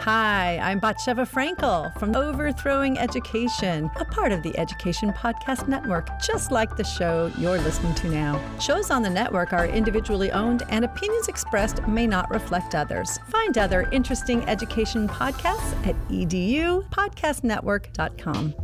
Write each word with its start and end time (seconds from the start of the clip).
Hi, 0.00 0.58
I'm 0.58 0.80
Batsheva 0.80 1.28
Frankel 1.28 1.92
from 1.98 2.16
Overthrowing 2.16 2.98
Education, 2.98 3.90
a 3.96 4.04
part 4.04 4.32
of 4.32 4.42
the 4.42 4.58
Education 4.58 5.12
Podcast 5.12 5.68
Network, 5.68 6.08
just 6.20 6.50
like 6.50 6.76
the 6.76 6.82
show 6.82 7.30
you're 7.38 7.58
listening 7.58 7.94
to 7.96 8.08
now. 8.08 8.40
Shows 8.58 8.90
on 8.90 9.02
the 9.02 9.10
network 9.10 9.52
are 9.52 9.66
individually 9.66 10.32
owned, 10.32 10.64
and 10.70 10.84
opinions 10.84 11.28
expressed 11.28 11.86
may 11.86 12.08
not 12.08 12.28
reflect 12.30 12.74
others. 12.74 13.20
Find 13.28 13.56
other 13.58 13.82
interesting 13.92 14.42
education 14.48 15.08
podcasts 15.08 15.86
at 15.86 15.94
edupodcastnetwork.com. 16.08 18.54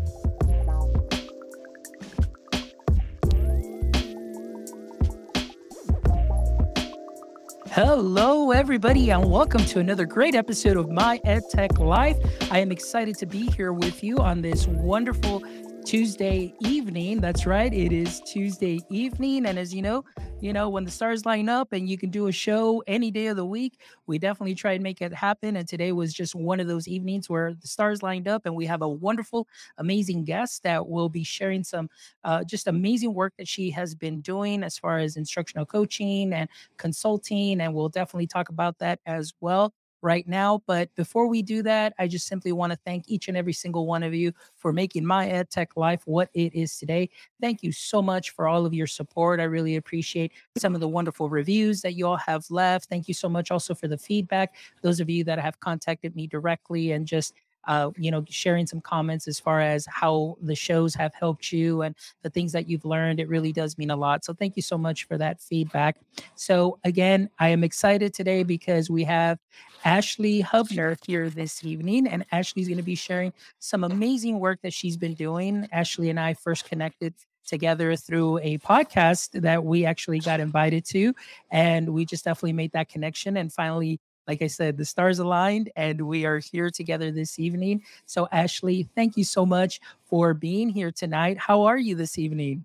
Hello, 7.80 8.50
everybody, 8.50 9.12
and 9.12 9.30
welcome 9.30 9.64
to 9.66 9.78
another 9.78 10.04
great 10.04 10.34
episode 10.34 10.76
of 10.76 10.90
My 10.90 11.20
EdTech 11.24 11.78
Life. 11.78 12.16
I 12.50 12.58
am 12.58 12.72
excited 12.72 13.16
to 13.18 13.24
be 13.24 13.48
here 13.50 13.72
with 13.72 14.02
you 14.02 14.18
on 14.18 14.42
this 14.42 14.66
wonderful 14.66 15.44
Tuesday 15.88 16.52
evening. 16.60 17.18
That's 17.18 17.46
right, 17.46 17.72
it 17.72 17.92
is 17.92 18.20
Tuesday 18.20 18.78
evening, 18.90 19.46
and 19.46 19.58
as 19.58 19.72
you 19.72 19.80
know, 19.80 20.04
you 20.38 20.52
know 20.52 20.68
when 20.68 20.84
the 20.84 20.90
stars 20.90 21.24
line 21.24 21.48
up 21.48 21.72
and 21.72 21.88
you 21.88 21.96
can 21.96 22.10
do 22.10 22.26
a 22.26 22.32
show 22.32 22.84
any 22.86 23.10
day 23.10 23.28
of 23.28 23.38
the 23.38 23.46
week, 23.46 23.80
we 24.06 24.18
definitely 24.18 24.54
try 24.54 24.72
and 24.72 24.82
make 24.82 25.00
it 25.00 25.14
happen. 25.14 25.56
And 25.56 25.66
today 25.66 25.92
was 25.92 26.12
just 26.12 26.34
one 26.34 26.60
of 26.60 26.66
those 26.66 26.88
evenings 26.88 27.30
where 27.30 27.54
the 27.54 27.66
stars 27.66 28.02
lined 28.02 28.28
up, 28.28 28.42
and 28.44 28.54
we 28.54 28.66
have 28.66 28.82
a 28.82 28.88
wonderful, 28.88 29.48
amazing 29.78 30.24
guest 30.26 30.62
that 30.64 30.86
will 30.86 31.08
be 31.08 31.24
sharing 31.24 31.64
some 31.64 31.88
uh, 32.22 32.44
just 32.44 32.66
amazing 32.66 33.14
work 33.14 33.32
that 33.38 33.48
she 33.48 33.70
has 33.70 33.94
been 33.94 34.20
doing 34.20 34.62
as 34.64 34.76
far 34.76 34.98
as 34.98 35.16
instructional 35.16 35.64
coaching 35.64 36.34
and 36.34 36.50
consulting, 36.76 37.62
and 37.62 37.72
we'll 37.72 37.88
definitely 37.88 38.26
talk 38.26 38.50
about 38.50 38.76
that 38.80 39.00
as 39.06 39.32
well 39.40 39.72
right 40.02 40.26
now. 40.28 40.62
But 40.66 40.94
before 40.94 41.28
we 41.28 41.42
do 41.42 41.62
that, 41.62 41.94
I 41.98 42.06
just 42.06 42.26
simply 42.26 42.52
want 42.52 42.72
to 42.72 42.78
thank 42.84 43.04
each 43.08 43.28
and 43.28 43.36
every 43.36 43.52
single 43.52 43.86
one 43.86 44.02
of 44.02 44.14
you 44.14 44.32
for 44.56 44.72
making 44.72 45.04
my 45.04 45.28
EdTech 45.28 45.68
life 45.76 46.02
what 46.04 46.30
it 46.34 46.54
is 46.54 46.78
today. 46.78 47.10
Thank 47.40 47.62
you 47.62 47.72
so 47.72 48.00
much 48.02 48.30
for 48.30 48.46
all 48.46 48.66
of 48.66 48.74
your 48.74 48.86
support. 48.86 49.40
I 49.40 49.44
really 49.44 49.76
appreciate 49.76 50.32
some 50.56 50.74
of 50.74 50.80
the 50.80 50.88
wonderful 50.88 51.28
reviews 51.28 51.80
that 51.82 51.94
you 51.94 52.06
all 52.06 52.16
have 52.16 52.44
left. 52.50 52.88
Thank 52.88 53.08
you 53.08 53.14
so 53.14 53.28
much 53.28 53.50
also 53.50 53.74
for 53.74 53.88
the 53.88 53.98
feedback. 53.98 54.54
Those 54.82 55.00
of 55.00 55.10
you 55.10 55.24
that 55.24 55.38
have 55.38 55.60
contacted 55.60 56.14
me 56.14 56.26
directly 56.26 56.92
and 56.92 57.06
just 57.06 57.34
uh, 57.68 57.90
you 57.96 58.10
know, 58.10 58.24
sharing 58.28 58.66
some 58.66 58.80
comments 58.80 59.28
as 59.28 59.38
far 59.38 59.60
as 59.60 59.86
how 59.90 60.36
the 60.40 60.54
shows 60.54 60.94
have 60.94 61.14
helped 61.14 61.52
you 61.52 61.82
and 61.82 61.94
the 62.22 62.30
things 62.30 62.50
that 62.52 62.68
you've 62.68 62.86
learned. 62.86 63.20
It 63.20 63.28
really 63.28 63.52
does 63.52 63.76
mean 63.76 63.90
a 63.90 63.96
lot. 63.96 64.24
So 64.24 64.32
thank 64.32 64.56
you 64.56 64.62
so 64.62 64.78
much 64.78 65.04
for 65.04 65.18
that 65.18 65.40
feedback. 65.40 65.98
So 66.34 66.78
again, 66.84 67.28
I 67.38 67.50
am 67.50 67.62
excited 67.62 68.14
today 68.14 68.42
because 68.42 68.88
we 68.90 69.04
have 69.04 69.38
Ashley 69.84 70.42
Hubner 70.42 70.96
here 71.06 71.28
this 71.30 71.62
evening, 71.62 72.08
and 72.08 72.24
Ashley's 72.32 72.68
going 72.68 72.78
to 72.78 72.82
be 72.82 72.94
sharing 72.94 73.32
some 73.58 73.84
amazing 73.84 74.40
work 74.40 74.60
that 74.62 74.72
she's 74.72 74.96
been 74.96 75.14
doing. 75.14 75.68
Ashley 75.70 76.10
and 76.10 76.18
I 76.18 76.34
first 76.34 76.64
connected 76.64 77.14
together 77.46 77.96
through 77.96 78.38
a 78.38 78.58
podcast 78.58 79.40
that 79.40 79.64
we 79.64 79.84
actually 79.84 80.20
got 80.20 80.38
invited 80.38 80.84
to. 80.84 81.14
And 81.50 81.88
we 81.90 82.04
just 82.04 82.24
definitely 82.24 82.52
made 82.52 82.72
that 82.72 82.88
connection 82.88 83.38
and 83.38 83.52
finally 83.52 84.00
like 84.28 84.42
I 84.42 84.46
said, 84.46 84.76
the 84.76 84.84
stars 84.84 85.18
aligned 85.18 85.70
and 85.74 86.02
we 86.02 86.26
are 86.26 86.38
here 86.38 86.70
together 86.70 87.10
this 87.10 87.38
evening. 87.38 87.82
So, 88.06 88.28
Ashley, 88.30 88.88
thank 88.94 89.16
you 89.16 89.24
so 89.24 89.46
much 89.46 89.80
for 90.04 90.34
being 90.34 90.68
here 90.68 90.92
tonight. 90.92 91.38
How 91.38 91.62
are 91.62 91.78
you 91.78 91.94
this 91.96 92.18
evening? 92.18 92.64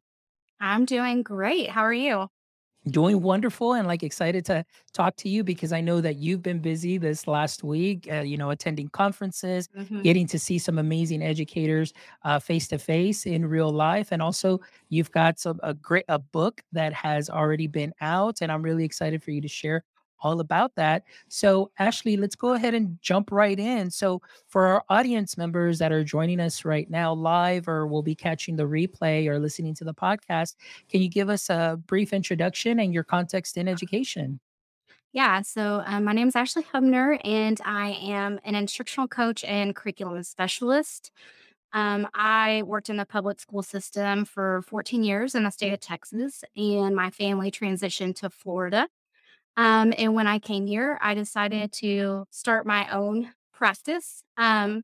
I'm 0.59 0.85
doing 0.85 1.23
great. 1.23 1.69
How 1.69 1.81
are 1.81 1.93
you? 1.93 2.27
Doing 2.89 3.21
wonderful 3.21 3.75
and 3.75 3.87
like 3.87 4.03
excited 4.03 4.43
to 4.47 4.65
talk 4.91 5.15
to 5.17 5.29
you 5.29 5.41
because 5.41 5.71
I 5.71 5.79
know 5.79 6.01
that 6.01 6.17
you've 6.17 6.43
been 6.43 6.59
busy 6.59 6.97
this 6.97 7.27
last 7.27 7.63
week, 7.63 8.09
uh, 8.11 8.19
you 8.21 8.35
know, 8.35 8.49
attending 8.49 8.89
conferences, 8.89 9.69
hmm 9.73 10.01
getting 10.01 10.27
to 10.27 10.37
see 10.37 10.59
some 10.59 10.77
amazing 10.77 11.23
educators 11.23 11.93
face 12.41 12.67
to 12.67 12.77
face 12.77 13.25
in 13.25 13.45
real 13.45 13.71
life. 13.71 14.11
And 14.11 14.21
also, 14.21 14.59
you've 14.89 15.11
got 15.11 15.39
some 15.39 15.61
a 15.63 15.73
great 15.73 16.03
a 16.09 16.19
book 16.19 16.61
that 16.73 16.91
has 16.93 17.29
already 17.29 17.67
been 17.67 17.93
out, 18.01 18.41
and 18.41 18.51
I'm 18.51 18.61
really 18.61 18.83
excited 18.83 19.23
for 19.23 19.31
you 19.31 19.39
to 19.39 19.47
share 19.47 19.85
all 20.23 20.39
about 20.39 20.75
that. 20.75 21.03
So, 21.27 21.71
Ashley, 21.77 22.17
let's 22.17 22.35
go 22.35 22.53
ahead 22.53 22.73
and 22.73 22.97
jump 23.01 23.31
right 23.31 23.59
in. 23.59 23.91
So, 23.91 24.21
for 24.47 24.65
our 24.65 24.83
audience 24.89 25.37
members 25.37 25.79
that 25.79 25.91
are 25.91 26.03
joining 26.03 26.39
us 26.39 26.65
right 26.65 26.89
now 26.89 27.13
live 27.13 27.67
or 27.67 27.85
will 27.85 28.03
be 28.03 28.15
catching 28.15 28.55
the 28.55 28.63
replay 28.63 29.27
or 29.27 29.39
listening 29.39 29.75
to 29.75 29.83
the 29.83 29.93
podcast, 29.93 30.55
can 30.89 31.01
you 31.01 31.09
give 31.09 31.29
us 31.29 31.49
a 31.49 31.79
brief 31.85 32.13
introduction 32.13 32.79
and 32.79 32.93
your 32.93 33.03
context 33.03 33.57
in 33.57 33.67
education? 33.67 34.39
Yeah. 35.11 35.43
So 35.43 35.83
um, 35.85 36.05
my 36.05 36.13
name 36.13 36.27
is 36.27 36.35
Ashley 36.35 36.63
Hubner, 36.63 37.19
and 37.23 37.61
I 37.63 37.91
am 38.01 38.39
an 38.43 38.55
instructional 38.55 39.07
coach 39.07 39.43
and 39.43 39.75
curriculum 39.75 40.23
specialist. 40.23 41.11
Um, 41.71 42.07
I 42.13 42.63
worked 42.65 42.89
in 42.89 42.97
the 42.97 43.05
public 43.05 43.39
school 43.39 43.63
system 43.63 44.25
for 44.25 44.63
14 44.63 45.03
years 45.03 45.35
in 45.35 45.43
the 45.43 45.51
state 45.51 45.73
of 45.73 45.79
Texas, 45.79 46.43
and 46.55 46.95
my 46.95 47.11
family 47.11 47.51
transitioned 47.51 48.15
to 48.17 48.29
Florida. 48.29 48.87
Um, 49.55 49.93
and 49.97 50.15
when 50.15 50.27
I 50.27 50.39
came 50.39 50.65
here, 50.65 50.97
I 51.01 51.13
decided 51.13 51.71
to 51.73 52.25
start 52.31 52.65
my 52.65 52.89
own 52.91 53.31
practice 53.53 54.23
um, 54.37 54.83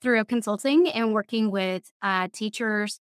through 0.00 0.24
consulting 0.24 0.88
and 0.88 1.12
working 1.12 1.50
with 1.50 1.90
uh, 2.02 2.28
teachers 2.32 3.00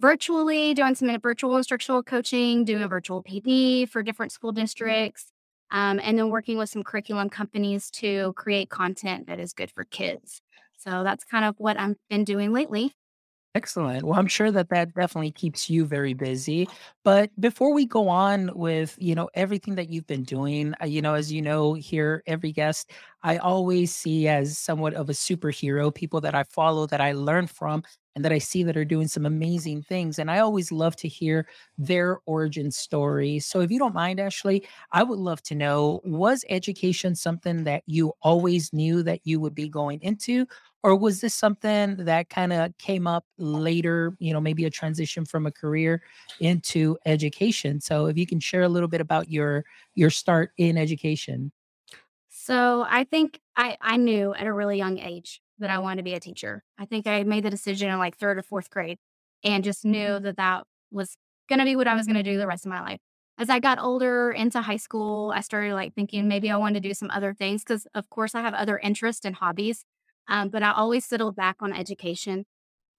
virtually, 0.00 0.74
doing 0.74 0.96
some 0.96 1.16
virtual 1.20 1.56
instructional 1.56 2.02
coaching, 2.02 2.64
doing 2.64 2.82
a 2.82 2.88
virtual 2.88 3.22
PD 3.22 3.88
for 3.88 4.02
different 4.02 4.32
school 4.32 4.50
districts, 4.50 5.30
um, 5.70 6.00
and 6.02 6.18
then 6.18 6.28
working 6.28 6.58
with 6.58 6.68
some 6.68 6.82
curriculum 6.82 7.30
companies 7.30 7.88
to 7.90 8.32
create 8.34 8.68
content 8.68 9.28
that 9.28 9.38
is 9.38 9.52
good 9.52 9.70
for 9.70 9.84
kids. 9.84 10.42
So 10.76 11.04
that's 11.04 11.22
kind 11.24 11.44
of 11.44 11.54
what 11.58 11.78
I've 11.78 11.96
been 12.10 12.24
doing 12.24 12.52
lately. 12.52 12.92
Excellent. 13.54 14.04
Well, 14.04 14.18
I'm 14.18 14.28
sure 14.28 14.50
that 14.50 14.70
that 14.70 14.94
definitely 14.94 15.30
keeps 15.30 15.68
you 15.68 15.84
very 15.84 16.14
busy. 16.14 16.66
But 17.04 17.30
before 17.38 17.74
we 17.74 17.84
go 17.84 18.08
on 18.08 18.50
with, 18.54 18.96
you 18.98 19.14
know, 19.14 19.28
everything 19.34 19.74
that 19.74 19.90
you've 19.90 20.06
been 20.06 20.22
doing, 20.22 20.72
uh, 20.82 20.86
you 20.86 21.02
know, 21.02 21.12
as 21.12 21.30
you 21.30 21.42
know, 21.42 21.74
here, 21.74 22.22
every 22.26 22.50
guest, 22.50 22.90
I 23.22 23.36
always 23.36 23.94
see 23.94 24.26
as 24.26 24.56
somewhat 24.56 24.94
of 24.94 25.10
a 25.10 25.12
superhero, 25.12 25.94
people 25.94 26.18
that 26.22 26.34
I 26.34 26.44
follow, 26.44 26.86
that 26.86 27.02
I 27.02 27.12
learn 27.12 27.46
from, 27.46 27.82
and 28.16 28.24
that 28.24 28.32
I 28.32 28.38
see 28.38 28.62
that 28.62 28.76
are 28.76 28.86
doing 28.86 29.06
some 29.08 29.26
amazing 29.26 29.82
things. 29.82 30.18
And 30.18 30.30
I 30.30 30.38
always 30.38 30.72
love 30.72 30.96
to 30.96 31.08
hear 31.08 31.46
their 31.76 32.20
origin 32.24 32.70
story. 32.70 33.38
So 33.38 33.60
if 33.60 33.70
you 33.70 33.78
don't 33.78 33.94
mind, 33.94 34.18
Ashley, 34.18 34.66
I 34.92 35.02
would 35.02 35.18
love 35.18 35.42
to 35.44 35.54
know 35.54 36.00
was 36.04 36.42
education 36.48 37.14
something 37.14 37.64
that 37.64 37.82
you 37.86 38.14
always 38.22 38.72
knew 38.72 39.02
that 39.02 39.20
you 39.24 39.40
would 39.40 39.54
be 39.54 39.68
going 39.68 40.00
into? 40.00 40.46
Or 40.82 40.96
was 40.96 41.20
this 41.20 41.34
something 41.34 41.96
that 41.96 42.28
kind 42.28 42.52
of 42.52 42.76
came 42.78 43.06
up 43.06 43.24
later, 43.38 44.16
you 44.18 44.32
know, 44.32 44.40
maybe 44.40 44.64
a 44.64 44.70
transition 44.70 45.24
from 45.24 45.46
a 45.46 45.52
career 45.52 46.02
into 46.40 46.98
education? 47.06 47.80
So 47.80 48.06
if 48.06 48.18
you 48.18 48.26
can 48.26 48.40
share 48.40 48.62
a 48.62 48.68
little 48.68 48.88
bit 48.88 49.00
about 49.00 49.30
your 49.30 49.64
your 49.94 50.10
start 50.10 50.52
in 50.56 50.76
education. 50.76 51.52
So 52.28 52.84
I 52.88 53.04
think 53.04 53.40
I, 53.56 53.76
I 53.80 53.96
knew 53.96 54.34
at 54.34 54.46
a 54.46 54.52
really 54.52 54.76
young 54.76 54.98
age 54.98 55.40
that 55.58 55.70
I 55.70 55.78
wanted 55.78 55.98
to 55.98 56.02
be 56.02 56.14
a 56.14 56.20
teacher. 56.20 56.64
I 56.78 56.86
think 56.86 57.06
I 57.06 57.22
made 57.22 57.44
the 57.44 57.50
decision 57.50 57.88
in 57.88 57.98
like 57.98 58.16
third 58.16 58.38
or 58.38 58.42
fourth 58.42 58.68
grade 58.70 58.98
and 59.44 59.62
just 59.62 59.84
knew 59.84 60.08
mm-hmm. 60.08 60.24
that 60.24 60.36
that 60.36 60.64
was 60.90 61.16
going 61.48 61.58
to 61.58 61.64
be 61.64 61.76
what 61.76 61.88
I 61.88 61.94
was 61.94 62.06
going 62.06 62.16
to 62.16 62.22
do 62.22 62.38
the 62.38 62.46
rest 62.46 62.66
of 62.66 62.70
my 62.70 62.80
life. 62.80 63.00
As 63.38 63.48
I 63.48 63.60
got 63.60 63.78
older 63.78 64.30
into 64.30 64.60
high 64.60 64.76
school, 64.76 65.32
I 65.34 65.40
started 65.40 65.74
like 65.74 65.94
thinking 65.94 66.28
maybe 66.28 66.50
I 66.50 66.56
wanted 66.56 66.82
to 66.82 66.88
do 66.88 66.94
some 66.94 67.10
other 67.10 67.32
things 67.32 67.62
because, 67.64 67.86
of 67.94 68.10
course, 68.10 68.34
I 68.34 68.42
have 68.42 68.54
other 68.54 68.78
interests 68.78 69.24
and 69.24 69.34
hobbies. 69.34 69.84
Um, 70.28 70.48
but 70.48 70.62
I 70.62 70.72
always 70.72 71.04
settled 71.04 71.36
back 71.36 71.56
on 71.60 71.72
education. 71.72 72.46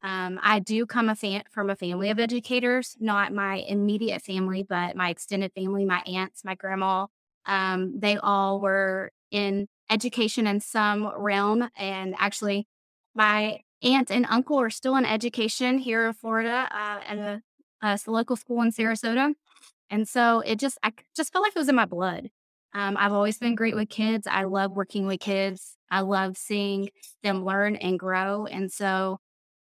Um, 0.03 0.39
I 0.44 0.59
do 0.59 0.85
come 0.85 1.09
a 1.09 1.16
fan- 1.16 1.44
from 1.50 1.69
a 1.69 1.75
family 1.75 2.09
of 2.09 2.19
educators, 2.19 2.97
not 3.00 3.34
my 3.34 3.56
immediate 3.57 4.22
family, 4.22 4.63
but 4.63 4.95
my 4.95 5.09
extended 5.09 5.53
family, 5.53 5.85
my 5.85 6.01
aunts, 6.06 6.44
my 6.44 6.56
grandma. 6.56 7.07
Um, 7.45 8.00
they 8.00 8.17
all 8.17 8.59
were 8.59 9.12
in 9.31 9.67
education 9.89 10.45
in 10.47 10.59
some 10.59 11.09
realm. 11.17 11.69
And 11.78 12.15
actually, 12.18 12.68
my 13.15 13.62
aunt 13.81 14.12
and 14.12 14.25
uncle 14.30 14.59
are 14.59 14.69
still 14.69 14.95
in 14.97 15.06
education 15.06 15.77
here 15.77 16.07
in 16.07 16.13
Florida 16.13 16.68
uh, 16.71 17.00
at 17.07 17.18
a, 17.18 17.42
a 17.81 18.00
local 18.07 18.36
school 18.36 18.62
in 18.62 18.71
Sarasota. 18.71 19.33
And 19.89 20.07
so 20.07 20.42
it 20.42 20.59
just, 20.59 20.77
I 20.83 20.94
just 21.15 21.33
felt 21.33 21.44
like 21.44 21.53
it 21.56 21.59
was 21.59 21.69
in 21.69 21.75
my 21.75 21.86
blood. 21.86 22.30
Um, 22.73 22.97
I've 22.97 23.13
always 23.13 23.37
been 23.37 23.55
great 23.55 23.75
with 23.75 23.89
kids. 23.89 24.27
I 24.27 24.43
love 24.45 24.71
working 24.75 25.05
with 25.07 25.19
kids. 25.19 25.77
I 25.91 26.01
love 26.01 26.37
seeing 26.37 26.89
them 27.23 27.45
learn 27.45 27.75
and 27.75 27.99
grow. 27.99 28.45
And 28.47 28.71
so, 28.71 29.19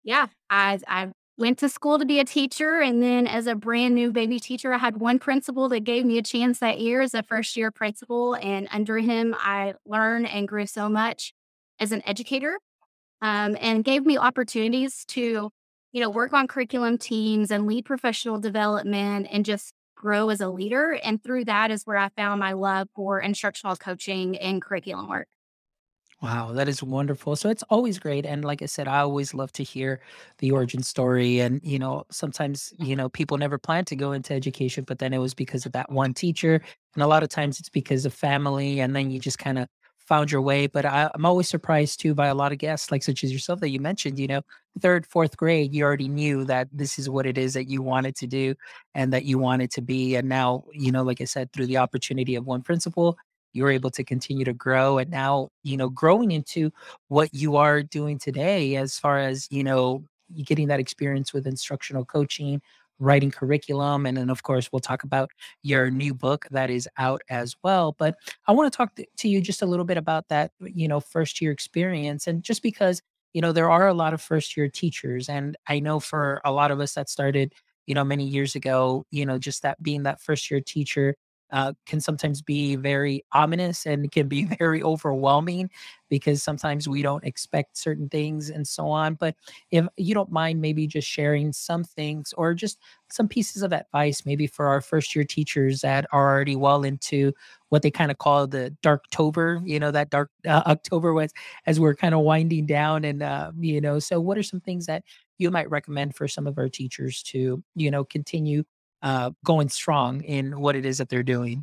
yeah, 0.05 0.26
I 0.50 0.79
I 0.88 1.12
went 1.38 1.58
to 1.58 1.69
school 1.69 1.99
to 1.99 2.06
be 2.06 2.20
a 2.20 2.25
teacher, 2.25 2.81
and 2.81 3.02
then 3.02 3.26
as 3.26 3.46
a 3.46 3.55
brand 3.56 3.94
new 3.94 4.12
baby 4.12 4.38
teacher, 4.41 4.73
I 4.73 4.79
had 4.79 4.99
one 4.99 5.19
principal 5.19 5.69
that 5.70 5.85
gave 5.85 6.05
me 6.06 6.19
a 6.19 6.23
chance 6.23 6.61
that 6.61 6.81
year 6.81 7.00
as 7.00 7.14
a 7.14 7.23
first 7.23 7.56
year 7.56 7.70
principal, 7.73 8.37
and 8.37 8.69
under 8.73 8.99
him, 8.99 9.35
I 9.38 9.75
learned 9.87 10.29
and 10.29 10.46
grew 10.49 10.67
so 10.67 10.88
much 10.88 11.32
as 11.81 11.93
an 11.93 12.02
educator, 12.06 12.58
um, 13.23 13.56
and 13.61 13.85
gave 13.85 14.05
me 14.06 14.19
opportunities 14.19 15.05
to, 15.08 15.50
you 15.93 16.00
know, 16.00 16.11
work 16.11 16.32
on 16.32 16.46
curriculum 16.49 16.99
teams 16.99 17.50
and 17.50 17.67
lead 17.67 17.85
professional 17.87 18.38
development 18.41 19.29
and 19.31 19.44
just 19.44 19.73
grow 20.05 20.29
as 20.31 20.41
a 20.41 20.49
leader. 20.49 20.93
And 21.03 21.23
through 21.23 21.47
that 21.47 21.71
is 21.71 21.85
where 21.85 21.97
I 21.99 22.11
found 22.11 22.41
my 22.41 22.53
love 22.53 22.89
for 22.95 23.21
instructional 23.21 23.77
coaching 23.77 24.37
and 24.39 24.62
curriculum 24.62 25.09
work. 25.09 25.29
Wow, 26.23 26.53
that 26.53 26.69
is 26.69 26.83
wonderful. 26.83 27.37
So 27.37 27.51
it's 27.51 27.65
always 27.65 27.99
great. 27.99 28.25
And 28.25 28.45
like 28.45 28.62
I 28.62 28.67
said, 28.67 28.89
I 28.89 29.01
always 29.01 29.35
love 29.35 29.53
to 29.53 29.62
hear 29.62 30.01
the 30.39 30.53
origin 30.53 30.83
story. 30.83 31.41
And, 31.41 31.61
you 31.62 31.79
know, 31.79 32.05
sometimes, 32.11 32.73
you 32.79 32.97
know, 32.97 33.09
people 33.11 33.37
never 33.37 33.59
plan 33.59 33.85
to 33.87 33.97
go 33.97 34.12
into 34.12 34.33
education, 34.33 34.85
but 34.87 35.01
then 35.01 35.12
it 35.12 35.19
was 35.19 35.35
because 35.35 35.67
of 35.67 35.73
that 35.73 35.91
one 35.91 36.15
teacher. 36.15 36.62
And 36.95 37.03
a 37.03 37.06
lot 37.06 37.23
of 37.23 37.29
times 37.29 37.61
it's 37.61 37.69
because 37.69 38.06
of 38.06 38.15
family. 38.15 38.81
And 38.81 38.97
then 38.97 39.11
you 39.11 39.19
just 39.19 39.39
kind 39.39 39.59
of 39.59 39.69
found 40.06 40.31
your 40.31 40.43
way. 40.43 40.67
But 40.67 40.85
I, 40.85 41.11
I'm 41.15 41.27
always 41.27 41.49
surprised 41.49 42.01
too 42.01 42.15
by 42.15 42.29
a 42.29 42.35
lot 42.35 42.53
of 42.53 42.59
guests, 42.59 42.91
like 42.91 43.03
such 43.03 43.25
as 43.25 43.33
yourself, 43.33 43.61
that 43.61 43.71
you 43.71 43.81
mentioned, 43.81 44.19
you 44.19 44.27
know, 44.27 44.43
third, 44.81 45.06
fourth 45.06 45.37
grade, 45.37 45.75
you 45.75 45.85
already 45.85 46.09
knew 46.09 46.45
that 46.45 46.69
this 46.73 46.99
is 46.99 47.09
what 47.09 47.27
it 47.27 47.39
is 47.39 47.55
that 47.55 47.69
you 47.69 47.83
wanted 47.83 48.17
to 48.17 48.27
do 48.27 48.55
and 48.95 49.12
that 49.12 49.25
you 49.25 49.39
wanted 49.39 49.71
to 49.73 49.83
be. 49.83 50.17
And 50.17 50.29
now, 50.29 50.65
you 50.73 50.93
know, 50.93 51.03
like 51.03 51.21
I 51.21 51.25
said, 51.25 51.53
through 51.53 51.67
the 51.67 51.79
opportunity 51.79 52.35
of 52.35 52.47
one 52.47 52.62
principal, 52.62 53.17
you're 53.55 53.71
able 53.71 53.91
to 53.91 54.05
continue 54.05 54.45
to 54.45 54.53
grow 54.53 54.99
and 54.99 55.11
now 55.11 55.49
you 55.62 55.77
know 55.77 55.89
growing 55.89 56.33
into 56.33 56.71
what 57.09 57.33
you 57.33 57.56
are 57.56 57.83
doing 57.83 58.19
today 58.19 58.77
as 58.77 58.99
far 58.99 59.19
as 59.19 59.47
you 59.51 59.65
know 59.65 60.05
getting 60.45 60.69
that 60.69 60.81
experience 60.81 61.33
with 61.33 61.47
instructional 61.47 62.05
coaching 62.05 62.61
writing 62.99 63.31
curriculum 63.31 64.06
and 64.06 64.17
then 64.17 64.31
of 64.31 64.43
course 64.43 64.70
we'll 64.73 64.81
talk 64.81 65.02
about 65.02 65.31
your 65.62 65.91
new 65.91 66.14
book 66.14 66.46
that 66.50 66.70
is 66.70 66.88
out 66.99 67.20
as 67.29 67.55
well 67.62 67.94
but 67.99 68.14
i 68.46 68.52
want 68.52 68.73
to 68.73 68.76
talk 68.76 68.91
to 69.17 69.29
you 69.29 69.41
just 69.41 69.62
a 69.62 69.67
little 69.67 69.85
bit 69.85 69.96
about 69.96 70.29
that 70.29 70.52
you 70.61 70.87
know 70.88 71.00
first 71.00 71.41
year 71.41 71.50
experience 71.50 72.26
and 72.26 72.43
just 72.43 72.62
because 72.62 73.02
you 73.32 73.41
know 73.41 73.52
there 73.52 73.70
are 73.70 73.88
a 73.88 73.94
lot 73.94 74.14
of 74.14 74.20
first 74.20 74.56
year 74.56 74.69
teachers 74.69 75.29
and 75.29 75.56
i 75.69 75.81
know 75.81 75.99
for 75.99 76.41
a 76.44 76.52
lot 76.52 76.70
of 76.70 76.81
us 76.81 76.94
that 76.94 77.08
started 77.08 77.52
you 77.87 77.94
know 77.94 78.05
many 78.05 78.25
years 78.26 78.55
ago 78.55 79.05
you 79.11 79.26
know 79.26 79.38
just 79.38 79.62
that 79.62 79.82
being 79.82 80.05
that 80.05 80.20
first 80.20 80.50
year 80.50 80.61
teacher 80.61 81.14
uh, 81.55 81.73
can 81.87 82.01
sometimes 82.01 82.43
be 82.43 82.75
very 82.77 83.25
ominous 83.33 83.87
and 83.87 84.11
can 84.12 84.29
be 84.29 84.45
very 84.59 84.83
overwhelming 84.83 85.71
because 86.11 86.43
sometimes 86.43 86.89
we 86.89 87.01
don't 87.01 87.25
expect 87.25 87.79
certain 87.79 88.09
things 88.09 88.51
and 88.51 88.67
so 88.67 88.89
on. 88.89 89.15
But 89.15 89.37
if 89.71 89.87
you 89.97 90.15
don't 90.15 90.31
mind, 90.33 90.61
maybe 90.61 90.87
just 90.87 91.09
sharing 91.09 91.53
some 91.53 91.85
things 91.85 92.35
or 92.37 92.55
just 92.55 92.79
some 93.11 93.29
pieces 93.29 93.62
of 93.62 93.73
advice, 93.73 94.27
maybe 94.27 94.47
for 94.49 94.67
our 94.67 94.81
first 94.81 95.15
year 95.15 95.25
teachers 95.25 95.81
that 95.83 96.06
are 96.12 96.29
already 96.35 96.56
well 96.56 96.83
into 96.83 97.33
what 97.69 97.83
they 97.83 97.91
kind 97.91 98.11
of 98.11 98.19
call 98.19 98.47
the 98.47 98.71
dark 98.83 99.05
darktober, 99.11 99.61
you 99.65 99.79
know, 99.79 99.91
that 99.93 100.11
dark 100.11 100.31
uh, 100.47 100.62
October 100.67 101.12
was 101.12 101.33
as 101.67 101.79
we're 101.81 101.95
kind 101.95 102.15
of 102.15 102.21
winding 102.21 102.67
down. 102.67 103.05
And, 103.05 103.23
uh, 103.23 103.53
you 103.59 103.81
know, 103.81 103.99
so 103.99 104.21
what 104.21 104.39
are 104.39 104.43
some 104.43 104.61
things 104.61 104.87
that 104.87 105.05
you 105.39 105.51
might 105.51 105.71
recommend 105.71 106.15
for 106.15 106.29
some 106.29 106.47
of 106.47 106.59
our 106.59 106.69
teachers 106.69 107.23
to, 107.25 107.62
you 107.75 107.91
know, 107.91 108.05
continue 108.05 108.65
uh, 109.05 109.31
going 109.45 109.69
strong 109.69 110.23
in 110.23 110.59
what 110.59 110.75
it 110.75 110.87
is 110.87 110.99
that 110.99 111.11
they're 111.11 111.23
doing. 111.23 111.62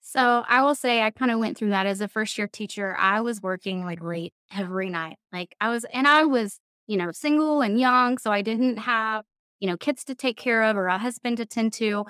So 0.00 0.44
I 0.48 0.62
will 0.62 0.76
say 0.76 1.02
I 1.02 1.10
kind 1.10 1.32
of 1.32 1.40
went 1.40 1.58
through 1.58 1.70
that 1.70 1.86
as 1.86 2.00
a 2.00 2.06
first 2.06 2.38
year 2.38 2.46
teacher. 2.46 2.96
I 2.96 3.20
was 3.20 3.42
working 3.42 3.84
like 3.84 4.00
late 4.00 4.32
every 4.56 4.88
night. 4.88 5.16
Like 5.32 5.56
I 5.60 5.70
was, 5.70 5.84
and 5.92 6.06
I 6.06 6.24
was, 6.24 6.60
you 6.86 6.96
know, 6.96 7.10
single 7.10 7.60
and 7.60 7.80
young. 7.80 8.18
So 8.18 8.30
I 8.30 8.42
didn't 8.42 8.76
have, 8.76 9.24
you 9.58 9.68
know, 9.68 9.76
kids 9.76 10.04
to 10.04 10.14
take 10.14 10.36
care 10.36 10.62
of 10.62 10.76
or 10.76 10.86
a 10.86 10.98
husband 10.98 11.38
to 11.38 11.46
tend 11.46 11.72
to. 11.74 12.04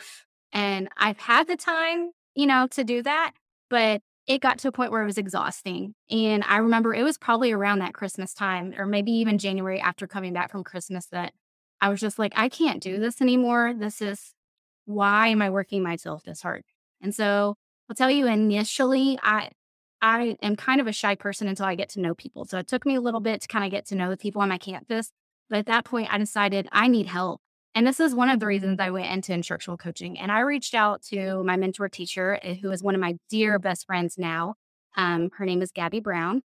And 0.52 0.90
I've 0.98 1.18
had 1.18 1.46
the 1.48 1.56
time, 1.56 2.10
you 2.34 2.46
know, 2.46 2.66
to 2.72 2.84
do 2.84 3.02
that. 3.02 3.32
But 3.70 4.02
it 4.26 4.42
got 4.42 4.58
to 4.58 4.68
a 4.68 4.72
point 4.72 4.90
where 4.92 5.02
it 5.02 5.06
was 5.06 5.18
exhausting. 5.18 5.94
And 6.10 6.44
I 6.46 6.58
remember 6.58 6.92
it 6.92 7.02
was 7.02 7.16
probably 7.16 7.52
around 7.52 7.78
that 7.78 7.94
Christmas 7.94 8.34
time 8.34 8.74
or 8.76 8.84
maybe 8.84 9.12
even 9.12 9.38
January 9.38 9.80
after 9.80 10.06
coming 10.06 10.34
back 10.34 10.50
from 10.50 10.64
Christmas 10.64 11.06
that 11.06 11.32
I 11.84 11.90
was 11.90 12.00
just 12.00 12.18
like, 12.18 12.32
I 12.34 12.48
can't 12.48 12.82
do 12.82 12.98
this 12.98 13.20
anymore. 13.20 13.74
This 13.76 14.00
is 14.00 14.32
why 14.86 15.28
am 15.28 15.42
I 15.42 15.50
working 15.50 15.82
myself 15.82 16.24
this 16.24 16.40
hard? 16.40 16.64
And 17.02 17.14
so 17.14 17.56
I'll 17.90 17.94
tell 17.94 18.10
you 18.10 18.26
initially, 18.26 19.18
I 19.22 19.50
I 20.00 20.38
am 20.40 20.56
kind 20.56 20.80
of 20.80 20.86
a 20.86 20.92
shy 20.92 21.14
person 21.14 21.46
until 21.46 21.66
I 21.66 21.74
get 21.74 21.90
to 21.90 22.00
know 22.00 22.14
people. 22.14 22.46
So 22.46 22.56
it 22.56 22.68
took 22.68 22.86
me 22.86 22.94
a 22.94 23.02
little 23.02 23.20
bit 23.20 23.42
to 23.42 23.48
kind 23.48 23.66
of 23.66 23.70
get 23.70 23.84
to 23.88 23.96
know 23.96 24.08
the 24.08 24.16
people 24.16 24.40
on 24.40 24.48
my 24.48 24.56
campus. 24.56 25.12
But 25.50 25.58
at 25.58 25.66
that 25.66 25.84
point, 25.84 26.10
I 26.10 26.16
decided 26.16 26.70
I 26.72 26.88
need 26.88 27.04
help. 27.04 27.42
And 27.74 27.86
this 27.86 28.00
is 28.00 28.14
one 28.14 28.30
of 28.30 28.40
the 28.40 28.46
reasons 28.46 28.80
I 28.80 28.88
went 28.88 29.12
into 29.12 29.34
instructional 29.34 29.76
coaching. 29.76 30.18
And 30.18 30.32
I 30.32 30.40
reached 30.40 30.74
out 30.74 31.02
to 31.10 31.44
my 31.44 31.56
mentor 31.56 31.90
teacher, 31.90 32.38
eh, 32.40 32.54
who 32.54 32.70
is 32.70 32.82
one 32.82 32.94
of 32.94 33.00
my 33.02 33.16
dear 33.28 33.58
best 33.58 33.86
friends 33.86 34.16
now. 34.16 34.54
Um, 34.96 35.28
her 35.36 35.44
name 35.44 35.60
is 35.60 35.70
Gabby 35.70 36.00
Brown. 36.00 36.40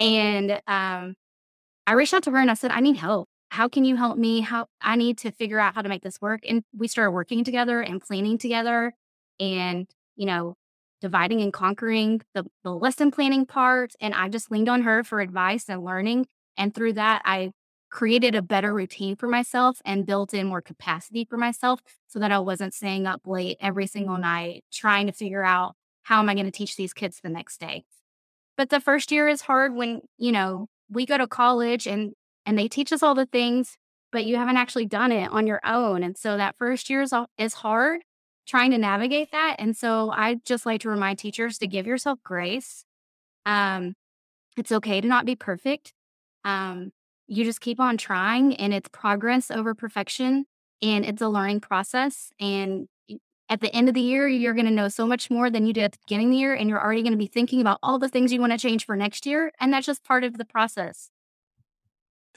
And 0.00 0.62
um, 0.66 1.14
I 1.86 1.92
reached 1.92 2.14
out 2.14 2.22
to 2.22 2.30
her 2.30 2.38
and 2.38 2.50
I 2.50 2.54
said, 2.54 2.70
I 2.70 2.80
need 2.80 2.96
help 2.96 3.28
how 3.50 3.68
can 3.68 3.84
you 3.84 3.96
help 3.96 4.18
me? 4.18 4.40
How 4.40 4.66
I 4.80 4.96
need 4.96 5.18
to 5.18 5.30
figure 5.32 5.58
out 5.58 5.74
how 5.74 5.82
to 5.82 5.88
make 5.88 6.02
this 6.02 6.20
work. 6.20 6.40
And 6.48 6.62
we 6.76 6.88
started 6.88 7.12
working 7.12 7.44
together 7.44 7.80
and 7.80 8.00
planning 8.00 8.38
together 8.38 8.92
and, 9.40 9.88
you 10.16 10.26
know, 10.26 10.54
dividing 11.00 11.40
and 11.40 11.52
conquering 11.52 12.20
the, 12.34 12.44
the 12.64 12.72
lesson 12.72 13.10
planning 13.10 13.46
part. 13.46 13.92
And 14.00 14.14
I 14.14 14.28
just 14.28 14.50
leaned 14.50 14.68
on 14.68 14.82
her 14.82 15.04
for 15.04 15.20
advice 15.20 15.64
and 15.68 15.84
learning. 15.84 16.26
And 16.56 16.74
through 16.74 16.94
that, 16.94 17.22
I 17.24 17.52
created 17.90 18.34
a 18.34 18.42
better 18.42 18.74
routine 18.74 19.16
for 19.16 19.28
myself 19.28 19.80
and 19.84 20.04
built 20.04 20.34
in 20.34 20.46
more 20.46 20.60
capacity 20.60 21.24
for 21.24 21.38
myself 21.38 21.80
so 22.06 22.18
that 22.18 22.32
I 22.32 22.38
wasn't 22.38 22.74
staying 22.74 23.06
up 23.06 23.22
late 23.24 23.56
every 23.60 23.86
single 23.86 24.18
night 24.18 24.64
trying 24.72 25.06
to 25.06 25.12
figure 25.12 25.44
out 25.44 25.74
how 26.02 26.18
am 26.18 26.28
I 26.28 26.34
going 26.34 26.46
to 26.46 26.52
teach 26.52 26.76
these 26.76 26.92
kids 26.92 27.20
the 27.22 27.30
next 27.30 27.60
day. 27.60 27.84
But 28.56 28.70
the 28.70 28.80
first 28.80 29.12
year 29.12 29.28
is 29.28 29.42
hard 29.42 29.74
when, 29.74 30.02
you 30.18 30.32
know, 30.32 30.66
we 30.90 31.06
go 31.06 31.16
to 31.16 31.26
college 31.26 31.86
and 31.86 32.12
and 32.48 32.58
they 32.58 32.66
teach 32.66 32.94
us 32.94 33.02
all 33.02 33.14
the 33.14 33.26
things, 33.26 33.76
but 34.10 34.24
you 34.24 34.36
haven't 34.36 34.56
actually 34.56 34.86
done 34.86 35.12
it 35.12 35.30
on 35.30 35.46
your 35.46 35.60
own. 35.64 36.02
And 36.02 36.16
so 36.16 36.38
that 36.38 36.56
first 36.56 36.88
year 36.88 37.02
is, 37.02 37.12
is 37.36 37.52
hard 37.52 38.00
trying 38.46 38.70
to 38.70 38.78
navigate 38.78 39.30
that. 39.32 39.56
And 39.58 39.76
so 39.76 40.10
I 40.10 40.36
just 40.46 40.64
like 40.64 40.80
to 40.80 40.88
remind 40.88 41.18
teachers 41.18 41.58
to 41.58 41.66
give 41.66 41.86
yourself 41.86 42.20
grace. 42.24 42.86
Um, 43.44 43.96
it's 44.56 44.72
okay 44.72 45.02
to 45.02 45.06
not 45.06 45.26
be 45.26 45.36
perfect. 45.36 45.92
Um, 46.42 46.92
you 47.26 47.44
just 47.44 47.60
keep 47.60 47.78
on 47.78 47.98
trying, 47.98 48.54
and 48.56 48.72
it's 48.72 48.88
progress 48.88 49.50
over 49.50 49.74
perfection, 49.74 50.46
and 50.80 51.04
it's 51.04 51.20
a 51.20 51.28
learning 51.28 51.60
process. 51.60 52.32
And 52.40 52.88
at 53.50 53.60
the 53.60 53.74
end 53.76 53.90
of 53.90 53.94
the 53.94 54.00
year, 54.00 54.26
you're 54.26 54.54
going 54.54 54.64
to 54.64 54.72
know 54.72 54.88
so 54.88 55.06
much 55.06 55.30
more 55.30 55.50
than 55.50 55.66
you 55.66 55.74
did 55.74 55.84
at 55.84 55.92
the 55.92 55.98
beginning 56.06 56.28
of 56.28 56.32
the 56.32 56.38
year, 56.38 56.54
and 56.54 56.70
you're 56.70 56.82
already 56.82 57.02
going 57.02 57.12
to 57.12 57.18
be 57.18 57.26
thinking 57.26 57.60
about 57.60 57.78
all 57.82 57.98
the 57.98 58.08
things 58.08 58.32
you 58.32 58.40
want 58.40 58.52
to 58.52 58.58
change 58.58 58.86
for 58.86 58.96
next 58.96 59.26
year. 59.26 59.52
And 59.60 59.70
that's 59.70 59.84
just 59.84 60.02
part 60.02 60.24
of 60.24 60.38
the 60.38 60.46
process. 60.46 61.10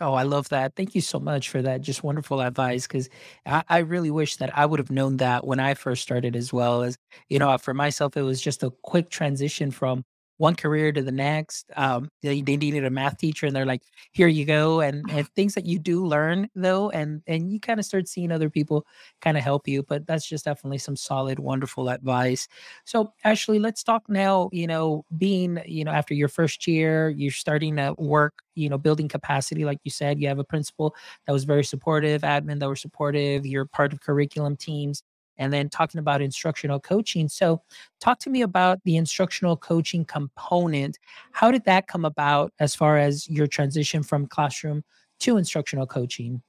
Oh, 0.01 0.13
I 0.15 0.23
love 0.23 0.49
that. 0.49 0.75
Thank 0.75 0.95
you 0.95 1.01
so 1.01 1.19
much 1.19 1.49
for 1.49 1.61
that. 1.61 1.81
Just 1.81 2.03
wonderful 2.03 2.41
advice. 2.41 2.87
Cause 2.87 3.07
I, 3.45 3.63
I 3.69 3.77
really 3.79 4.09
wish 4.11 4.37
that 4.37 4.57
I 4.57 4.65
would 4.65 4.79
have 4.79 4.89
known 4.91 5.17
that 5.17 5.45
when 5.45 5.59
I 5.59 5.75
first 5.75 6.01
started 6.01 6.35
as 6.35 6.51
well 6.51 6.81
as, 6.81 6.97
you 7.29 7.37
know, 7.37 7.55
for 7.59 7.73
myself, 7.75 8.17
it 8.17 8.23
was 8.23 8.41
just 8.41 8.63
a 8.63 8.71
quick 8.81 9.09
transition 9.11 9.69
from 9.69 10.03
one 10.41 10.55
career 10.55 10.91
to 10.91 11.01
the 11.03 11.11
next. 11.11 11.69
Um, 11.77 12.09
they, 12.23 12.41
they 12.41 12.57
needed 12.57 12.83
a 12.85 12.89
math 12.89 13.17
teacher, 13.17 13.45
and 13.45 13.55
they're 13.55 13.65
like, 13.65 13.83
"Here 14.11 14.27
you 14.27 14.45
go." 14.45 14.81
And 14.81 15.05
and 15.11 15.27
things 15.35 15.53
that 15.55 15.65
you 15.65 15.79
do 15.79 16.05
learn 16.05 16.49
though, 16.55 16.89
and 16.89 17.21
and 17.27 17.51
you 17.53 17.59
kind 17.59 17.79
of 17.79 17.85
start 17.85 18.07
seeing 18.07 18.31
other 18.31 18.49
people 18.49 18.85
kind 19.21 19.37
of 19.37 19.43
help 19.43 19.67
you. 19.67 19.83
But 19.83 20.07
that's 20.07 20.27
just 20.27 20.45
definitely 20.45 20.79
some 20.79 20.95
solid, 20.95 21.39
wonderful 21.39 21.89
advice. 21.89 22.47
So 22.85 23.13
Ashley, 23.23 23.59
let's 23.59 23.83
talk 23.83 24.03
now. 24.09 24.49
You 24.51 24.67
know, 24.67 25.05
being 25.17 25.59
you 25.65 25.83
know 25.85 25.91
after 25.91 26.13
your 26.13 26.27
first 26.29 26.67
year, 26.67 27.09
you're 27.09 27.31
starting 27.31 27.75
to 27.77 27.95
work. 27.97 28.33
You 28.55 28.69
know, 28.69 28.77
building 28.77 29.07
capacity, 29.07 29.63
like 29.63 29.79
you 29.83 29.91
said, 29.91 30.19
you 30.19 30.27
have 30.27 30.39
a 30.39 30.43
principal 30.43 30.95
that 31.25 31.33
was 31.33 31.45
very 31.45 31.63
supportive, 31.63 32.21
admin 32.23 32.59
that 32.59 32.67
were 32.67 32.75
supportive. 32.75 33.45
You're 33.45 33.65
part 33.65 33.93
of 33.93 34.01
curriculum 34.01 34.57
teams 34.57 35.03
and 35.37 35.51
then 35.51 35.69
talking 35.69 35.99
about 35.99 36.21
instructional 36.21 36.79
coaching. 36.79 37.27
So, 37.29 37.61
talk 37.99 38.19
to 38.19 38.29
me 38.29 38.41
about 38.41 38.79
the 38.83 38.97
instructional 38.97 39.57
coaching 39.57 40.05
component. 40.05 40.99
How 41.31 41.51
did 41.51 41.65
that 41.65 41.87
come 41.87 42.05
about 42.05 42.53
as 42.59 42.75
far 42.75 42.97
as 42.97 43.29
your 43.29 43.47
transition 43.47 44.03
from 44.03 44.27
classroom 44.27 44.83
to 45.21 45.37
instructional 45.37 45.87
coaching? 45.87 46.41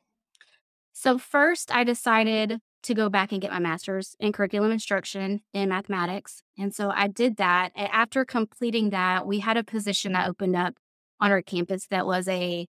So, 0.92 1.18
first, 1.18 1.74
I 1.74 1.84
decided 1.84 2.60
to 2.82 2.94
go 2.94 3.08
back 3.08 3.32
and 3.32 3.40
get 3.40 3.52
my 3.52 3.58
master's 3.58 4.16
in 4.18 4.32
curriculum 4.32 4.72
instruction 4.72 5.40
in 5.52 5.68
mathematics. 5.68 6.42
And 6.58 6.74
so 6.74 6.90
I 6.90 7.06
did 7.06 7.36
that. 7.36 7.70
And 7.76 7.88
after 7.92 8.24
completing 8.24 8.90
that, 8.90 9.26
we 9.26 9.38
had 9.38 9.56
a 9.56 9.64
position 9.64 10.12
that 10.12 10.28
opened 10.28 10.56
up 10.56 10.74
on 11.20 11.30
our 11.30 11.42
campus 11.42 11.86
that 11.90 12.06
was 12.06 12.26
a 12.28 12.66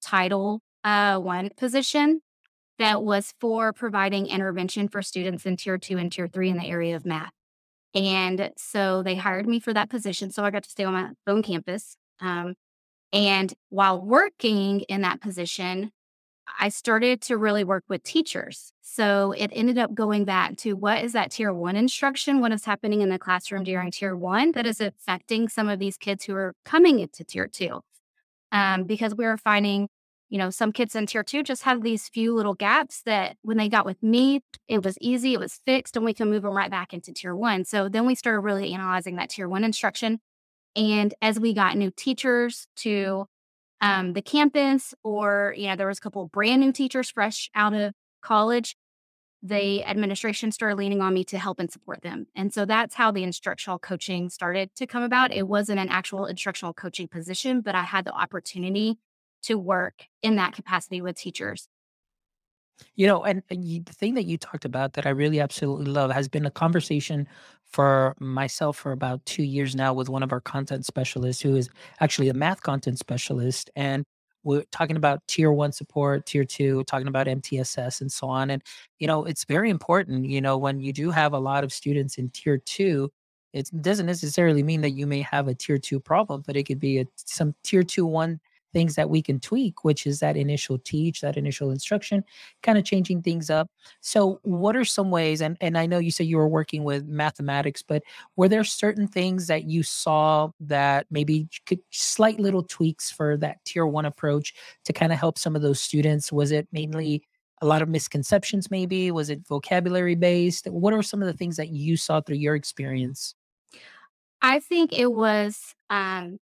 Title 0.00 0.60
uh, 0.84 1.18
One 1.18 1.50
position 1.56 2.22
that 2.82 3.02
was 3.02 3.32
for 3.40 3.72
providing 3.72 4.26
intervention 4.26 4.88
for 4.88 5.02
students 5.02 5.46
in 5.46 5.56
tier 5.56 5.78
two 5.78 5.98
and 5.98 6.10
tier 6.10 6.28
three 6.28 6.50
in 6.50 6.56
the 6.56 6.66
area 6.66 6.96
of 6.96 7.06
math. 7.06 7.32
And 7.94 8.50
so 8.56 9.02
they 9.02 9.14
hired 9.14 9.46
me 9.46 9.60
for 9.60 9.72
that 9.72 9.90
position. 9.90 10.30
So 10.30 10.44
I 10.44 10.50
got 10.50 10.64
to 10.64 10.70
stay 10.70 10.84
on 10.84 10.94
my 10.94 11.10
own 11.26 11.42
campus. 11.42 11.96
Um, 12.20 12.54
and 13.12 13.52
while 13.68 14.00
working 14.00 14.80
in 14.80 15.02
that 15.02 15.20
position, 15.20 15.92
I 16.58 16.70
started 16.70 17.20
to 17.22 17.36
really 17.36 17.64
work 17.64 17.84
with 17.88 18.02
teachers. 18.02 18.72
So 18.80 19.32
it 19.32 19.50
ended 19.52 19.78
up 19.78 19.94
going 19.94 20.24
back 20.24 20.56
to 20.58 20.72
what 20.72 21.04
is 21.04 21.12
that 21.12 21.30
tier 21.30 21.52
one 21.52 21.76
instruction? 21.76 22.40
What 22.40 22.52
is 22.52 22.64
happening 22.64 23.00
in 23.00 23.10
the 23.10 23.18
classroom 23.18 23.64
during 23.64 23.90
tier 23.90 24.16
one 24.16 24.52
that 24.52 24.66
is 24.66 24.80
affecting 24.80 25.48
some 25.48 25.68
of 25.68 25.78
these 25.78 25.96
kids 25.96 26.24
who 26.24 26.34
are 26.34 26.54
coming 26.64 26.98
into 26.98 27.24
tier 27.24 27.46
two? 27.46 27.80
Um, 28.50 28.84
because 28.84 29.14
we 29.14 29.24
were 29.24 29.38
finding 29.38 29.88
you 30.32 30.38
know, 30.38 30.48
some 30.48 30.72
kids 30.72 30.96
in 30.96 31.04
tier 31.04 31.22
two 31.22 31.42
just 31.42 31.64
have 31.64 31.82
these 31.82 32.08
few 32.08 32.34
little 32.34 32.54
gaps 32.54 33.02
that 33.02 33.36
when 33.42 33.58
they 33.58 33.68
got 33.68 33.84
with 33.84 34.02
me, 34.02 34.40
it 34.66 34.82
was 34.82 34.96
easy, 34.98 35.34
it 35.34 35.38
was 35.38 35.60
fixed, 35.66 35.94
and 35.94 36.06
we 36.06 36.14
can 36.14 36.30
move 36.30 36.40
them 36.40 36.56
right 36.56 36.70
back 36.70 36.94
into 36.94 37.12
tier 37.12 37.36
one. 37.36 37.66
So 37.66 37.90
then 37.90 38.06
we 38.06 38.14
started 38.14 38.40
really 38.40 38.72
analyzing 38.72 39.16
that 39.16 39.28
tier 39.28 39.46
one 39.46 39.62
instruction. 39.62 40.20
And 40.74 41.12
as 41.20 41.38
we 41.38 41.52
got 41.52 41.76
new 41.76 41.90
teachers 41.94 42.66
to 42.76 43.26
um, 43.82 44.14
the 44.14 44.22
campus, 44.22 44.94
or 45.04 45.52
you 45.54 45.66
know, 45.66 45.76
there 45.76 45.86
was 45.86 45.98
a 45.98 46.00
couple 46.00 46.26
brand 46.28 46.62
new 46.62 46.72
teachers 46.72 47.10
fresh 47.10 47.50
out 47.54 47.74
of 47.74 47.92
college, 48.22 48.74
the 49.42 49.84
administration 49.84 50.50
started 50.50 50.76
leaning 50.76 51.02
on 51.02 51.12
me 51.12 51.24
to 51.24 51.36
help 51.36 51.60
and 51.60 51.70
support 51.70 52.00
them. 52.00 52.26
And 52.34 52.54
so 52.54 52.64
that's 52.64 52.94
how 52.94 53.10
the 53.10 53.22
instructional 53.22 53.78
coaching 53.78 54.30
started 54.30 54.74
to 54.76 54.86
come 54.86 55.02
about. 55.02 55.30
It 55.30 55.46
wasn't 55.46 55.78
an 55.78 55.90
actual 55.90 56.24
instructional 56.24 56.72
coaching 56.72 57.06
position, 57.06 57.60
but 57.60 57.74
I 57.74 57.82
had 57.82 58.06
the 58.06 58.14
opportunity 58.14 58.96
to 59.42 59.58
work 59.58 60.06
in 60.22 60.36
that 60.36 60.54
capacity 60.54 61.00
with 61.00 61.16
teachers. 61.16 61.68
You 62.96 63.06
know, 63.06 63.22
and, 63.24 63.42
and 63.50 63.64
you, 63.64 63.82
the 63.82 63.92
thing 63.92 64.14
that 64.14 64.24
you 64.24 64.38
talked 64.38 64.64
about 64.64 64.94
that 64.94 65.06
I 65.06 65.10
really 65.10 65.40
absolutely 65.40 65.86
love 65.86 66.10
has 66.10 66.28
been 66.28 66.46
a 66.46 66.50
conversation 66.50 67.28
for 67.64 68.14
myself 68.18 68.76
for 68.76 68.92
about 68.92 69.24
two 69.24 69.42
years 69.42 69.74
now 69.74 69.94
with 69.94 70.08
one 70.08 70.22
of 70.22 70.32
our 70.32 70.40
content 70.40 70.84
specialists 70.84 71.42
who 71.42 71.56
is 71.56 71.70
actually 72.00 72.28
a 72.28 72.34
math 72.34 72.62
content 72.62 72.98
specialist. 72.98 73.70
And 73.76 74.04
we're 74.44 74.64
talking 74.72 74.96
about 74.96 75.20
tier 75.28 75.52
one 75.52 75.72
support, 75.72 76.26
tier 76.26 76.44
two, 76.44 76.82
talking 76.84 77.08
about 77.08 77.28
MTSS 77.28 78.00
and 78.00 78.10
so 78.10 78.28
on. 78.28 78.50
And, 78.50 78.62
you 78.98 79.06
know, 79.06 79.24
it's 79.24 79.44
very 79.44 79.70
important, 79.70 80.26
you 80.26 80.40
know, 80.40 80.58
when 80.58 80.80
you 80.80 80.92
do 80.92 81.10
have 81.10 81.32
a 81.32 81.38
lot 81.38 81.64
of 81.64 81.72
students 81.72 82.18
in 82.18 82.30
tier 82.30 82.58
two, 82.58 83.10
it 83.52 83.70
doesn't 83.82 84.06
necessarily 84.06 84.62
mean 84.62 84.80
that 84.80 84.90
you 84.90 85.06
may 85.06 85.20
have 85.22 85.46
a 85.46 85.54
tier 85.54 85.78
two 85.78 86.00
problem, 86.00 86.42
but 86.46 86.56
it 86.56 86.64
could 86.64 86.80
be 86.80 86.98
a, 87.00 87.06
some 87.16 87.54
tier 87.62 87.82
two 87.82 88.06
one 88.06 88.40
things 88.72 88.94
that 88.94 89.10
we 89.10 89.22
can 89.22 89.40
tweak, 89.40 89.84
which 89.84 90.06
is 90.06 90.20
that 90.20 90.36
initial 90.36 90.78
teach, 90.78 91.20
that 91.20 91.36
initial 91.36 91.70
instruction, 91.70 92.24
kind 92.62 92.78
of 92.78 92.84
changing 92.84 93.22
things 93.22 93.50
up. 93.50 93.70
So, 94.00 94.40
what 94.42 94.76
are 94.76 94.84
some 94.84 95.10
ways? 95.10 95.40
And 95.40 95.56
and 95.60 95.76
I 95.78 95.86
know 95.86 95.98
you 95.98 96.10
said 96.10 96.26
you 96.26 96.36
were 96.36 96.48
working 96.48 96.84
with 96.84 97.06
mathematics, 97.06 97.82
but 97.82 98.02
were 98.36 98.48
there 98.48 98.64
certain 98.64 99.06
things 99.06 99.46
that 99.46 99.64
you 99.64 99.82
saw 99.82 100.50
that 100.60 101.06
maybe 101.10 101.48
could 101.66 101.80
slight 101.90 102.40
little 102.40 102.62
tweaks 102.62 103.10
for 103.10 103.36
that 103.38 103.64
tier 103.64 103.86
one 103.86 104.06
approach 104.06 104.54
to 104.84 104.92
kind 104.92 105.12
of 105.12 105.18
help 105.18 105.38
some 105.38 105.56
of 105.56 105.62
those 105.62 105.80
students? 105.80 106.32
Was 106.32 106.52
it 106.52 106.68
mainly 106.72 107.22
a 107.62 107.66
lot 107.66 107.80
of 107.80 107.88
misconceptions, 107.88 108.70
maybe? 108.70 109.10
Was 109.10 109.30
it 109.30 109.46
vocabulary 109.46 110.16
based? 110.16 110.66
What 110.66 110.92
are 110.92 111.02
some 111.02 111.22
of 111.22 111.26
the 111.26 111.32
things 111.32 111.56
that 111.56 111.70
you 111.70 111.96
saw 111.96 112.20
through 112.20 112.36
your 112.36 112.56
experience? 112.56 113.34
I 114.42 114.58
think 114.58 114.92
it 114.92 115.12
was 115.12 115.74
um, 115.88 116.38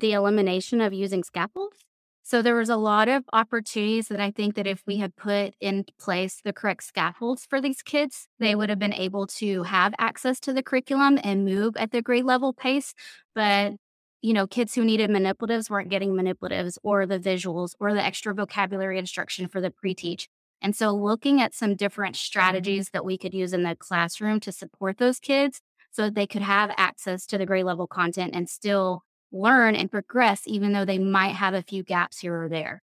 the 0.00 0.12
elimination 0.12 0.80
of 0.80 0.92
using 0.92 1.22
scaffolds. 1.22 1.76
So 2.22 2.42
there 2.42 2.54
was 2.54 2.68
a 2.68 2.76
lot 2.76 3.08
of 3.08 3.24
opportunities 3.32 4.08
that 4.08 4.20
I 4.20 4.30
think 4.30 4.54
that 4.54 4.66
if 4.66 4.82
we 4.86 4.98
had 4.98 5.16
put 5.16 5.54
in 5.60 5.84
place 5.98 6.40
the 6.44 6.52
correct 6.52 6.84
scaffolds 6.84 7.46
for 7.48 7.60
these 7.60 7.82
kids, 7.82 8.28
they 8.38 8.54
would 8.54 8.68
have 8.68 8.78
been 8.78 8.94
able 8.94 9.26
to 9.38 9.64
have 9.64 9.94
access 9.98 10.38
to 10.40 10.52
the 10.52 10.62
curriculum 10.62 11.18
and 11.24 11.44
move 11.44 11.76
at 11.76 11.90
the 11.90 12.02
grade 12.02 12.24
level 12.24 12.52
pace. 12.52 12.94
But 13.34 13.74
you 14.22 14.34
know, 14.34 14.46
kids 14.46 14.74
who 14.74 14.84
needed 14.84 15.10
manipulatives 15.10 15.70
weren't 15.70 15.88
getting 15.88 16.12
manipulatives 16.12 16.76
or 16.82 17.06
the 17.06 17.18
visuals 17.18 17.70
or 17.80 17.94
the 17.94 18.04
extra 18.04 18.34
vocabulary 18.34 18.98
instruction 18.98 19.48
for 19.48 19.60
the 19.60 19.70
pre-teach. 19.70 20.28
And 20.62 20.76
so 20.76 20.94
looking 20.94 21.40
at 21.40 21.54
some 21.54 21.74
different 21.74 22.16
strategies 22.16 22.90
that 22.90 23.04
we 23.04 23.16
could 23.16 23.32
use 23.32 23.52
in 23.54 23.62
the 23.62 23.74
classroom 23.74 24.40
to 24.40 24.52
support 24.52 24.98
those 24.98 25.18
kids 25.18 25.62
so 25.90 26.02
that 26.02 26.14
they 26.14 26.26
could 26.26 26.42
have 26.42 26.70
access 26.76 27.24
to 27.26 27.38
the 27.38 27.46
grade 27.46 27.64
level 27.64 27.86
content 27.86 28.32
and 28.34 28.48
still 28.48 29.02
learn 29.32 29.74
and 29.76 29.90
progress, 29.90 30.42
even 30.46 30.72
though 30.72 30.84
they 30.84 30.98
might 30.98 31.34
have 31.36 31.54
a 31.54 31.62
few 31.62 31.82
gaps 31.82 32.18
here 32.20 32.42
or 32.44 32.48
there. 32.48 32.82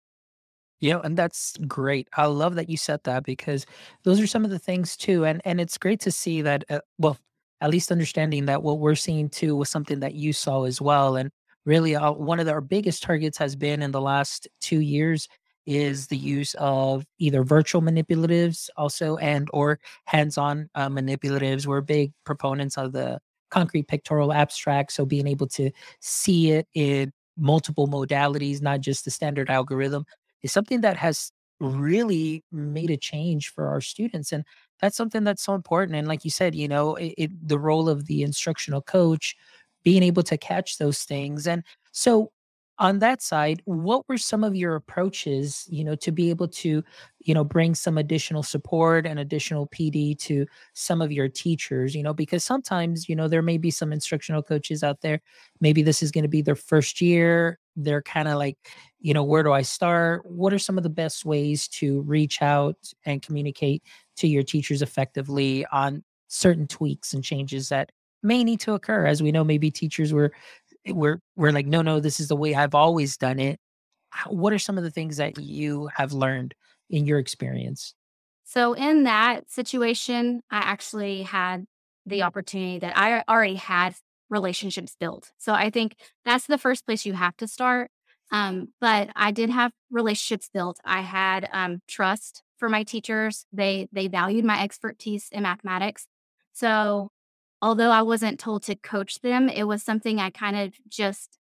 Yeah, 0.80 1.00
and 1.04 1.18
that's 1.18 1.58
great. 1.68 2.08
I 2.16 2.28
love 2.28 2.56
that 2.56 2.70
you 2.70 2.78
said 2.78 3.02
that 3.06 3.24
because 3.24 3.66
those 4.04 4.20
are 4.22 4.28
some 4.28 4.46
of 4.46 4.52
the 4.52 4.60
things 4.60 4.96
too, 4.96 5.26
and 5.26 5.42
and 5.46 5.60
it's 5.60 5.78
great 5.78 6.00
to 6.02 6.12
see 6.12 6.42
that. 6.44 6.64
Uh, 6.70 6.82
well, 7.00 7.18
at 7.62 7.72
least 7.72 7.92
understanding 7.92 8.46
that 8.46 8.62
what 8.62 8.80
we're 8.80 8.96
seeing 8.96 9.30
too 9.30 9.56
was 9.56 9.70
something 9.70 10.00
that 10.02 10.14
you 10.14 10.34
saw 10.34 10.64
as 10.66 10.80
well, 10.80 11.16
and 11.16 11.32
really, 11.66 11.96
uh, 11.96 12.12
one 12.12 12.40
of 12.40 12.48
our 12.48 12.62
biggest 12.62 13.02
targets 13.04 13.38
has 13.40 13.56
been 13.56 13.82
in 13.82 13.92
the 13.92 14.02
last 14.02 14.48
two 14.62 14.82
years 14.82 15.28
is 15.66 16.08
the 16.08 16.18
use 16.18 16.56
of 16.60 17.06
either 17.20 17.44
virtual 17.44 17.82
manipulatives, 17.82 18.70
also 18.78 19.18
and 19.18 19.50
or 19.54 19.80
hands-on 20.06 20.70
uh, 20.76 20.90
manipulatives. 20.90 21.66
We're 21.66 21.82
big 21.82 22.14
proponents 22.24 22.78
of 22.78 22.94
the 22.94 23.20
concrete 23.50 23.88
pictorial 23.88 24.34
abstract. 24.34 24.92
So 24.92 25.06
being 25.06 25.28
able 25.28 25.48
to 25.50 25.72
see 26.00 26.52
it 26.52 26.68
in 26.74 27.12
multiple 27.38 27.88
modalities, 27.88 28.62
not 28.62 28.82
just 28.82 29.06
the 29.06 29.12
standard 29.12 29.50
algorithm, 29.50 30.06
is 30.44 30.52
something 30.52 30.82
that 30.82 30.98
has 30.98 31.32
really 31.60 32.44
made 32.52 32.92
a 32.92 32.98
change 32.98 33.50
for 33.50 33.68
our 33.68 33.82
students. 33.82 34.32
And 34.32 34.44
that's 34.82 34.96
something 34.96 35.24
that's 35.24 35.44
so 35.44 35.54
important. 35.54 35.96
And 35.96 36.08
like 36.08 36.24
you 36.24 36.32
said, 36.32 36.54
you 36.54 36.68
know, 36.68 36.96
it, 36.96 37.14
it, 37.18 37.48
the 37.48 37.60
role 37.60 37.90
of 37.90 38.06
the 38.06 38.24
instructional 38.24 38.82
coach, 38.82 39.36
being 39.84 40.04
able 40.04 40.24
to 40.24 40.38
catch 40.38 40.78
those 40.78 41.04
things. 41.04 41.48
And 41.48 41.64
so 41.92 42.32
on 42.80 43.00
that 43.00 43.22
side 43.22 43.62
what 43.66 44.08
were 44.08 44.18
some 44.18 44.44
of 44.44 44.56
your 44.56 44.76
approaches 44.76 45.66
you 45.70 45.84
know 45.84 45.96
to 45.96 46.12
be 46.12 46.30
able 46.30 46.48
to 46.48 46.84
you 47.20 47.34
know 47.34 47.44
bring 47.44 47.74
some 47.74 47.98
additional 47.98 48.44
support 48.44 49.06
and 49.06 49.20
additional 49.20 49.68
pd 49.68 50.18
to 50.18 50.46
some 50.74 51.02
of 51.02 51.12
your 51.12 51.28
teachers 51.28 51.96
you 51.96 52.04
know 52.04 52.14
because 52.14 52.44
sometimes 52.44 53.10
you 53.10 53.16
know 53.16 53.28
there 53.28 53.42
may 53.42 53.58
be 53.58 53.72
some 53.72 53.92
instructional 53.92 54.44
coaches 54.44 54.84
out 54.84 55.02
there 55.02 55.20
maybe 55.60 55.82
this 55.82 56.04
is 56.04 56.12
going 56.12 56.24
to 56.24 56.28
be 56.30 56.42
their 56.42 56.56
first 56.56 57.02
year 57.02 57.58
they're 57.76 58.02
kind 58.02 58.28
of 58.28 58.38
like 58.38 58.58
you 59.00 59.14
know 59.14 59.24
where 59.24 59.44
do 59.44 59.52
i 59.52 59.62
start? 59.62 60.26
What 60.26 60.54
are 60.54 60.60
some 60.60 60.78
of 60.78 60.84
the 60.84 60.90
best 60.90 61.26
ways 61.26 61.68
to 61.70 62.02
reach 62.02 62.42
out 62.42 62.78
and 63.06 63.22
communicate 63.22 63.84
to 64.18 64.28
your 64.28 64.44
teachers 64.44 64.82
effectively 64.82 65.66
on 65.72 66.04
certain 66.28 66.68
tweaks 66.68 67.14
and 67.14 67.24
changes 67.24 67.70
that 67.70 67.92
may 68.24 68.44
need 68.44 68.60
to 68.62 68.74
occur? 68.74 69.06
As 69.06 69.22
we 69.22 69.32
know 69.32 69.44
maybe 69.44 69.70
teachers 69.70 70.14
were 70.14 70.32
we're 70.90 71.20
we're 71.36 71.52
like 71.52 71.66
no 71.66 71.82
no 71.82 72.00
this 72.00 72.20
is 72.20 72.28
the 72.28 72.36
way 72.36 72.56
i've 72.56 72.76
always 72.76 73.18
done 73.18 73.40
it. 73.40 73.60
What 74.28 74.54
are 74.54 74.60
some 74.60 74.78
of 74.78 74.84
the 74.84 74.92
things 74.92 75.18
that 75.18 75.38
you 75.38 75.90
have 75.96 76.14
learned 76.14 76.56
in 76.90 77.06
your 77.06 77.20
experience? 77.20 77.94
So 78.46 78.74
in 78.74 79.04
that 79.04 79.50
situation 79.52 80.42
i 80.50 80.58
actually 80.58 81.24
had 81.24 81.66
the 82.06 82.24
opportunity 82.24 82.80
that 82.80 82.98
i 82.98 83.24
already 83.30 83.56
had 83.56 83.96
relationships 84.30 84.96
built. 85.00 85.32
So 85.38 85.54
i 85.54 85.70
think 85.70 85.96
that's 86.26 86.48
the 86.48 86.58
first 86.58 86.86
place 86.86 87.06
you 87.06 87.14
have 87.14 87.38
to 87.38 87.48
start 87.48 87.92
um, 88.32 88.70
but 88.82 89.10
i 89.16 89.32
did 89.32 89.50
have 89.50 89.72
relationships 89.92 90.50
built. 90.54 90.80
I 90.84 91.02
had 91.02 91.50
um, 91.54 91.82
trust 91.88 92.44
for 92.58 92.70
my 92.70 92.84
teachers. 92.84 93.46
They 93.54 93.88
they 93.92 94.08
valued 94.08 94.46
my 94.46 94.62
expertise 94.62 95.30
in 95.32 95.44
mathematics. 95.44 96.08
So 96.54 97.12
although 97.62 97.92
I 97.92 98.02
wasn't 98.02 98.40
told 98.40 98.64
to 98.64 98.76
coach 98.76 99.22
them, 99.22 99.50
it 99.50 99.64
was 99.64 99.84
something 99.84 100.20
I 100.20 100.30
kind 100.30 100.58
of 100.58 100.74
just 100.88 101.38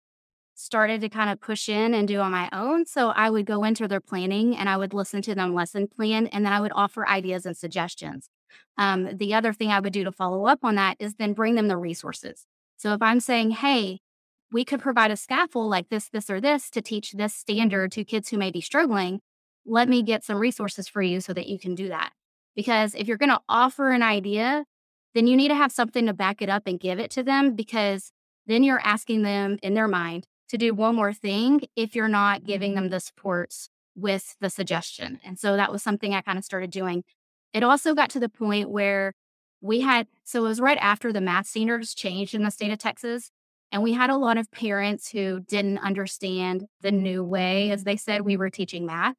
started 0.55 1.01
to 1.01 1.09
kind 1.09 1.29
of 1.29 1.41
push 1.41 1.67
in 1.67 1.93
and 1.93 2.07
do 2.07 2.19
on 2.19 2.31
my 2.31 2.47
own. 2.53 2.85
So 2.85 3.09
I 3.09 3.29
would 3.29 3.45
go 3.45 3.63
into 3.63 3.87
their 3.87 3.99
planning 3.99 4.55
and 4.55 4.69
I 4.69 4.77
would 4.77 4.93
listen 4.93 5.21
to 5.23 5.35
them 5.35 5.53
lesson 5.53 5.87
plan 5.87 6.27
and 6.27 6.45
then 6.45 6.53
I 6.53 6.61
would 6.61 6.71
offer 6.75 7.07
ideas 7.07 7.45
and 7.45 7.57
suggestions. 7.57 8.29
Um, 8.77 9.17
the 9.17 9.33
other 9.33 9.51
thing 9.51 9.71
I 9.71 9.79
would 9.79 9.93
do 9.93 10.03
to 10.03 10.11
follow 10.11 10.45
up 10.45 10.59
on 10.63 10.75
that 10.75 10.97
is 10.99 11.15
then 11.15 11.33
bring 11.33 11.55
them 11.55 11.67
the 11.67 11.77
resources. 11.77 12.45
So 12.77 12.93
if 12.93 13.01
I'm 13.01 13.19
saying, 13.19 13.51
hey, 13.51 13.99
we 14.51 14.63
could 14.63 14.79
provide 14.79 15.09
a 15.09 15.17
scaffold 15.17 15.71
like 15.71 15.89
this, 15.89 16.09
this, 16.09 16.29
or 16.29 16.39
this 16.39 16.69
to 16.71 16.81
teach 16.81 17.13
this 17.13 17.33
standard 17.33 17.91
to 17.93 18.05
kids 18.05 18.29
who 18.29 18.37
may 18.37 18.51
be 18.51 18.61
struggling, 18.61 19.19
let 19.65 19.89
me 19.89 20.03
get 20.03 20.23
some 20.23 20.37
resources 20.37 20.87
for 20.87 21.01
you 21.01 21.19
so 21.19 21.33
that 21.33 21.47
you 21.47 21.57
can 21.57 21.73
do 21.73 21.87
that. 21.87 22.11
Because 22.55 22.93
if 22.93 23.07
you're 23.07 23.17
going 23.17 23.29
to 23.29 23.41
offer 23.49 23.89
an 23.89 24.03
idea 24.03 24.65
then 25.13 25.27
you 25.27 25.37
need 25.37 25.49
to 25.49 25.55
have 25.55 25.71
something 25.71 26.05
to 26.07 26.13
back 26.13 26.41
it 26.41 26.49
up 26.49 26.63
and 26.65 26.79
give 26.79 26.99
it 26.99 27.11
to 27.11 27.23
them 27.23 27.55
because 27.55 28.11
then 28.45 28.63
you're 28.63 28.81
asking 28.83 29.23
them 29.23 29.57
in 29.61 29.73
their 29.73 29.87
mind 29.87 30.27
to 30.49 30.57
do 30.57 30.73
one 30.73 30.95
more 30.95 31.13
thing 31.13 31.61
if 31.75 31.95
you're 31.95 32.07
not 32.07 32.43
giving 32.43 32.71
mm-hmm. 32.71 32.83
them 32.83 32.89
the 32.89 32.99
supports 32.99 33.69
with 33.95 34.35
the 34.41 34.49
suggestion. 34.49 35.19
And 35.23 35.37
so 35.37 35.55
that 35.55 35.71
was 35.71 35.83
something 35.83 36.13
I 36.13 36.21
kind 36.21 36.37
of 36.37 36.45
started 36.45 36.71
doing. 36.71 37.03
It 37.53 37.63
also 37.63 37.93
got 37.93 38.09
to 38.11 38.19
the 38.19 38.29
point 38.29 38.69
where 38.69 39.13
we 39.61 39.81
had, 39.81 40.07
so 40.23 40.43
it 40.45 40.47
was 40.49 40.59
right 40.59 40.77
after 40.81 41.13
the 41.13 41.21
math 41.21 41.47
standards 41.47 41.93
changed 41.93 42.33
in 42.33 42.43
the 42.43 42.51
state 42.51 42.71
of 42.71 42.79
Texas. 42.79 43.31
And 43.71 43.81
we 43.81 43.93
had 43.93 44.09
a 44.09 44.17
lot 44.17 44.37
of 44.37 44.51
parents 44.51 45.09
who 45.11 45.39
didn't 45.39 45.79
understand 45.79 46.65
the 46.81 46.91
new 46.91 47.23
way, 47.23 47.71
as 47.71 47.83
they 47.83 47.95
said, 47.95 48.21
we 48.21 48.37
were 48.37 48.49
teaching 48.49 48.85
math. 48.85 49.15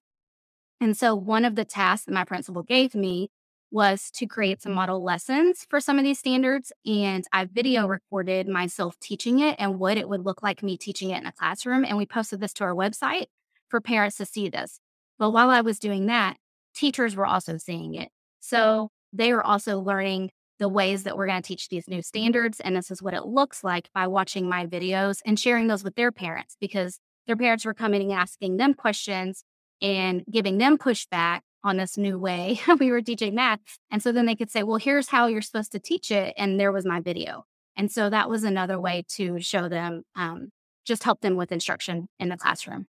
And 0.80 0.96
so 0.96 1.14
one 1.14 1.44
of 1.44 1.54
the 1.54 1.64
tasks 1.64 2.06
that 2.06 2.12
my 2.12 2.24
principal 2.24 2.62
gave 2.62 2.94
me 2.94 3.30
was 3.74 4.08
to 4.12 4.24
create 4.24 4.62
some 4.62 4.72
model 4.72 5.02
lessons 5.02 5.66
for 5.68 5.80
some 5.80 5.98
of 5.98 6.04
these 6.04 6.20
standards. 6.20 6.72
And 6.86 7.24
I 7.32 7.44
video 7.44 7.88
recorded 7.88 8.46
myself 8.46 8.94
teaching 9.00 9.40
it 9.40 9.56
and 9.58 9.80
what 9.80 9.98
it 9.98 10.08
would 10.08 10.24
look 10.24 10.44
like 10.44 10.62
me 10.62 10.78
teaching 10.78 11.10
it 11.10 11.18
in 11.18 11.26
a 11.26 11.32
classroom. 11.32 11.84
And 11.84 11.98
we 11.98 12.06
posted 12.06 12.40
this 12.40 12.52
to 12.54 12.64
our 12.64 12.74
website 12.74 13.26
for 13.68 13.80
parents 13.80 14.16
to 14.18 14.26
see 14.26 14.48
this. 14.48 14.78
But 15.18 15.32
while 15.32 15.50
I 15.50 15.60
was 15.60 15.80
doing 15.80 16.06
that, 16.06 16.36
teachers 16.72 17.16
were 17.16 17.26
also 17.26 17.56
seeing 17.56 17.94
it. 17.94 18.10
So 18.38 18.90
they 19.12 19.32
were 19.32 19.44
also 19.44 19.80
learning 19.80 20.30
the 20.60 20.68
ways 20.68 21.02
that 21.02 21.16
we're 21.16 21.26
going 21.26 21.42
to 21.42 21.46
teach 21.46 21.68
these 21.68 21.88
new 21.88 22.00
standards. 22.00 22.60
And 22.60 22.76
this 22.76 22.92
is 22.92 23.02
what 23.02 23.12
it 23.14 23.26
looks 23.26 23.64
like 23.64 23.90
by 23.92 24.06
watching 24.06 24.48
my 24.48 24.66
videos 24.66 25.18
and 25.26 25.38
sharing 25.38 25.66
those 25.66 25.82
with 25.82 25.96
their 25.96 26.12
parents 26.12 26.56
because 26.60 27.00
their 27.26 27.36
parents 27.36 27.64
were 27.64 27.74
coming 27.74 28.02
and 28.02 28.12
asking 28.12 28.56
them 28.56 28.74
questions 28.74 29.42
and 29.82 30.24
giving 30.30 30.58
them 30.58 30.78
pushback 30.78 31.40
on 31.64 31.78
this 31.78 31.96
new 31.96 32.18
way 32.18 32.60
we 32.78 32.90
were 32.90 33.02
teaching 33.02 33.34
math. 33.34 33.60
And 33.90 34.02
so 34.02 34.12
then 34.12 34.26
they 34.26 34.36
could 34.36 34.50
say, 34.50 34.62
well, 34.62 34.76
here's 34.76 35.08
how 35.08 35.26
you're 35.26 35.42
supposed 35.42 35.72
to 35.72 35.80
teach 35.80 36.10
it. 36.10 36.34
And 36.36 36.60
there 36.60 36.70
was 36.70 36.84
my 36.84 37.00
video. 37.00 37.46
And 37.76 37.90
so 37.90 38.08
that 38.10 38.30
was 38.30 38.44
another 38.44 38.78
way 38.78 39.04
to 39.16 39.40
show 39.40 39.68
them, 39.68 40.02
um, 40.14 40.50
just 40.84 41.02
help 41.02 41.22
them 41.22 41.34
with 41.34 41.50
instruction 41.50 42.08
in 42.20 42.28
the 42.28 42.36
classroom. 42.36 42.86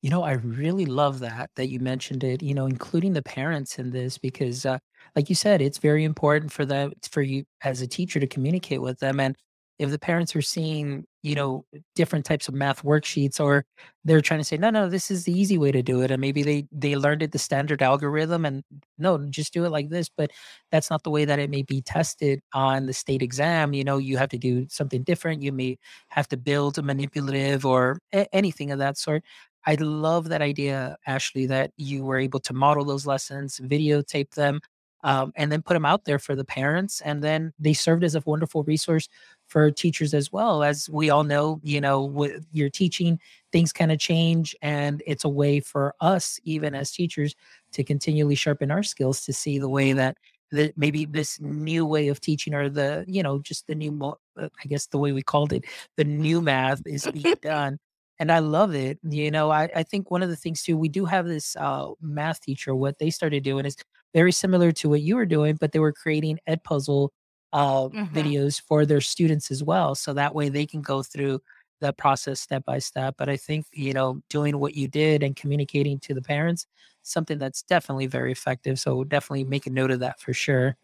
You 0.00 0.10
know, 0.10 0.22
I 0.22 0.32
really 0.32 0.86
love 0.86 1.20
that 1.20 1.50
that 1.54 1.68
you 1.68 1.78
mentioned 1.78 2.24
it, 2.24 2.42
you 2.42 2.54
know, 2.54 2.66
including 2.66 3.12
the 3.12 3.22
parents 3.22 3.78
in 3.78 3.90
this 3.90 4.18
because 4.18 4.66
uh, 4.66 4.78
like 5.14 5.28
you 5.28 5.34
said, 5.34 5.60
it's 5.60 5.78
very 5.78 6.02
important 6.02 6.50
for 6.50 6.64
them 6.64 6.92
for 7.08 7.22
you 7.22 7.44
as 7.62 7.82
a 7.82 7.86
teacher 7.86 8.18
to 8.18 8.26
communicate 8.26 8.80
with 8.80 8.98
them 8.98 9.20
and 9.20 9.36
if 9.82 9.90
the 9.90 9.98
parents 9.98 10.36
are 10.36 10.42
seeing, 10.42 11.04
you 11.22 11.34
know, 11.34 11.64
different 11.96 12.24
types 12.24 12.48
of 12.48 12.54
math 12.54 12.82
worksheets 12.82 13.40
or 13.40 13.64
they're 14.04 14.20
trying 14.20 14.40
to 14.40 14.44
say, 14.44 14.56
no, 14.56 14.70
no, 14.70 14.88
this 14.88 15.10
is 15.10 15.24
the 15.24 15.32
easy 15.32 15.58
way 15.58 15.72
to 15.72 15.82
do 15.82 16.02
it. 16.02 16.10
And 16.10 16.20
maybe 16.20 16.42
they 16.42 16.66
they 16.72 16.96
learned 16.96 17.22
it 17.22 17.32
the 17.32 17.38
standard 17.38 17.82
algorithm 17.82 18.44
and 18.44 18.62
no, 18.98 19.18
just 19.30 19.52
do 19.52 19.64
it 19.64 19.70
like 19.70 19.88
this. 19.90 20.08
But 20.08 20.30
that's 20.70 20.90
not 20.90 21.02
the 21.02 21.10
way 21.10 21.24
that 21.24 21.38
it 21.38 21.50
may 21.50 21.62
be 21.62 21.82
tested 21.82 22.40
on 22.54 22.86
the 22.86 22.92
state 22.92 23.22
exam. 23.22 23.74
You 23.74 23.84
know, 23.84 23.98
you 23.98 24.16
have 24.18 24.30
to 24.30 24.38
do 24.38 24.66
something 24.70 25.02
different. 25.02 25.42
You 25.42 25.52
may 25.52 25.78
have 26.08 26.28
to 26.28 26.36
build 26.36 26.78
a 26.78 26.82
manipulative 26.82 27.66
or 27.66 27.98
a- 28.14 28.32
anything 28.34 28.70
of 28.70 28.78
that 28.78 28.98
sort. 28.98 29.24
I 29.66 29.74
love 29.76 30.28
that 30.28 30.42
idea, 30.42 30.96
Ashley, 31.06 31.46
that 31.46 31.72
you 31.76 32.04
were 32.04 32.18
able 32.18 32.40
to 32.40 32.52
model 32.52 32.84
those 32.84 33.06
lessons, 33.06 33.60
videotape 33.60 34.30
them, 34.34 34.60
um, 35.04 35.32
and 35.36 35.50
then 35.50 35.62
put 35.62 35.74
them 35.74 35.84
out 35.84 36.04
there 36.04 36.18
for 36.18 36.34
the 36.34 36.44
parents. 36.44 37.00
And 37.00 37.22
then 37.22 37.52
they 37.58 37.72
served 37.72 38.04
as 38.04 38.14
a 38.14 38.22
wonderful 38.24 38.62
resource 38.64 39.08
for 39.52 39.70
teachers 39.70 40.14
as 40.14 40.32
well. 40.32 40.62
As 40.62 40.88
we 40.90 41.10
all 41.10 41.24
know, 41.24 41.60
you 41.62 41.80
know, 41.80 42.02
with 42.02 42.46
your 42.52 42.70
teaching, 42.70 43.20
things 43.52 43.72
kind 43.72 43.92
of 43.92 43.98
change. 43.98 44.56
And 44.62 45.02
it's 45.06 45.24
a 45.24 45.28
way 45.28 45.60
for 45.60 45.94
us, 46.00 46.40
even 46.44 46.74
as 46.74 46.90
teachers, 46.90 47.34
to 47.72 47.84
continually 47.84 48.34
sharpen 48.34 48.70
our 48.70 48.82
skills 48.82 49.24
to 49.26 49.32
see 49.32 49.58
the 49.58 49.68
way 49.68 49.92
that 49.92 50.16
that 50.52 50.76
maybe 50.76 51.06
this 51.06 51.40
new 51.40 51.86
way 51.86 52.08
of 52.08 52.20
teaching 52.20 52.52
or 52.54 52.68
the 52.68 53.04
you 53.08 53.22
know 53.22 53.38
just 53.38 53.66
the 53.68 53.74
new 53.74 53.90
mo- 53.90 54.18
uh, 54.38 54.50
i 54.62 54.66
guess 54.68 54.86
the 54.88 54.98
way 54.98 55.10
we 55.10 55.22
called 55.22 55.50
it 55.50 55.64
the 55.96 56.04
new 56.04 56.42
math 56.42 56.82
is 56.84 57.06
being 57.10 57.34
done 57.42 57.78
and 58.18 58.30
I 58.30 58.38
love 58.38 58.72
it. 58.74 59.00
You 59.02 59.32
know, 59.32 59.50
I, 59.50 59.68
I 59.74 59.82
think 59.82 60.10
one 60.10 60.22
of 60.22 60.28
the 60.28 60.36
things 60.36 60.62
too, 60.62 60.76
we 60.76 60.88
do 60.88 61.04
have 61.06 61.26
this 61.26 61.56
uh, 61.56 61.88
math 62.00 62.40
teacher. 62.40 62.72
What 62.72 62.98
they 63.00 63.10
started 63.10 63.42
doing 63.42 63.66
is 63.66 63.76
very 64.14 64.30
similar 64.30 64.70
to 64.72 64.88
what 64.90 65.00
you 65.00 65.16
were 65.16 65.26
doing, 65.26 65.56
but 65.60 65.72
they 65.72 65.80
were 65.80 65.92
creating 65.92 66.38
Edpuzzle 66.48 67.08
uh, 67.52 67.88
hmm 67.92 68.12
videos 68.14 68.60
for 68.60 68.86
their 68.86 69.00
students 69.00 69.50
as 69.50 69.62
well. 69.62 69.94
So 69.94 70.12
that 70.14 70.34
way 70.34 70.48
they 70.48 70.66
can 70.66 70.82
go 70.82 71.02
through 71.02 71.40
the 71.80 71.92
process 71.92 72.40
step 72.40 72.64
by 72.64 72.78
step. 72.78 73.14
But 73.18 73.28
I 73.28 73.36
think, 73.36 73.66
you 73.72 73.92
know, 73.92 74.22
doing 74.30 74.58
what 74.58 74.74
you 74.74 74.88
did 74.88 75.22
and 75.22 75.34
communicating 75.36 75.98
to 76.00 76.14
the 76.14 76.22
parents, 76.22 76.66
something 77.02 77.38
that's 77.38 77.62
definitely 77.62 78.06
very 78.06 78.32
effective. 78.32 78.78
So 78.78 79.04
definitely 79.04 79.44
make 79.44 79.66
a 79.66 79.70
note 79.70 79.90
of 79.90 80.00
that 80.00 80.20
for 80.20 80.32
sure. 80.32 80.76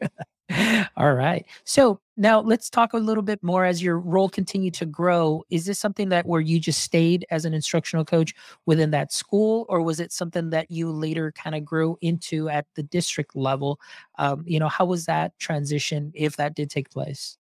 All 0.98 1.14
right. 1.14 1.46
So 1.62 2.00
now 2.16 2.40
let's 2.40 2.68
talk 2.68 2.92
a 2.92 2.98
little 2.98 3.22
bit 3.22 3.40
more 3.40 3.64
as 3.64 3.80
your 3.80 4.00
role 4.00 4.28
continued 4.28 4.74
to 4.74 4.86
grow. 4.86 5.44
Is 5.48 5.64
this 5.64 5.78
something 5.78 6.08
that 6.08 6.26
where 6.26 6.40
you 6.40 6.58
just 6.58 6.80
stayed 6.82 7.24
as 7.30 7.44
an 7.44 7.54
instructional 7.54 8.04
coach 8.04 8.34
within 8.66 8.90
that 8.90 9.12
school, 9.12 9.64
or 9.68 9.80
was 9.80 10.00
it 10.00 10.10
something 10.10 10.50
that 10.50 10.72
you 10.72 10.90
later 10.90 11.30
kind 11.30 11.54
of 11.54 11.64
grew 11.64 11.96
into 12.00 12.48
at 12.48 12.66
the 12.74 12.82
district 12.82 13.36
level? 13.36 13.78
Um, 14.18 14.42
you 14.44 14.58
know, 14.58 14.68
how 14.68 14.86
was 14.86 15.06
that 15.06 15.38
transition 15.38 16.10
if 16.16 16.36
that 16.36 16.56
did 16.56 16.68
take 16.68 16.90
place? 16.90 17.38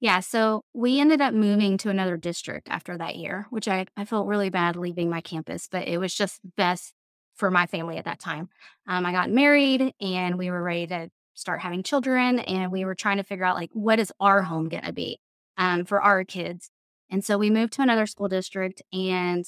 Yeah. 0.00 0.20
So 0.20 0.62
we 0.74 1.00
ended 1.00 1.20
up 1.20 1.32
moving 1.32 1.78
to 1.78 1.90
another 1.90 2.16
district 2.16 2.68
after 2.68 2.98
that 2.98 3.16
year, 3.16 3.46
which 3.50 3.66
I, 3.66 3.86
I 3.96 4.04
felt 4.04 4.26
really 4.26 4.50
bad 4.50 4.76
leaving 4.76 5.08
my 5.08 5.22
campus, 5.22 5.68
but 5.70 5.88
it 5.88 5.98
was 5.98 6.14
just 6.14 6.40
best 6.56 6.92
for 7.34 7.50
my 7.50 7.66
family 7.66 7.96
at 7.96 8.04
that 8.04 8.20
time. 8.20 8.48
Um, 8.86 9.06
I 9.06 9.12
got 9.12 9.30
married 9.30 9.94
and 10.00 10.36
we 10.38 10.50
were 10.50 10.62
ready 10.62 10.86
to 10.88 11.10
start 11.36 11.60
having 11.60 11.82
children 11.82 12.40
and 12.40 12.72
we 12.72 12.84
were 12.84 12.94
trying 12.94 13.18
to 13.18 13.22
figure 13.22 13.44
out 13.44 13.54
like 13.54 13.70
what 13.72 14.00
is 14.00 14.12
our 14.18 14.42
home 14.42 14.68
going 14.68 14.82
to 14.82 14.92
be 14.92 15.20
um, 15.56 15.84
for 15.84 16.02
our 16.02 16.24
kids. 16.24 16.70
And 17.10 17.24
so 17.24 17.38
we 17.38 17.50
moved 17.50 17.74
to 17.74 17.82
another 17.82 18.06
school 18.06 18.26
district 18.26 18.82
and 18.92 19.44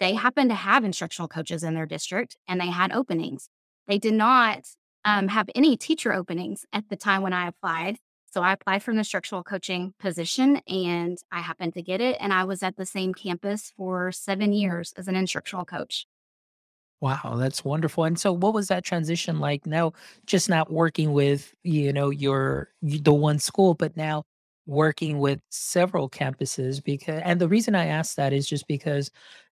they 0.00 0.14
happened 0.14 0.50
to 0.50 0.56
have 0.56 0.84
instructional 0.84 1.28
coaches 1.28 1.62
in 1.62 1.74
their 1.74 1.86
district 1.86 2.36
and 2.48 2.60
they 2.60 2.68
had 2.68 2.92
openings. 2.92 3.48
They 3.86 3.98
did 3.98 4.14
not 4.14 4.60
um, 5.04 5.28
have 5.28 5.50
any 5.54 5.76
teacher 5.76 6.12
openings 6.12 6.64
at 6.72 6.88
the 6.88 6.96
time 6.96 7.20
when 7.20 7.32
I 7.32 7.48
applied. 7.48 7.98
So 8.32 8.42
I 8.42 8.52
applied 8.52 8.82
for 8.82 8.90
an 8.90 8.98
instructional 8.98 9.44
coaching 9.44 9.94
position 10.00 10.60
and 10.66 11.18
I 11.30 11.40
happened 11.40 11.74
to 11.74 11.82
get 11.82 12.00
it. 12.00 12.16
And 12.18 12.32
I 12.32 12.44
was 12.44 12.62
at 12.62 12.76
the 12.76 12.86
same 12.86 13.12
campus 13.12 13.72
for 13.76 14.10
seven 14.10 14.52
years 14.52 14.92
as 14.96 15.08
an 15.08 15.14
instructional 15.14 15.64
coach. 15.64 16.06
Wow, 17.04 17.36
that's 17.38 17.64
wonderful. 17.64 18.04
And 18.04 18.18
so 18.18 18.32
what 18.32 18.54
was 18.54 18.68
that 18.68 18.84
transition 18.84 19.38
like 19.40 19.66
now 19.66 19.92
just 20.26 20.48
not 20.48 20.72
working 20.72 21.12
with, 21.12 21.54
you 21.62 21.92
know, 21.92 22.08
your 22.10 22.70
the 22.82 23.12
one 23.12 23.38
school, 23.38 23.74
but 23.74 23.96
now 23.96 24.24
working 24.66 25.18
with 25.18 25.40
several 25.50 26.08
campuses 26.08 26.82
because 26.82 27.20
and 27.24 27.40
the 27.40 27.48
reason 27.48 27.74
I 27.74 27.86
ask 27.86 28.16
that 28.16 28.32
is 28.32 28.48
just 28.48 28.66
because, 28.68 29.10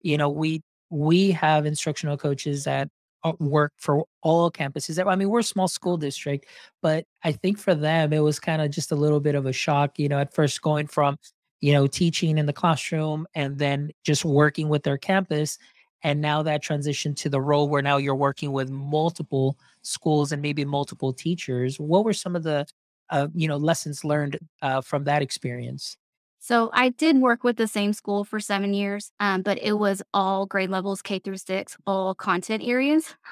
you 0.00 0.16
know, 0.16 0.30
we 0.30 0.62
we 0.90 1.32
have 1.32 1.66
instructional 1.66 2.16
coaches 2.16 2.64
that 2.64 2.88
uh, 3.24 3.32
work 3.40 3.72
for 3.78 4.04
all 4.22 4.50
campuses. 4.50 5.04
I 5.06 5.14
mean, 5.16 5.28
we're 5.28 5.40
a 5.40 5.44
small 5.44 5.68
school 5.68 5.98
district, 5.98 6.46
but 6.82 7.04
I 7.24 7.32
think 7.32 7.58
for 7.58 7.74
them 7.74 8.12
it 8.14 8.20
was 8.20 8.38
kind 8.40 8.62
of 8.62 8.70
just 8.70 8.92
a 8.92 8.96
little 8.96 9.20
bit 9.20 9.34
of 9.34 9.44
a 9.46 9.52
shock, 9.52 9.98
you 9.98 10.08
know, 10.08 10.18
at 10.18 10.34
first 10.34 10.62
going 10.62 10.86
from, 10.86 11.18
you 11.60 11.72
know, 11.72 11.86
teaching 11.86 12.38
in 12.38 12.46
the 12.46 12.52
classroom 12.52 13.26
and 13.34 13.58
then 13.58 13.90
just 14.04 14.24
working 14.24 14.68
with 14.68 14.82
their 14.82 14.98
campus 14.98 15.58
and 16.04 16.20
now 16.20 16.42
that 16.42 16.62
transition 16.62 17.14
to 17.16 17.30
the 17.30 17.40
role 17.40 17.68
where 17.68 17.82
now 17.82 17.96
you're 17.98 18.14
working 18.14 18.52
with 18.52 18.70
multiple 18.70 19.58
schools 19.82 20.32
and 20.32 20.42
maybe 20.42 20.64
multiple 20.64 21.12
teachers 21.12 21.80
what 21.80 22.04
were 22.04 22.12
some 22.12 22.36
of 22.36 22.44
the 22.44 22.66
uh, 23.10 23.28
you 23.34 23.48
know 23.48 23.56
lessons 23.56 24.04
learned 24.04 24.38
uh, 24.62 24.80
from 24.80 25.04
that 25.04 25.22
experience 25.22 25.96
So 26.40 26.70
I 26.74 26.90
did 26.90 27.18
work 27.18 27.42
with 27.42 27.56
the 27.56 27.66
same 27.66 27.92
school 27.94 28.24
for 28.24 28.38
seven 28.38 28.74
years, 28.74 29.10
um, 29.18 29.42
but 29.42 29.58
it 29.62 29.74
was 29.74 30.02
all 30.12 30.46
grade 30.46 30.70
levels 30.70 31.00
K 31.02 31.18
through 31.18 31.38
six, 31.38 31.76
all 31.86 32.14
content 32.14 32.62
areas. 32.64 33.14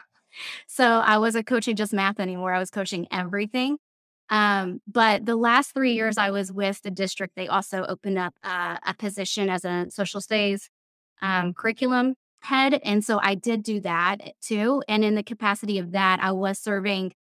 So 0.67 0.85
I 0.85 1.19
wasn't 1.19 1.47
coaching 1.47 1.77
just 1.77 1.93
math 1.93 2.19
anymore. 2.19 2.55
I 2.55 2.59
was 2.59 2.71
coaching 2.71 3.07
everything. 3.11 3.77
Um, 4.31 4.81
but 4.87 5.27
the 5.27 5.37
last 5.37 5.75
three 5.75 5.93
years 5.95 6.17
I 6.19 6.31
was 6.31 6.53
with 6.53 6.81
the 6.83 6.91
district, 6.91 7.35
they 7.37 7.49
also 7.49 7.85
opened 7.85 8.19
up 8.19 8.35
uh, 8.43 8.79
a 8.87 8.95
position 8.95 9.51
as 9.51 9.65
a 9.65 9.89
social 9.91 10.23
studies 10.23 10.71
um, 11.23 11.55
curriculum 11.55 12.15
head. 12.43 12.81
And 12.85 13.05
so 13.05 13.21
I 13.23 13.35
did 13.35 13.63
do 13.63 13.81
that 13.81 14.35
too. 14.41 14.83
And 14.89 15.05
in 15.05 15.15
the 15.15 15.23
capacity 15.23 15.79
of 15.79 15.93
that, 15.93 16.21
I 16.23 16.33
was 16.33 16.59
serving 16.59 17.13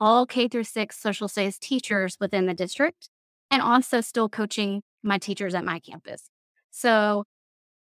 all 0.00 0.26
K 0.26 0.48
through 0.48 0.64
six 0.64 0.98
social 0.98 1.28
studies 1.28 1.58
teachers 1.58 2.16
within 2.20 2.46
the 2.46 2.54
district 2.54 3.10
and 3.50 3.60
also 3.60 4.00
still 4.00 4.28
coaching 4.28 4.82
my 5.02 5.18
teachers 5.18 5.54
at 5.54 5.64
my 5.64 5.78
campus. 5.80 6.30
So 6.70 7.24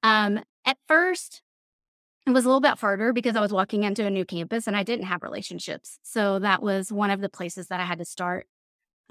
um, 0.02 0.40
at 0.66 0.76
first, 0.88 1.42
it 2.26 2.31
was 2.31 2.44
a 2.44 2.48
little 2.48 2.61
bit 2.61 2.78
harder 2.78 3.12
because 3.12 3.35
I 3.35 3.40
was 3.40 3.52
walking 3.52 3.83
into 3.83 4.07
a 4.07 4.11
new 4.11 4.24
campus 4.24 4.66
and 4.66 4.76
I 4.76 4.83
didn't 4.83 5.07
have 5.07 5.22
relationships. 5.22 5.98
So 6.02 6.38
that 6.38 6.62
was 6.62 6.92
one 6.92 7.11
of 7.11 7.20
the 7.20 7.28
places 7.28 7.68
that 7.68 7.81
I 7.81 7.85
had 7.85 7.98
to 7.98 8.05
start. 8.05 8.46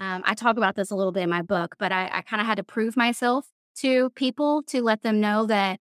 Um, 0.00 0.22
I 0.24 0.34
talk 0.34 0.56
about 0.56 0.76
this 0.76 0.90
a 0.90 0.96
little 0.96 1.12
bit 1.12 1.24
in 1.24 1.30
my 1.30 1.42
book, 1.42 1.76
but 1.78 1.92
I, 1.92 2.08
I 2.12 2.22
kind 2.22 2.40
of 2.40 2.46
had 2.46 2.56
to 2.56 2.64
prove 2.64 2.96
myself 2.96 3.48
to 3.76 4.10
people 4.10 4.62
to 4.64 4.82
let 4.82 5.02
them 5.02 5.20
know 5.20 5.46
that, 5.46 5.78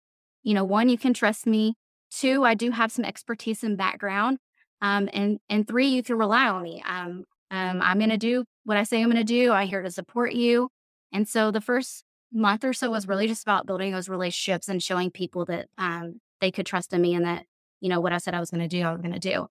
you 0.42 0.54
know, 0.54 0.64
one, 0.64 0.88
you 0.88 0.98
can 0.98 1.14
trust 1.14 1.46
me. 1.46 1.76
Two, 2.18 2.44
I 2.44 2.55
do 2.55 2.70
have 2.70 2.92
some 2.92 3.05
expertise 3.05 3.64
and 3.64 3.77
background. 3.77 4.38
Um, 4.81 5.09
and 5.12 5.38
and 5.48 5.66
three, 5.66 5.88
you 5.88 6.03
can 6.03 6.16
rely 6.16 6.48
on 6.48 6.62
me. 6.62 6.83
Um, 6.87 7.24
um, 7.50 7.81
I'm 7.83 7.98
going 7.98 8.11
to 8.11 8.18
do 8.18 8.44
what 8.64 8.77
I 8.77 8.85
say 8.85 9.00
I'm 9.00 9.11
going 9.11 9.16
to 9.16 9.24
do. 9.24 9.53
I'm 9.53 9.68
here 9.68 9.83
to 9.83 9.90
support 9.90 10.33
you. 10.33 10.68
And 11.12 11.29
so 11.29 11.50
the 11.50 11.61
first 11.61 12.05
month 12.33 12.64
or 12.64 12.72
so 12.72 12.90
was 12.90 13.09
really 13.09 13.29
just 13.29 13.42
about 13.42 13.66
building 13.66 13.92
those 13.92 14.09
relationships 14.09 14.68
and 14.68 14.83
showing 14.83 15.11
people 15.11 15.44
that 15.46 15.68
um, 15.79 16.20
they 16.40 16.50
could 16.50 16.66
trust 16.66 16.92
in 16.92 17.00
me 17.00 17.14
and 17.14 17.24
that, 17.24 17.44
you 17.81 17.88
know, 17.88 18.00
what 18.00 18.12
I 18.12 18.18
said 18.18 18.35
I 18.35 18.40
was 18.40 18.50
going 18.50 18.68
to 18.68 18.68
do, 18.68 18.83
I 18.83 18.92
was 18.92 19.00
going 19.00 19.14
to 19.14 19.20
do. 19.20 19.48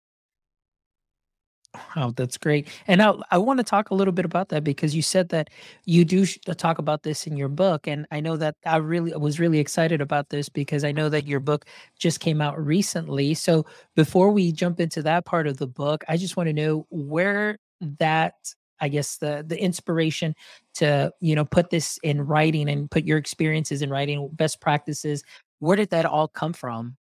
Oh, 1.95 2.11
that's 2.11 2.37
great. 2.37 2.67
And 2.87 2.99
now 2.99 3.23
I 3.31 3.37
want 3.39 3.57
to 3.57 3.63
talk 3.63 3.89
a 3.89 3.95
little 3.95 4.11
bit 4.11 4.25
about 4.25 4.49
that 4.49 4.63
because 4.63 4.95
you 4.95 5.01
said 5.01 5.29
that 5.29 5.49
you 5.85 6.05
do 6.05 6.25
sh- 6.25 6.37
uh, 6.47 6.53
talk 6.53 6.77
about 6.77 7.01
this 7.01 7.25
in 7.25 7.35
your 7.35 7.49
book. 7.49 7.87
And 7.87 8.05
I 8.11 8.19
know 8.19 8.37
that 8.37 8.55
I 8.65 8.77
really 8.77 9.15
was 9.15 9.39
really 9.39 9.59
excited 9.59 9.99
about 9.99 10.29
this 10.29 10.49
because 10.49 10.83
I 10.83 10.91
know 10.91 11.09
that 11.09 11.27
your 11.27 11.39
book 11.39 11.65
just 11.97 12.19
came 12.19 12.41
out 12.41 12.63
recently. 12.63 13.33
So 13.33 13.65
before 13.95 14.31
we 14.31 14.51
jump 14.51 14.79
into 14.79 15.01
that 15.03 15.25
part 15.25 15.47
of 15.47 15.57
the 15.57 15.67
book, 15.67 16.03
I 16.07 16.17
just 16.17 16.37
want 16.37 16.47
to 16.47 16.53
know 16.53 16.85
where 16.91 17.57
that 17.99 18.35
I 18.79 18.89
guess 18.89 19.17
the 19.17 19.43
the 19.47 19.59
inspiration 19.59 20.35
to, 20.75 21.11
you 21.21 21.35
know, 21.35 21.45
put 21.45 21.69
this 21.71 21.97
in 22.03 22.21
writing 22.21 22.69
and 22.69 22.89
put 22.89 23.03
your 23.03 23.17
experiences 23.17 23.81
in 23.81 23.89
writing, 23.89 24.29
best 24.33 24.61
practices, 24.61 25.23
where 25.59 25.77
did 25.77 25.89
that 25.89 26.05
all 26.05 26.27
come 26.27 26.53
from? 26.53 26.97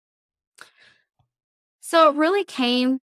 So 1.81 2.11
it 2.11 2.17
really 2.17 2.45
came 2.45 3.01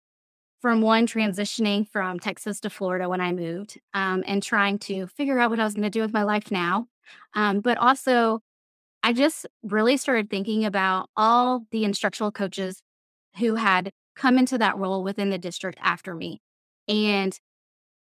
from 0.61 0.81
one 0.81 1.05
transitioning 1.05 1.87
from 1.87 2.19
Texas 2.19 2.59
to 2.61 2.69
Florida 2.69 3.07
when 3.07 3.21
I 3.21 3.31
moved 3.31 3.79
um, 3.93 4.23
and 4.25 4.41
trying 4.41 4.79
to 4.79 5.07
figure 5.07 5.39
out 5.39 5.49
what 5.49 5.59
I 5.59 5.63
was 5.63 5.73
going 5.73 5.83
to 5.83 5.89
do 5.89 6.01
with 6.01 6.13
my 6.13 6.23
life 6.23 6.51
now. 6.51 6.87
Um, 7.35 7.61
but 7.61 7.77
also, 7.77 8.41
I 9.03 9.13
just 9.13 9.45
really 9.63 9.97
started 9.97 10.29
thinking 10.29 10.65
about 10.65 11.09
all 11.15 11.65
the 11.71 11.83
instructional 11.83 12.31
coaches 12.31 12.81
who 13.39 13.55
had 13.55 13.91
come 14.15 14.37
into 14.37 14.57
that 14.57 14.77
role 14.77 15.03
within 15.03 15.29
the 15.29 15.37
district 15.37 15.77
after 15.81 16.15
me. 16.15 16.41
And 16.87 17.37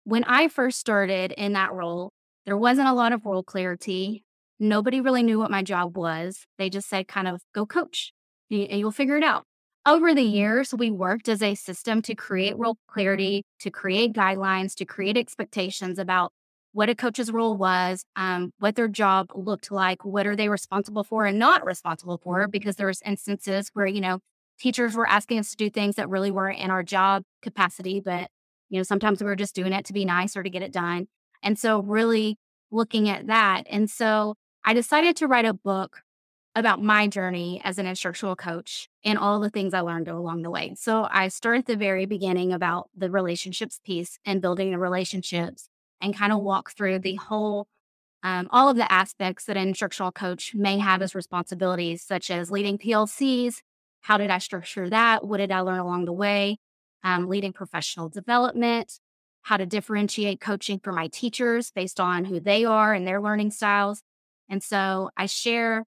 when 0.05 0.25
I 0.25 0.49
first 0.49 0.81
started 0.81 1.33
in 1.33 1.53
that 1.53 1.73
role, 1.73 2.13
there 2.45 2.57
wasn't 2.57 2.89
a 2.89 2.93
lot 2.93 3.13
of 3.13 3.25
role 3.25 3.45
clarity. 3.45 4.25
Nobody 4.59 5.01
really 5.01 5.23
knew 5.23 5.39
what 5.39 5.51
my 5.51 5.63
job 5.63 5.97
was. 5.97 6.45
They 6.59 6.71
just 6.71 6.89
said, 6.89 7.07
kind 7.07 7.29
of 7.29 7.41
go 7.55 7.65
coach 7.67 8.13
and 8.51 8.79
you'll 8.79 8.91
figure 8.91 9.17
it 9.17 9.25
out. 9.25 9.45
Over 9.85 10.15
the 10.15 10.23
years, 10.23 10.73
we 10.73 10.93
worked 10.93 11.29
as 11.29 11.43
a 11.43 11.57
system 11.57 12.03
to 12.03 12.15
create 12.15 12.57
role 12.57 12.77
clarity, 12.87 13.43
to 13.59 13.71
create 13.71 14.13
guidelines, 14.13 14.77
to 14.77 14.85
create 14.85 15.17
expectations 15.17 15.99
about 15.99 16.33
what 16.73 16.89
a 16.89 16.95
coach's 16.95 17.33
role 17.33 17.57
was, 17.57 18.05
um, 18.15 18.53
what 18.61 18.77
their 18.77 18.87
job 18.87 19.33
looked 19.35 19.73
like, 19.73 20.05
what 20.05 20.25
are 20.25 20.37
they 20.37 20.49
responsible 20.49 21.03
for 21.03 21.27
and 21.27 21.37
not 21.37 21.65
responsible 21.65 22.21
for, 22.23 22.47
because 22.47 22.77
there 22.77 22.87
was 22.87 23.03
instances 23.05 23.71
where, 23.75 23.87
you 23.87 24.01
know, 24.01 24.21
teachers 24.57 24.95
were 24.95 25.07
asking 25.09 25.41
us 25.41 25.51
to 25.51 25.57
do 25.57 25.69
things 25.69 25.97
that 25.97 26.09
really 26.09 26.31
weren't 26.31 26.61
in 26.61 26.71
our 26.71 26.85
job 26.85 27.25
capacity, 27.43 28.01
but, 28.01 28.29
you 28.71 28.79
know, 28.79 28.85
sometimes 28.85 29.21
we 29.21 29.27
were 29.27 29.35
just 29.35 29.55
doing 29.55 29.73
it 29.73 29.85
to 29.87 29.93
be 29.93 30.05
nice 30.05 30.37
or 30.37 30.45
to 30.45 30.51
get 30.51 30.63
it 30.63 30.73
done. 30.73 31.09
And 31.43 31.59
so 31.59 31.81
really 31.83 32.39
looking 32.71 33.09
at 33.09 33.27
that. 33.27 33.67
And 33.69 33.91
so 33.91 34.37
I 34.65 34.75
decided 34.75 35.17
to 35.17 35.27
write 35.27 35.45
a 35.45 35.53
book 35.53 36.03
about 36.55 36.83
my 36.83 37.07
journey 37.07 37.61
as 37.65 37.79
an 37.79 37.87
instructional 37.87 38.37
coach 38.37 38.89
and 39.05 39.19
all 39.19 39.41
the 39.41 39.51
things 39.51 39.73
I 39.73 39.81
learned 39.81 40.09
along 40.09 40.43
the 40.43 40.51
way. 40.51 40.75
So 40.77 41.09
I 41.11 41.29
start 41.29 41.59
at 41.59 41.67
the 41.67 41.77
very 41.77 42.05
beginning 42.05 42.53
about 42.53 42.91
the 42.95 43.11
relationships 43.11 43.81
piece 43.85 44.19
and 44.25 44.43
building 44.43 44.71
the 44.71 44.79
relationships 44.79 45.69
and 46.01 46.17
kind 46.17 46.33
of 46.33 46.43
walk 46.43 46.73
through 46.73 46.99
the 46.99 47.15
whole 47.15 47.69
um, 48.25 48.49
all 48.51 48.69
of 48.69 48.77
the 48.77 48.91
aspects 48.91 49.47
that 49.47 49.57
an 49.57 49.69
instructional 49.69 50.13
coach 50.13 50.55
may 50.55 50.79
have 50.79 51.03
as 51.03 51.15
responsibilities, 51.15 52.03
such 52.03 52.31
as 52.31 52.51
leading 52.51 52.79
PLCs. 52.79 53.57
How 54.03 54.17
did 54.17 54.31
I 54.31 54.39
structure 54.39 54.89
that? 54.89 55.25
What 55.27 55.39
did 55.39 55.51
I 55.51 55.61
learn 55.61 55.81
along 55.81 56.05
the 56.05 56.13
way? 56.13 56.59
Um, 57.03 57.29
leading 57.29 57.53
professional 57.53 58.09
development, 58.09 59.01
how 59.43 59.57
to 59.57 59.67
differentiate 59.67 60.41
coaching 60.41 60.79
for 60.79 60.93
my 60.93 61.09
teachers 61.09 61.73
based 61.73 61.99
on 61.99 62.27
who 62.27 62.39
they 62.39 62.65
are 62.65 62.95
and 62.95 63.07
their 63.07 63.21
learning 63.21 63.51
styles. 63.51 64.03
And 64.49 64.63
so 64.63 65.11
I 65.17 65.27
share 65.27 65.85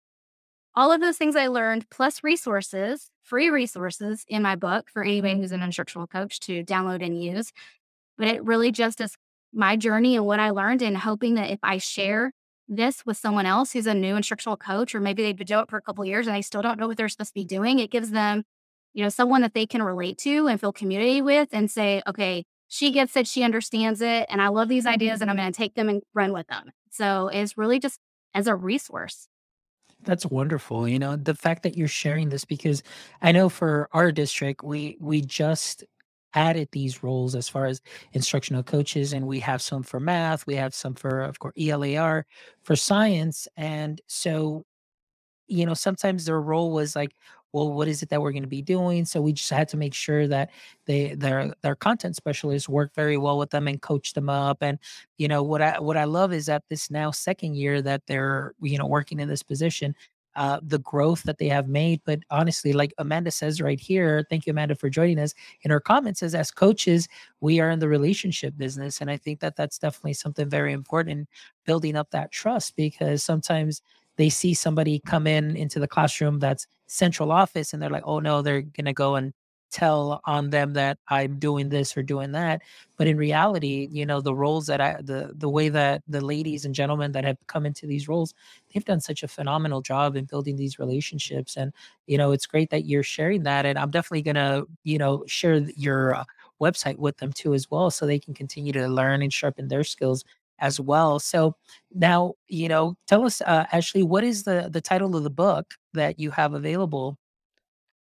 all 0.77 0.93
of 0.93 1.01
those 1.01 1.17
things 1.17 1.37
I 1.37 1.47
learned, 1.47 1.89
plus 1.91 2.25
resources, 2.25 3.11
free 3.23 3.49
resources 3.49 4.25
in 4.29 4.43
my 4.43 4.57
book 4.57 4.89
for 4.91 5.03
anybody 5.03 5.35
mm-hmm. 5.35 5.43
who's 5.43 5.53
an 5.53 5.63
instructional 5.63 6.07
coach 6.07 6.41
to 6.41 6.65
download 6.65 7.05
and 7.05 7.23
use. 7.23 7.53
But 8.19 8.29
it 8.29 8.45
really 8.45 8.73
just 8.73 9.01
is 9.01 9.17
my 9.53 9.77
journey 9.77 10.17
and 10.17 10.27
what 10.27 10.41
I 10.41 10.51
learned, 10.51 10.83
and 10.83 10.97
hoping 10.97 11.35
that 11.35 11.51
if 11.51 11.61
I 11.63 11.79
share 11.79 12.33
this 12.69 13.05
with 13.05 13.17
someone 13.17 13.47
else 13.47 13.73
who's 13.73 13.87
a 13.87 13.95
new 13.95 14.17
instructional 14.17 14.57
coach, 14.57 14.95
or 14.95 15.01
maybe 15.01 15.23
they've 15.23 15.37
been 15.37 15.47
doing 15.47 15.63
it 15.63 15.71
for 15.71 15.77
a 15.77 15.83
couple 15.83 16.05
years 16.05 16.27
and 16.27 16.35
they 16.35 16.43
still 16.43 16.63
don't 16.63 16.79
know 16.79 16.89
what 16.89 16.97
they're 16.97 17.09
supposed 17.09 17.31
to 17.31 17.35
be 17.35 17.45
doing, 17.45 17.79
it 17.79 17.91
gives 17.91 18.11
them, 18.11 18.45
you 18.95 19.03
know, 19.03 19.09
someone 19.09 19.43
that 19.43 19.55
they 19.55 19.67
can 19.67 19.83
relate 19.83 20.19
to 20.19 20.49
and 20.49 20.61
feel 20.61 20.73
community 20.73 21.21
with 21.21 21.51
and 21.53 21.71
say, 21.71 22.03
okay, 22.07 22.45
she 22.69 22.91
gets 22.91 23.17
it, 23.17 23.29
she 23.29 23.43
understands 23.43 24.01
it, 24.01 24.27
and 24.31 24.41
I 24.41 24.49
love 24.49 24.69
these 24.69 24.87
ideas 24.87 25.21
and 25.21 25.31
I'm 25.31 25.37
mm-hmm. 25.37 25.45
going 25.45 25.53
to 25.53 25.57
take 25.57 25.75
them 25.75 25.89
and 25.89 26.03
run 26.15 26.33
with 26.33 26.47
them. 26.49 26.71
So 26.91 27.29
it's 27.29 27.59
really 27.59 27.79
just 27.79 28.01
as 28.35 28.47
a 28.47 28.55
resource. 28.57 29.29
That's 30.05 30.27
wonderful. 30.27 30.87
You 30.88 30.99
know, 30.99 31.17
the 31.17 31.35
fact 31.35 31.62
that 31.62 31.77
you're 31.77 31.88
sharing 31.88 32.29
this 32.29 32.45
because 32.45 32.83
I 33.23 33.33
know 33.33 33.49
for 33.49 33.88
our 33.93 34.12
district, 34.12 34.62
we 34.62 34.97
we 35.01 35.21
just 35.23 35.85
added 36.35 36.69
these 36.73 37.03
roles 37.03 37.35
as 37.35 37.49
far 37.49 37.67
as 37.67 37.81
instructional 38.12 38.62
coaches 38.62 39.12
and 39.12 39.27
we 39.27 39.38
have 39.40 39.62
some 39.62 39.83
for 39.83 40.01
math, 40.01 40.47
we 40.47 40.57
have 40.57 40.75
some 40.75 40.95
for 40.95 41.23
of 41.23 41.38
course 41.38 41.55
ELAR 41.57 42.25
for 42.62 42.77
science 42.77 43.49
and 43.57 44.01
so 44.09 44.64
you 45.49 45.67
know, 45.67 45.75
sometimes 45.75 46.25
their 46.27 46.40
role 46.40 46.73
was 46.73 46.97
like, 46.97 47.14
well, 47.55 47.73
what 47.73 47.87
is 47.87 48.03
it 48.03 48.09
that 48.09 48.21
we're 48.21 48.33
going 48.33 48.43
to 48.43 48.49
be 48.49 48.62
doing? 48.62 49.05
So 49.05 49.21
we 49.23 49.33
just 49.33 49.49
had 49.49 49.69
to 49.69 49.77
make 49.77 49.95
sure 49.95 50.27
that 50.27 50.51
they 50.87 51.14
their 51.14 51.55
their 51.62 51.77
content 51.77 52.17
specialists 52.17 52.69
work 52.69 52.93
very 52.95 53.17
well 53.17 53.38
with 53.38 53.51
them 53.51 53.69
and 53.69 53.81
coach 53.81 54.12
them 54.12 54.29
up. 54.29 54.59
And 54.61 54.77
you 55.19 55.29
know 55.29 55.43
what 55.45 55.62
I 55.62 55.79
what 55.79 55.97
I 55.97 56.03
love 56.05 56.33
is 56.33 56.47
that 56.47 56.64
this 56.69 56.90
now 56.90 57.12
second 57.12 57.55
year 57.57 57.81
that 57.83 58.03
they're 58.09 58.55
you 58.61 58.77
know 58.77 58.87
working 58.87 59.21
in 59.21 59.29
this 59.29 59.45
position, 59.45 59.95
uh, 60.35 60.59
the 60.64 60.81
growth 60.81 61.23
that 61.23 61.38
they 61.38 61.49
have 61.49 61.69
made. 61.69 62.01
But 62.05 62.21
honestly, 62.29 62.73
like 62.73 62.93
Amanda 62.99 63.31
says 63.31 63.61
right 63.61 63.79
here, 63.79 64.27
thank 64.29 64.47
you, 64.47 64.51
Amanda, 64.51 64.75
for 64.75 64.90
joining 64.90 65.21
us. 65.21 65.33
In 65.62 65.71
her 65.71 65.81
comments, 65.81 66.21
says 66.21 66.35
as 66.35 66.51
coaches, 66.51 67.07
we 67.40 67.61
are 67.61 67.71
in 67.71 67.79
the 67.79 67.88
relationship 67.88 68.57
business, 68.57 69.01
and 69.01 69.09
I 69.09 69.17
think 69.17 69.38
that 69.40 69.55
that's 69.55 69.79
definitely 69.79 70.14
something 70.14 70.49
very 70.51 70.73
important, 70.73 71.29
building 71.67 71.95
up 71.95 72.11
that 72.11 72.33
trust 72.33 72.75
because 72.75 73.23
sometimes 73.23 73.81
they 74.16 74.29
see 74.29 74.55
somebody 74.55 75.00
come 75.07 75.27
in 75.27 75.57
into 75.57 75.79
the 75.81 75.88
classroom 75.88 76.38
that's 76.38 76.66
central 76.87 77.33
office 77.33 77.72
and 77.72 77.83
they're 77.83 77.90
like 77.90 78.05
oh 78.07 78.20
no 78.20 78.42
they're 78.42 78.62
going 78.62 78.85
to 78.85 78.92
go 78.92 79.16
and 79.16 79.33
tell 79.70 80.20
on 80.24 80.50
them 80.50 80.72
that 80.74 80.98
i'm 81.09 81.38
doing 81.38 81.68
this 81.68 81.96
or 81.96 82.03
doing 82.03 82.31
that. 82.33 82.62
But 82.96 83.09
in 83.09 83.16
reality 83.16 83.88
you 83.90 84.07
know 84.07 84.20
the 84.20 84.35
roles 84.35 84.66
that 84.66 84.81
i 84.81 85.00
the 85.03 85.33
the 85.35 85.48
way 85.48 85.68
that 85.68 86.03
the 86.07 86.20
ladies 86.20 86.64
and 86.64 86.74
gentlemen 86.74 87.11
that 87.12 87.24
have 87.24 87.38
come 87.48 87.66
into 87.66 87.87
these 87.87 88.07
roles 88.07 88.35
they've 88.72 88.85
done 88.85 89.00
such 89.00 89.22
a 89.24 89.29
phenomenal 89.29 89.81
job 89.81 90.14
in 90.16 90.27
building 90.27 90.57
these 90.57 90.79
relationships 90.79 91.57
and 91.57 91.72
you 92.07 92.16
know 92.16 92.31
it's 92.31 92.46
great 92.46 92.70
that 92.70 92.85
you're 92.85 93.03
sharing 93.03 93.42
that 93.42 93.66
and 93.66 93.77
i'm 93.79 93.90
definitely 93.90 94.22
going 94.22 94.37
to 94.37 94.64
you 94.85 94.98
know 94.98 95.24
share 95.27 95.57
your 95.77 96.14
uh, 96.14 96.24
website 96.61 96.98
with 96.98 97.16
them 97.18 97.33
too 97.33 97.53
as 97.55 97.68
well 97.70 97.90
so 97.90 98.07
they 98.07 98.18
can 98.18 98.35
continue 98.35 98.72
to 98.72 98.87
learn 98.87 99.22
and 99.22 99.33
sharpen 99.33 99.66
their 99.68 99.85
skills 99.85 100.24
as 100.59 100.81
well. 100.81 101.19
So 101.19 101.57
now, 101.93 102.35
you 102.49 102.69
know, 102.69 102.97
tell 103.07 103.25
us, 103.25 103.40
uh, 103.40 103.67
Ashley, 103.73 104.03
what 104.03 104.25
is 104.25 104.45
the 104.45 104.69
the 104.71 104.81
title 104.81 105.17
of 105.17 105.25
the 105.25 105.31
book 105.31 105.75
that 105.93 106.19
you 106.19 106.31
have 106.33 106.55
available? 106.55 107.19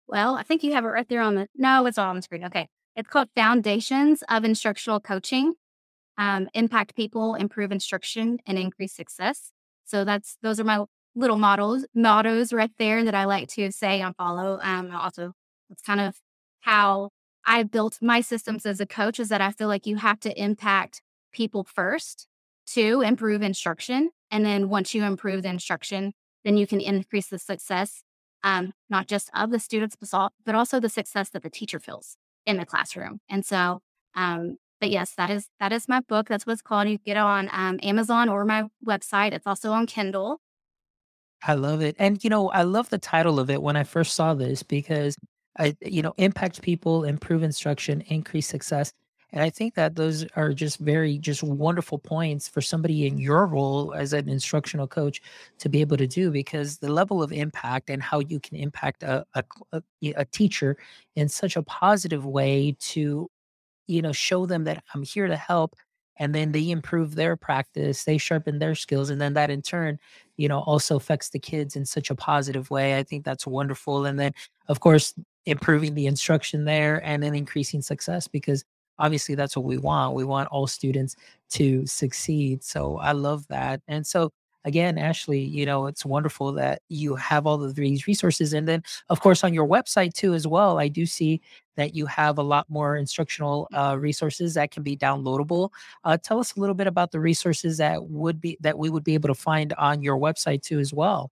Well, 0.08 0.36
I 0.36 0.44
think 0.44 0.64
you 0.64 0.74
have 0.74 0.86
it 0.86 0.90
right 0.90 1.08
there 1.08 1.22
on 1.22 1.36
the. 1.36 1.48
No, 1.56 1.86
it's 1.86 1.98
all 1.98 2.10
on 2.10 2.16
the 2.16 2.22
screen. 2.22 2.46
Okay, 2.46 2.68
it's 2.96 3.10
called 3.10 3.30
Foundations 3.36 4.24
of 4.30 4.44
Instructional 4.44 5.00
Coaching. 5.00 5.54
Um, 6.18 6.50
impact 6.54 6.96
people, 6.96 7.36
improve 7.36 7.72
instruction, 7.72 8.40
and 8.46 8.58
increase 8.58 8.94
success. 8.94 9.52
So 9.86 10.04
that's 10.04 10.38
those 10.42 10.60
are 10.60 10.66
my 10.66 10.84
little 11.16 11.38
models 11.38 11.86
mottos 11.96 12.54
right 12.54 12.72
there 12.78 13.04
that 13.04 13.16
I 13.16 13.26
like 13.26 13.48
to 13.50 13.72
say 13.72 14.02
and 14.02 14.16
follow. 14.16 14.60
Um, 14.62 14.92
also, 14.92 15.34
it's 15.70 15.82
kind 15.82 16.00
of 16.00 16.20
how 16.62 17.10
I 17.46 17.64
built 17.64 17.98
my 18.02 18.22
systems 18.22 18.66
as 18.66 18.80
a 18.80 18.86
coach 18.86 19.20
is 19.20 19.30
that 19.30 19.42
I 19.42 19.52
feel 19.52 19.68
like 19.68 19.88
you 19.88 19.98
have 19.98 20.20
to 20.22 20.42
impact 20.42 21.02
people 21.32 21.64
first 21.64 22.28
to 22.74 23.02
improve 23.02 23.42
instruction. 23.42 24.10
And 24.32 24.46
then 24.46 24.70
once 24.70 24.94
you 24.94 25.04
improve 25.04 25.44
the 25.44 25.50
instruction, 25.50 26.14
then 26.44 26.58
you 26.58 26.68
can 26.68 26.80
increase 26.80 27.28
the 27.28 27.40
success, 27.40 28.04
um, 28.44 28.74
not 28.90 29.08
just 29.08 29.30
of 29.34 29.52
the 29.52 29.60
students, 29.60 29.96
but 30.00 30.56
also 30.56 30.80
the 30.80 30.90
success 30.90 31.30
that 31.30 31.44
the 31.44 31.50
teacher 31.50 31.80
feels 31.80 32.16
in 32.46 32.58
the 32.58 32.66
classroom. 32.66 33.20
And 33.30 33.46
so, 33.46 33.80
um, 34.16 34.58
but 34.80 34.90
yes, 34.90 35.14
that 35.18 35.30
is 35.30 35.48
that 35.60 35.74
is 35.74 35.88
my 35.88 36.00
book. 36.00 36.28
That's 36.30 36.46
what 36.46 36.54
it's 36.54 36.62
called. 36.62 36.88
You 36.88 36.98
get 36.98 37.18
on 37.18 37.50
um, 37.52 37.80
Amazon 37.84 38.30
or 38.30 38.46
my 38.46 38.66
website. 38.86 39.34
It's 39.34 39.46
also 39.46 39.72
on 39.72 39.86
Kindle. 39.88 40.40
I 41.44 41.54
love 41.54 41.82
it. 41.82 41.96
And 42.00 42.24
you 42.24 42.30
know, 42.30 42.50
I 42.50 42.64
love 42.64 42.90
the 42.90 42.98
title 42.98 43.40
of 43.40 43.50
it 43.50 43.62
when 43.62 43.76
I 43.76 43.84
first 43.84 44.14
saw 44.14 44.34
this 44.34 44.64
because 44.64 45.18
I, 45.58 45.76
you 45.82 46.02
know, 46.02 46.14
impact 46.18 46.62
people, 46.62 47.04
improve 47.04 47.44
instruction, 47.44 48.02
increase 48.08 48.48
success. 48.48 48.94
And 49.32 49.44
I 49.44 49.50
think 49.50 49.76
that 49.76 49.96
those 49.96 50.26
are 50.36 50.54
just 50.54 50.80
very 50.80 51.18
just 51.18 51.44
wonderful 51.44 52.00
points 52.00 52.48
for 52.48 52.62
somebody 52.62 53.06
in 53.06 53.18
your 53.18 53.46
role 53.46 53.94
as 53.94 54.14
an 54.14 54.28
instructional 54.28 54.88
coach 54.88 55.22
to 55.60 55.70
be 55.70 55.82
able 55.82 55.98
to 55.98 56.08
do 56.08 56.32
because 56.32 56.78
the 56.78 56.92
level 56.92 57.22
of 57.22 57.32
impact 57.32 57.90
and 57.90 58.02
how 58.02 58.20
you 58.20 58.40
can 58.40 58.58
impact 58.58 59.04
a, 59.04 59.26
a, 59.36 59.44
a, 60.16 60.26
teacher 60.26 60.78
in 61.16 61.30
such 61.30 61.56
a 61.56 61.64
positive 61.64 62.26
way 62.26 62.76
to 62.80 63.30
you 63.88 64.02
know 64.02 64.12
show 64.12 64.46
them 64.46 64.64
that 64.64 64.84
I'm 64.94 65.04
here 65.04 65.28
to 65.28 65.36
help 65.36 65.76
and 66.18 66.34
then 66.36 66.52
they 66.52 66.70
improve 66.70 67.16
their 67.16 67.36
practice 67.36 68.04
they 68.04 68.18
sharpen 68.18 68.60
their 68.60 68.76
skills 68.76 69.10
and 69.10 69.22
then 69.22 69.34
that 69.34 69.50
in 69.50 69.62
turn 69.62 70.00
you 70.38 70.48
know 70.48 70.60
also 70.60 70.96
affects 70.96 71.30
the 71.30 71.40
kids 71.40 71.76
in 71.76 71.86
such 71.86 72.10
a 72.10 72.16
positive 72.16 72.70
way 72.70 72.98
i 72.98 73.04
think 73.04 73.26
that's 73.26 73.48
wonderful. 73.48 74.06
And 74.06 74.20
then 74.20 74.34
of 74.68 74.80
course 74.80 75.14
improving 75.46 75.96
the 75.96 76.08
instruction 76.08 76.66
there 76.66 77.04
and 77.06 77.24
then 77.24 77.36
increasing 77.36 77.82
success 77.82 78.28
because 78.28 78.64
obviously 79.00 79.36
that's 79.36 79.56
what 79.56 79.66
we 79.66 79.78
want. 79.78 80.16
We 80.16 80.24
want 80.24 80.50
all 80.50 80.68
students 80.68 81.16
to 81.52 81.86
succeed. 81.88 82.64
So 82.64 82.98
I 82.98 83.14
love 83.14 83.48
that. 83.48 83.82
And 83.88 84.06
so 84.06 84.32
again, 84.66 84.98
Ashley, 84.98 85.40
you 85.40 85.66
know, 85.66 85.88
it's 85.88 86.06
wonderful 86.06 86.52
that 86.54 86.82
you 86.90 87.16
have 87.16 87.48
all 87.48 87.64
of 87.64 87.76
these 87.76 88.08
resources. 88.08 88.54
And 88.54 88.68
then, 88.68 88.84
of 89.10 89.22
course, 89.22 89.44
on 89.44 89.54
your 89.54 89.68
website 89.68 90.14
too, 90.14 90.34
as 90.34 90.46
well, 90.46 90.80
I 90.80 90.88
do 90.88 91.06
see 91.06 91.42
that 91.76 91.96
you 91.96 92.06
have 92.08 92.38
a 92.38 92.44
lot 92.44 92.70
more 92.70 92.98
instructional 92.98 93.68
uh, 93.74 93.96
resources 93.98 94.54
that 94.56 94.72
can 94.72 94.84
be 94.84 94.98
downloadable. 94.98 95.70
Uh, 96.04 96.18
tell 96.18 96.40
us 96.40 96.56
a 96.56 96.60
little 96.60 96.76
bit 96.76 96.88
about 96.88 97.12
the 97.12 97.20
resources 97.20 97.78
that 97.78 98.04
would 98.04 98.42
be 98.42 98.58
that 98.62 98.78
we 98.78 98.90
would 98.90 99.04
be 99.04 99.14
able 99.14 99.30
to 99.30 99.36
find 99.36 99.74
on 99.74 100.02
your 100.02 100.18
website 100.18 100.62
too, 100.62 100.80
as 100.80 100.94
well. 100.94 101.32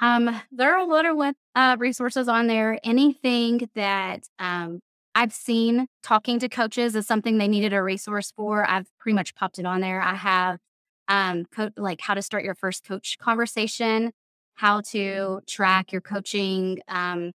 Um, 0.00 0.40
there 0.50 0.74
are 0.74 0.80
a 0.80 0.84
lot 0.84 1.06
of 1.06 1.34
uh, 1.54 1.76
resources 1.78 2.28
on 2.28 2.46
there. 2.46 2.78
Anything 2.82 3.68
that 3.74 4.26
um, 4.38 4.80
I've 5.14 5.32
seen 5.32 5.86
talking 6.02 6.38
to 6.40 6.48
coaches 6.48 6.96
is 6.96 7.06
something 7.06 7.38
they 7.38 7.48
needed 7.48 7.72
a 7.72 7.82
resource 7.82 8.32
for. 8.34 8.68
I've 8.68 8.86
pretty 8.98 9.14
much 9.14 9.34
popped 9.34 9.58
it 9.58 9.66
on 9.66 9.80
there. 9.80 10.00
I 10.00 10.14
have 10.14 10.58
um 11.08 11.44
co- 11.54 11.70
like 11.76 12.00
how 12.00 12.14
to 12.14 12.22
start 12.22 12.44
your 12.44 12.54
first 12.54 12.84
coach 12.84 13.18
conversation, 13.18 14.12
how 14.54 14.80
to 14.92 15.40
track 15.46 15.92
your 15.92 16.00
coaching 16.00 16.80
um, 16.88 17.32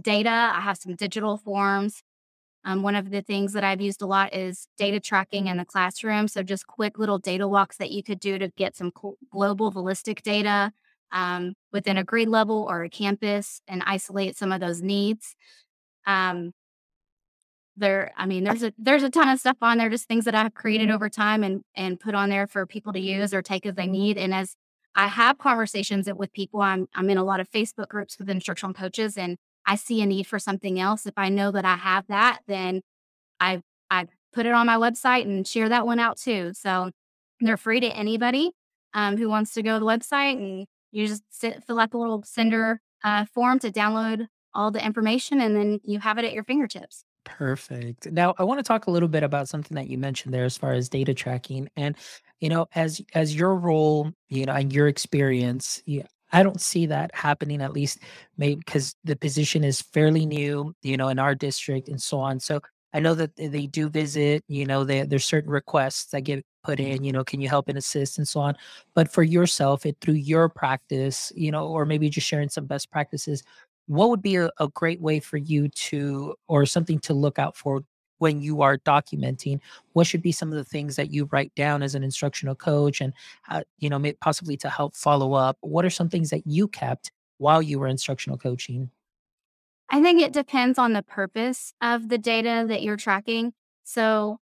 data. 0.00 0.30
I 0.30 0.60
have 0.60 0.78
some 0.78 0.96
digital 0.96 1.36
forms. 1.38 2.02
Um, 2.64 2.82
one 2.82 2.96
of 2.96 3.10
the 3.10 3.22
things 3.22 3.54
that 3.54 3.64
I've 3.64 3.80
used 3.80 4.02
a 4.02 4.06
lot 4.06 4.34
is 4.34 4.68
data 4.78 5.00
tracking 5.00 5.46
in 5.48 5.56
the 5.58 5.64
classroom. 5.64 6.28
So 6.28 6.42
just 6.42 6.66
quick 6.66 6.98
little 6.98 7.18
data 7.18 7.48
walks 7.48 7.78
that 7.78 7.90
you 7.90 8.02
could 8.02 8.20
do 8.20 8.38
to 8.38 8.48
get 8.56 8.76
some 8.76 8.92
global 9.32 9.72
holistic 9.72 10.22
data 10.22 10.72
um, 11.12 11.54
within 11.72 11.96
a 11.98 12.04
grade 12.04 12.28
level 12.28 12.66
or 12.68 12.84
a 12.84 12.90
campus 12.90 13.62
and 13.68 13.82
isolate 13.86 14.36
some 14.36 14.52
of 14.52 14.60
those 14.60 14.82
needs. 14.82 15.36
Um, 16.06 16.52
there, 17.80 18.12
I 18.16 18.26
mean, 18.26 18.44
there's 18.44 18.62
a 18.62 18.72
there's 18.78 19.02
a 19.02 19.10
ton 19.10 19.28
of 19.28 19.40
stuff 19.40 19.56
on 19.62 19.78
there, 19.78 19.90
just 19.90 20.06
things 20.06 20.24
that 20.26 20.34
I've 20.34 20.54
created 20.54 20.90
over 20.90 21.08
time 21.08 21.42
and 21.42 21.62
and 21.74 21.98
put 21.98 22.14
on 22.14 22.30
there 22.30 22.46
for 22.46 22.66
people 22.66 22.92
to 22.92 23.00
use 23.00 23.34
or 23.34 23.42
take 23.42 23.66
as 23.66 23.74
they 23.74 23.86
need. 23.86 24.16
And 24.16 24.32
as 24.32 24.54
I 24.94 25.08
have 25.08 25.38
conversations 25.38 26.08
with 26.14 26.32
people, 26.32 26.60
I'm 26.60 26.88
I'm 26.94 27.10
in 27.10 27.18
a 27.18 27.24
lot 27.24 27.40
of 27.40 27.50
Facebook 27.50 27.88
groups 27.88 28.18
with 28.18 28.30
instructional 28.30 28.74
coaches, 28.74 29.18
and 29.18 29.36
I 29.66 29.76
see 29.76 30.00
a 30.00 30.06
need 30.06 30.26
for 30.26 30.38
something 30.38 30.78
else. 30.78 31.06
If 31.06 31.14
I 31.16 31.28
know 31.28 31.50
that 31.50 31.64
I 31.64 31.76
have 31.76 32.06
that, 32.08 32.40
then 32.46 32.82
I 33.40 33.62
I 33.90 34.06
put 34.32 34.46
it 34.46 34.52
on 34.52 34.66
my 34.66 34.76
website 34.76 35.22
and 35.22 35.46
share 35.46 35.68
that 35.68 35.86
one 35.86 35.98
out 35.98 36.18
too. 36.18 36.52
So 36.54 36.90
they're 37.40 37.56
free 37.56 37.80
to 37.80 37.88
anybody 37.88 38.52
um, 38.94 39.16
who 39.16 39.28
wants 39.28 39.52
to 39.54 39.62
go 39.62 39.74
to 39.74 39.80
the 39.80 39.86
website 39.86 40.36
and 40.36 40.66
you 40.92 41.06
just 41.06 41.22
sit, 41.30 41.64
fill 41.64 41.78
out 41.78 41.90
the 41.90 41.98
little 41.98 42.22
sender 42.22 42.80
uh, 43.04 43.24
form 43.24 43.58
to 43.60 43.70
download 43.70 44.26
all 44.52 44.70
the 44.70 44.84
information, 44.84 45.40
and 45.40 45.56
then 45.56 45.80
you 45.84 46.00
have 46.00 46.18
it 46.18 46.24
at 46.24 46.32
your 46.32 46.44
fingertips. 46.44 47.04
Perfect. 47.38 48.10
Now, 48.10 48.34
I 48.38 48.44
want 48.44 48.58
to 48.58 48.64
talk 48.64 48.86
a 48.86 48.90
little 48.90 49.08
bit 49.08 49.22
about 49.22 49.48
something 49.48 49.74
that 49.76 49.88
you 49.88 49.98
mentioned 49.98 50.34
there 50.34 50.44
as 50.44 50.56
far 50.56 50.72
as 50.72 50.88
data 50.88 51.14
tracking 51.14 51.68
and 51.76 51.96
you 52.40 52.48
know 52.48 52.66
as 52.74 53.00
as 53.14 53.34
your 53.34 53.54
role, 53.54 54.10
you 54.28 54.46
know, 54.46 54.52
and 54.52 54.72
your 54.72 54.88
experience, 54.88 55.80
yeah, 55.86 56.02
I 56.32 56.42
don't 56.42 56.60
see 56.60 56.86
that 56.86 57.10
happening 57.14 57.62
at 57.62 57.72
least 57.72 58.00
maybe 58.36 58.56
because 58.56 58.94
the 59.04 59.16
position 59.16 59.62
is 59.64 59.80
fairly 59.80 60.26
new, 60.26 60.74
you 60.82 60.96
know, 60.96 61.08
in 61.08 61.18
our 61.18 61.34
district 61.34 61.88
and 61.88 62.00
so 62.02 62.18
on. 62.20 62.40
So 62.40 62.60
I 62.92 62.98
know 63.00 63.14
that 63.14 63.36
they 63.36 63.66
do 63.68 63.88
visit, 63.88 64.42
you 64.48 64.66
know, 64.66 64.82
they, 64.84 65.02
there's 65.02 65.24
certain 65.24 65.50
requests 65.50 66.06
that 66.10 66.22
get 66.22 66.44
put 66.64 66.80
in, 66.80 67.04
you 67.04 67.12
know, 67.12 67.22
can 67.22 67.40
you 67.40 67.48
help 67.48 67.68
and 67.68 67.78
assist 67.78 68.18
and 68.18 68.26
so 68.26 68.40
on. 68.40 68.56
But 68.94 69.12
for 69.12 69.22
yourself, 69.22 69.86
it 69.86 69.96
through 70.00 70.14
your 70.14 70.48
practice, 70.48 71.32
you 71.36 71.52
know, 71.52 71.68
or 71.68 71.86
maybe 71.86 72.10
just 72.10 72.26
sharing 72.26 72.48
some 72.48 72.66
best 72.66 72.90
practices, 72.90 73.42
what 73.90 74.08
would 74.08 74.22
be 74.22 74.36
a, 74.36 74.48
a 74.60 74.68
great 74.68 75.00
way 75.00 75.18
for 75.18 75.36
you 75.36 75.68
to 75.68 76.36
or 76.46 76.64
something 76.64 77.00
to 77.00 77.12
look 77.12 77.40
out 77.40 77.56
for 77.56 77.82
when 78.18 78.40
you 78.40 78.62
are 78.62 78.78
documenting? 78.78 79.58
What 79.94 80.06
should 80.06 80.22
be 80.22 80.30
some 80.30 80.50
of 80.50 80.54
the 80.54 80.64
things 80.64 80.94
that 80.94 81.10
you 81.10 81.28
write 81.32 81.52
down 81.56 81.82
as 81.82 81.96
an 81.96 82.04
instructional 82.04 82.54
coach 82.54 83.00
and 83.00 83.12
you 83.78 83.90
know 83.90 84.00
possibly 84.20 84.56
to 84.58 84.68
help 84.68 84.94
follow 84.94 85.32
up? 85.32 85.58
What 85.60 85.84
are 85.84 85.90
some 85.90 86.08
things 86.08 86.30
that 86.30 86.46
you 86.46 86.68
kept 86.68 87.10
while 87.38 87.60
you 87.60 87.80
were 87.80 87.88
instructional 87.88 88.38
coaching? 88.38 88.90
I 89.88 90.00
think 90.00 90.20
it 90.20 90.32
depends 90.32 90.78
on 90.78 90.92
the 90.92 91.02
purpose 91.02 91.74
of 91.82 92.08
the 92.08 92.18
data 92.18 92.66
that 92.68 92.84
you're 92.84 92.96
tracking. 92.96 93.54
So 93.82 94.38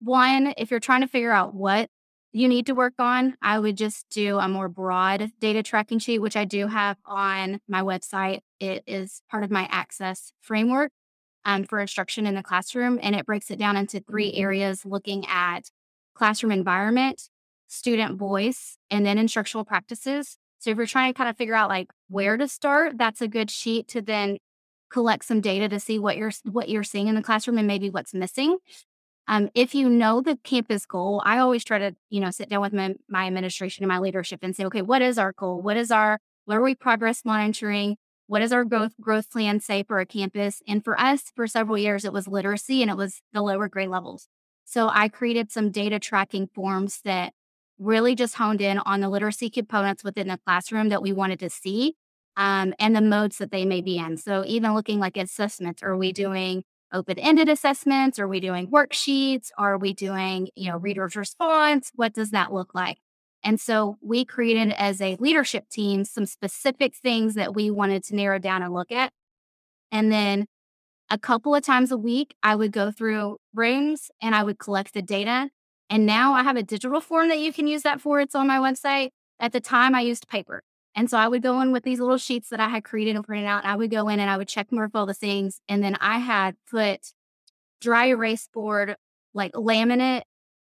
one 0.00 0.54
if 0.56 0.70
you're 0.70 0.78
trying 0.78 1.00
to 1.00 1.08
figure 1.08 1.32
out 1.32 1.52
what 1.52 1.90
you 2.32 2.48
need 2.48 2.66
to 2.66 2.74
work 2.74 2.94
on, 2.98 3.36
I 3.40 3.58
would 3.58 3.76
just 3.76 4.08
do 4.10 4.38
a 4.38 4.48
more 4.48 4.68
broad 4.68 5.30
data 5.40 5.62
tracking 5.62 5.98
sheet, 5.98 6.18
which 6.18 6.36
I 6.36 6.44
do 6.44 6.66
have 6.66 6.98
on 7.06 7.60
my 7.68 7.82
website. 7.82 8.40
It 8.60 8.84
is 8.86 9.22
part 9.30 9.44
of 9.44 9.50
my 9.50 9.66
access 9.70 10.32
framework 10.40 10.92
um, 11.44 11.64
for 11.64 11.80
instruction 11.80 12.26
in 12.26 12.34
the 12.34 12.42
classroom, 12.42 12.98
and 13.02 13.16
it 13.16 13.24
breaks 13.24 13.50
it 13.50 13.58
down 13.58 13.76
into 13.76 14.00
three 14.00 14.34
areas 14.34 14.84
looking 14.84 15.24
at 15.26 15.70
classroom 16.14 16.52
environment, 16.52 17.30
student 17.68 18.18
voice, 18.18 18.76
and 18.90 19.06
then 19.06 19.16
instructional 19.18 19.64
practices. 19.64 20.36
So 20.58 20.70
if 20.70 20.76
you're 20.76 20.86
trying 20.86 21.12
to 21.12 21.16
kind 21.16 21.30
of 21.30 21.36
figure 21.36 21.54
out 21.54 21.70
like 21.70 21.90
where 22.08 22.36
to 22.36 22.48
start, 22.48 22.98
that's 22.98 23.22
a 23.22 23.28
good 23.28 23.50
sheet 23.50 23.88
to 23.88 24.02
then 24.02 24.38
collect 24.90 25.24
some 25.24 25.40
data 25.40 25.68
to 25.68 25.78
see 25.80 25.98
what 25.98 26.16
you're 26.16 26.32
what 26.44 26.68
you're 26.68 26.82
seeing 26.82 27.08
in 27.08 27.14
the 27.14 27.22
classroom 27.22 27.58
and 27.58 27.66
maybe 27.66 27.90
what's 27.90 28.12
missing. 28.12 28.58
Um, 29.28 29.50
if 29.54 29.74
you 29.74 29.90
know 29.90 30.22
the 30.22 30.38
campus 30.42 30.86
goal, 30.86 31.22
I 31.24 31.38
always 31.38 31.62
try 31.62 31.78
to, 31.78 31.94
you 32.08 32.20
know, 32.20 32.30
sit 32.30 32.48
down 32.48 32.62
with 32.62 32.72
my, 32.72 32.94
my 33.08 33.26
administration 33.26 33.84
and 33.84 33.88
my 33.88 33.98
leadership 33.98 34.40
and 34.42 34.56
say, 34.56 34.64
okay, 34.64 34.80
what 34.82 35.02
is 35.02 35.18
our 35.18 35.32
goal? 35.32 35.60
What 35.60 35.76
is 35.76 35.90
our, 35.90 36.18
what 36.46 36.56
are 36.56 36.62
we 36.62 36.74
progress 36.74 37.26
monitoring? 37.26 37.96
What 38.26 38.40
does 38.40 38.52
our 38.52 38.64
growth 38.64 38.92
growth 39.00 39.30
plan 39.30 39.60
say 39.60 39.82
for 39.82 40.00
a 40.00 40.06
campus? 40.06 40.62
And 40.66 40.82
for 40.82 40.98
us, 40.98 41.24
for 41.36 41.46
several 41.46 41.76
years, 41.76 42.06
it 42.06 42.12
was 42.12 42.26
literacy 42.26 42.80
and 42.80 42.90
it 42.90 42.96
was 42.96 43.20
the 43.32 43.42
lower 43.42 43.68
grade 43.68 43.90
levels. 43.90 44.28
So 44.64 44.90
I 44.92 45.08
created 45.08 45.50
some 45.52 45.70
data 45.70 45.98
tracking 45.98 46.48
forms 46.54 47.00
that 47.04 47.32
really 47.78 48.14
just 48.14 48.34
honed 48.34 48.60
in 48.60 48.78
on 48.78 49.00
the 49.00 49.08
literacy 49.08 49.50
components 49.50 50.02
within 50.02 50.28
the 50.28 50.40
classroom 50.44 50.88
that 50.88 51.02
we 51.02 51.12
wanted 51.12 51.38
to 51.40 51.50
see 51.50 51.94
um, 52.36 52.74
and 52.78 52.94
the 52.94 53.00
modes 53.00 53.38
that 53.38 53.50
they 53.50 53.64
may 53.64 53.80
be 53.80 53.98
in. 53.98 54.16
So 54.16 54.44
even 54.46 54.74
looking 54.74 54.98
like 54.98 55.16
assessments, 55.16 55.82
are 55.82 55.96
we 55.96 56.12
doing 56.12 56.64
open-ended 56.92 57.48
assessments? 57.48 58.18
Are 58.18 58.28
we 58.28 58.40
doing 58.40 58.68
worksheets? 58.68 59.50
Are 59.58 59.78
we 59.78 59.92
doing, 59.92 60.48
you 60.54 60.70
know, 60.70 60.76
reader's 60.76 61.16
response? 61.16 61.90
What 61.94 62.14
does 62.14 62.30
that 62.30 62.52
look 62.52 62.74
like? 62.74 62.98
And 63.44 63.60
so 63.60 63.96
we 64.00 64.24
created 64.24 64.72
as 64.72 65.00
a 65.00 65.16
leadership 65.20 65.68
team 65.68 66.04
some 66.04 66.26
specific 66.26 66.94
things 66.94 67.34
that 67.34 67.54
we 67.54 67.70
wanted 67.70 68.02
to 68.04 68.16
narrow 68.16 68.38
down 68.38 68.62
and 68.62 68.74
look 68.74 68.90
at. 68.90 69.12
And 69.92 70.10
then 70.10 70.46
a 71.10 71.18
couple 71.18 71.54
of 71.54 71.62
times 71.62 71.90
a 71.90 71.96
week, 71.96 72.34
I 72.42 72.54
would 72.54 72.72
go 72.72 72.90
through 72.90 73.38
rooms 73.54 74.10
and 74.20 74.34
I 74.34 74.42
would 74.42 74.58
collect 74.58 74.92
the 74.92 75.02
data. 75.02 75.50
And 75.88 76.04
now 76.04 76.34
I 76.34 76.42
have 76.42 76.56
a 76.56 76.62
digital 76.62 77.00
form 77.00 77.28
that 77.28 77.38
you 77.38 77.52
can 77.52 77.66
use 77.66 77.82
that 77.82 78.00
for. 78.00 78.20
It's 78.20 78.34
on 78.34 78.46
my 78.46 78.58
website. 78.58 79.10
At 79.40 79.52
the 79.52 79.60
time, 79.60 79.94
I 79.94 80.00
used 80.00 80.28
paper. 80.28 80.62
And 80.98 81.08
so 81.08 81.16
I 81.16 81.28
would 81.28 81.42
go 81.42 81.60
in 81.60 81.70
with 81.70 81.84
these 81.84 82.00
little 82.00 82.18
sheets 82.18 82.48
that 82.48 82.58
I 82.58 82.68
had 82.68 82.82
created 82.82 83.14
and 83.14 83.24
printed 83.24 83.46
out. 83.46 83.62
And 83.62 83.70
I 83.70 83.76
would 83.76 83.88
go 83.88 84.08
in 84.08 84.18
and 84.18 84.28
I 84.28 84.36
would 84.36 84.48
check 84.48 84.72
mark 84.72 84.90
all 84.94 85.06
the 85.06 85.14
things. 85.14 85.60
And 85.68 85.80
then 85.80 85.96
I 86.00 86.18
had 86.18 86.56
put 86.68 87.12
dry 87.80 88.06
erase 88.06 88.48
board, 88.52 88.96
like 89.32 89.52
laminate 89.52 90.22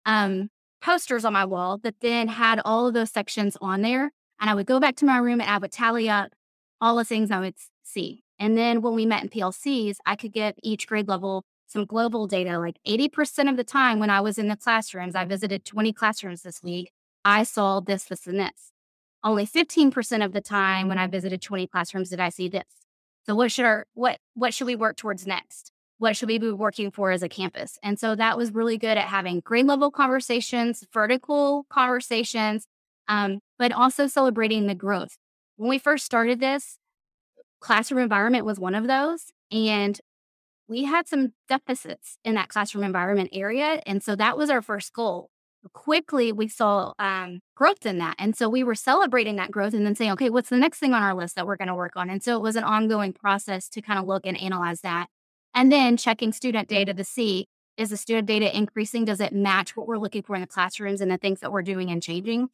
um, 0.06 0.50
posters 0.82 1.26
on 1.26 1.34
my 1.34 1.44
wall 1.44 1.80
that 1.80 1.96
then 2.00 2.30
had 2.30 2.62
all 2.63 2.88
of 2.88 2.94
those 2.94 3.12
sections 3.12 3.58
on 3.60 3.82
there. 3.82 4.13
And 4.39 4.50
I 4.50 4.54
would 4.54 4.67
go 4.67 4.80
back 4.80 4.96
to 4.98 5.06
my 5.06 5.17
room 5.17 5.41
and 5.41 5.50
I 5.50 5.58
would 5.58 5.74
tally 5.74 6.10
up 6.10 6.32
all 6.80 6.96
the 6.96 7.04
things 7.04 7.30
I 7.30 7.41
would 7.41 7.56
see. 7.84 8.24
And 8.39 8.58
then 8.58 8.82
when 8.82 8.96
we 8.96 9.06
met 9.06 9.24
in 9.24 9.30
PLCs, 9.30 9.98
I 10.06 10.15
could 10.15 10.32
give 10.32 10.56
each 10.63 10.88
grade 10.88 11.10
level 11.10 11.44
some 11.67 11.84
global 11.84 12.26
data. 12.26 12.58
Like 12.58 12.78
80% 12.88 13.50
of 13.50 13.58
the 13.58 13.65
time 13.65 14.00
when 14.00 14.10
I 14.10 14.22
was 14.22 14.38
in 14.38 14.48
the 14.48 14.56
classrooms, 14.56 15.13
I 15.13 15.26
visited 15.26 15.65
20 15.65 15.91
classrooms 15.91 16.44
this 16.44 16.63
week, 16.63 16.94
I 17.26 17.44
saw 17.44 17.82
this, 17.82 18.06
this, 18.06 18.28
and 18.28 18.39
this. 18.39 18.71
Only 19.24 19.46
15% 19.46 20.26
of 20.26 20.34
the 20.34 20.42
time 20.42 20.88
when 20.88 20.98
I 20.98 21.08
visited 21.08 21.42
20 21.42 21.68
classrooms 21.68 22.10
did 22.10 22.20
I 22.20 22.30
see 22.30 22.50
this. 22.50 22.66
So 23.26 23.36
what 23.36 23.52
should 23.52 23.66
our 23.66 23.86
what 23.94 24.18
what 24.34 24.54
should 24.54 24.66
we 24.66 24.76
work 24.76 24.98
towards 24.98 25.28
next? 25.28 25.72
What 26.00 26.18
should 26.18 26.28
we 26.28 26.40
be 26.40 26.52
working 26.52 26.90
for 26.90 27.12
as 27.12 27.22
a 27.22 27.30
campus? 27.30 27.78
And 27.84 28.00
so 28.00 28.16
that 28.16 28.36
was 28.36 28.52
really 28.52 28.80
good 28.80 28.98
at 28.98 29.08
having 29.08 29.42
grade 29.42 29.68
level 29.68 29.92
conversations, 29.92 30.84
vertical 30.92 31.68
conversations, 31.70 32.66
um, 33.08 33.40
but 33.60 33.72
also 33.72 34.08
celebrating 34.08 34.66
the 34.66 34.74
growth. 34.74 35.18
When 35.58 35.70
we 35.70 35.78
first 35.78 36.04
started 36.06 36.40
this, 36.40 36.80
classroom 37.60 38.02
environment 38.02 38.46
was 38.46 38.60
one 38.60 38.74
of 38.74 38.88
those. 38.88 39.28
And 39.52 40.00
we 40.68 40.86
had 40.86 41.08
some 41.08 41.34
deficits 41.48 42.18
in 42.26 42.34
that 42.36 42.50
classroom 42.50 42.84
environment 42.84 43.30
area. 43.32 43.82
And 43.86 44.02
so 44.02 44.16
that 44.16 44.38
was 44.38 44.50
our 44.50 44.62
first 44.62 44.94
goal 44.94 45.30
quickly 45.74 46.32
we 46.32 46.47
saw 46.47 46.93
um, 47.00 47.39
growth 47.56 47.86
in 47.86 47.97
that. 48.00 48.15
And 48.17 48.36
so 48.36 48.50
we 48.50 48.63
were 48.63 48.76
celebrating 48.76 49.36
that 49.36 49.52
growth 49.52 49.74
and 49.74 49.86
then 49.86 49.95
saying, 49.95 50.12
okay, 50.12 50.30
what's 50.30 50.50
the 50.50 50.58
next 50.58 50.80
thing 50.80 50.93
on 50.93 51.04
our 51.04 51.13
list 51.13 51.36
that 51.36 51.45
we're 51.45 51.58
going 51.58 51.67
to 51.67 51.76
work 51.76 51.95
on? 51.95 52.10
And 52.10 52.24
so 52.24 52.36
it 52.36 52.41
was 52.41 52.56
an 52.56 52.63
ongoing 52.63 53.13
process 53.13 53.69
to 53.69 53.82
kind 53.82 54.00
of 54.00 54.06
look 54.06 54.26
and 54.26 54.39
analyze 54.39 54.82
that. 54.82 55.08
And 55.54 55.71
then 55.71 55.97
checking 55.97 56.34
student 56.34 56.67
data 56.67 56.93
to 56.93 57.04
see 57.04 57.47
is 57.78 57.89
the 57.89 57.97
student 57.97 58.28
data 58.28 58.56
increasing? 58.56 59.06
Does 59.06 59.19
it 59.19 59.34
match 59.34 59.76
what 59.76 59.88
we're 59.88 59.97
looking 59.97 60.24
for 60.24 60.36
in 60.36 60.41
the 60.41 60.47
classrooms 60.47 61.02
and 61.02 61.10
the 61.10 61.17
things 61.17 61.39
that 61.39 61.52
we're 61.52 61.62
doing 61.62 61.89
and 61.89 62.04
changing? 62.04 62.50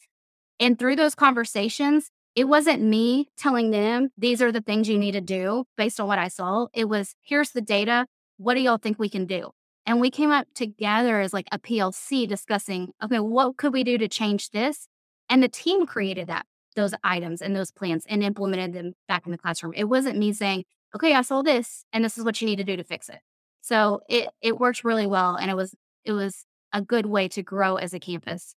And 0.60 0.78
through 0.78 0.96
those 0.96 1.16
conversations, 1.16 2.12
it 2.36 2.48
wasn't 2.48 2.82
me 2.84 3.30
telling 3.36 3.72
them 3.72 4.10
these 4.18 4.42
are 4.42 4.52
the 4.52 4.62
things 4.62 4.88
you 4.88 4.98
need 4.98 5.14
to 5.14 5.22
do 5.22 5.66
based 5.76 6.00
on 6.00 6.08
what 6.08 6.20
I 6.20 6.28
saw. 6.28 6.68
It 6.74 6.86
was 6.86 7.16
here's 7.22 7.52
the 7.52 7.62
data. 7.62 8.06
What 8.38 8.54
do 8.54 8.62
y'all 8.62 8.78
think 8.78 9.00
we 9.00 9.10
can 9.10 9.26
do? 9.26 9.52
And 9.88 10.02
we 10.02 10.12
came 10.12 10.32
up 10.32 10.48
together 10.54 11.22
as 11.22 11.34
like 11.34 11.48
a 11.52 11.58
PLC 11.58 12.28
discussing, 12.28 12.92
okay, 13.02 13.20
what 13.20 13.56
could 13.56 13.72
we 13.72 13.86
do 13.86 13.98
to 13.98 14.10
change 14.10 14.50
this? 14.50 14.88
And 15.30 15.42
the 15.42 15.48
team 15.48 15.86
created 15.86 16.28
that, 16.28 16.46
those 16.76 16.94
items 17.06 17.42
and 17.42 17.56
those 17.56 17.72
plans 17.72 18.06
and 18.08 18.22
implemented 18.22 18.74
them 18.74 18.94
back 19.08 19.26
in 19.26 19.32
the 19.32 19.38
classroom. 19.38 19.74
It 19.76 19.86
wasn't 19.86 20.20
me 20.20 20.34
saying, 20.34 20.66
okay, 20.94 21.14
I 21.14 21.22
saw 21.22 21.42
this 21.42 21.86
and 21.94 22.04
this 22.04 22.18
is 22.18 22.26
what 22.26 22.42
you 22.42 22.48
need 22.48 22.58
to 22.58 22.66
do 22.66 22.76
to 22.76 22.84
fix 22.84 23.08
it. 23.08 23.20
So 23.62 24.02
it 24.10 24.30
it 24.42 24.60
worked 24.60 24.84
really 24.84 25.08
well 25.08 25.36
and 25.36 25.50
it 25.50 25.56
was 25.56 25.74
it 26.04 26.12
was 26.12 26.46
a 26.74 26.82
good 26.82 27.06
way 27.06 27.30
to 27.30 27.42
grow 27.42 27.78
as 27.78 27.94
a 27.94 28.00
campus. 28.00 28.56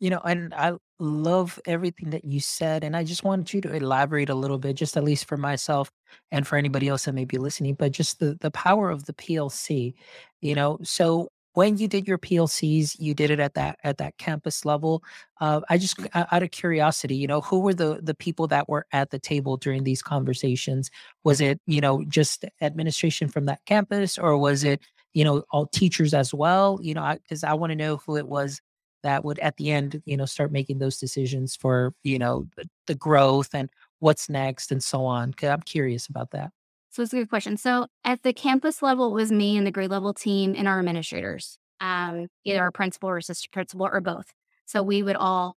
You 0.00 0.10
know, 0.10 0.20
and 0.24 0.54
I 0.54 0.72
love 1.02 1.58
everything 1.66 2.10
that 2.10 2.24
you 2.24 2.40
said. 2.40 2.84
And 2.84 2.96
I 2.96 3.04
just 3.04 3.24
wanted 3.24 3.52
you 3.52 3.60
to 3.62 3.74
elaborate 3.74 4.30
a 4.30 4.34
little 4.34 4.58
bit, 4.58 4.76
just 4.76 4.96
at 4.96 5.04
least 5.04 5.26
for 5.26 5.36
myself 5.36 5.90
and 6.30 6.46
for 6.46 6.56
anybody 6.56 6.88
else 6.88 7.04
that 7.04 7.14
may 7.14 7.24
be 7.24 7.38
listening, 7.38 7.74
but 7.74 7.92
just 7.92 8.20
the, 8.20 8.36
the 8.40 8.50
power 8.50 8.90
of 8.90 9.04
the 9.06 9.12
PLC, 9.14 9.94
you 10.40 10.54
know. 10.54 10.78
So 10.82 11.28
when 11.54 11.76
you 11.76 11.88
did 11.88 12.06
your 12.08 12.18
PLCs, 12.18 12.96
you 12.98 13.14
did 13.14 13.30
it 13.30 13.40
at 13.40 13.54
that 13.54 13.78
at 13.84 13.98
that 13.98 14.16
campus 14.16 14.64
level. 14.64 15.02
Uh, 15.40 15.60
I 15.68 15.76
just 15.76 15.98
out 16.14 16.42
of 16.42 16.50
curiosity, 16.50 17.16
you 17.16 17.26
know, 17.26 17.40
who 17.42 17.60
were 17.60 17.74
the 17.74 18.00
the 18.02 18.14
people 18.14 18.46
that 18.48 18.68
were 18.68 18.86
at 18.92 19.10
the 19.10 19.18
table 19.18 19.56
during 19.56 19.84
these 19.84 20.02
conversations? 20.02 20.90
Was 21.24 21.40
it 21.40 21.60
you 21.66 21.80
know 21.80 22.04
just 22.08 22.44
administration 22.60 23.28
from 23.28 23.46
that 23.46 23.60
campus, 23.66 24.18
or 24.18 24.38
was 24.38 24.64
it 24.64 24.80
you 25.14 25.24
know, 25.24 25.44
all 25.50 25.66
teachers 25.66 26.14
as 26.14 26.32
well? 26.32 26.78
You 26.82 26.94
know, 26.94 27.16
because 27.22 27.44
I, 27.44 27.50
I 27.50 27.54
want 27.54 27.70
to 27.70 27.76
know 27.76 27.98
who 27.98 28.16
it 28.16 28.26
was 28.26 28.60
that 29.02 29.24
would 29.24 29.38
at 29.40 29.56
the 29.56 29.70
end, 29.70 30.02
you 30.04 30.16
know, 30.16 30.24
start 30.24 30.52
making 30.52 30.78
those 30.78 30.98
decisions 30.98 31.56
for, 31.56 31.94
you 32.02 32.18
know, 32.18 32.46
the, 32.56 32.68
the 32.86 32.94
growth 32.94 33.50
and 33.54 33.70
what's 33.98 34.28
next 34.28 34.72
and 34.72 34.82
so 34.82 35.04
on. 35.04 35.34
I'm 35.42 35.60
curious 35.62 36.06
about 36.06 36.30
that. 36.30 36.50
So 36.90 37.02
it's 37.02 37.12
a 37.12 37.16
good 37.16 37.30
question. 37.30 37.56
So 37.56 37.86
at 38.04 38.22
the 38.22 38.32
campus 38.32 38.82
level, 38.82 39.08
it 39.08 39.14
was 39.14 39.32
me 39.32 39.56
and 39.56 39.66
the 39.66 39.70
grade 39.70 39.90
level 39.90 40.12
team 40.12 40.54
and 40.56 40.68
our 40.68 40.78
administrators, 40.78 41.58
um, 41.80 42.28
either 42.44 42.60
our 42.60 42.70
principal 42.70 43.08
or 43.08 43.16
assistant 43.16 43.52
principal 43.52 43.88
or 43.90 44.00
both. 44.00 44.26
So 44.66 44.82
we 44.82 45.02
would 45.02 45.16
all 45.16 45.56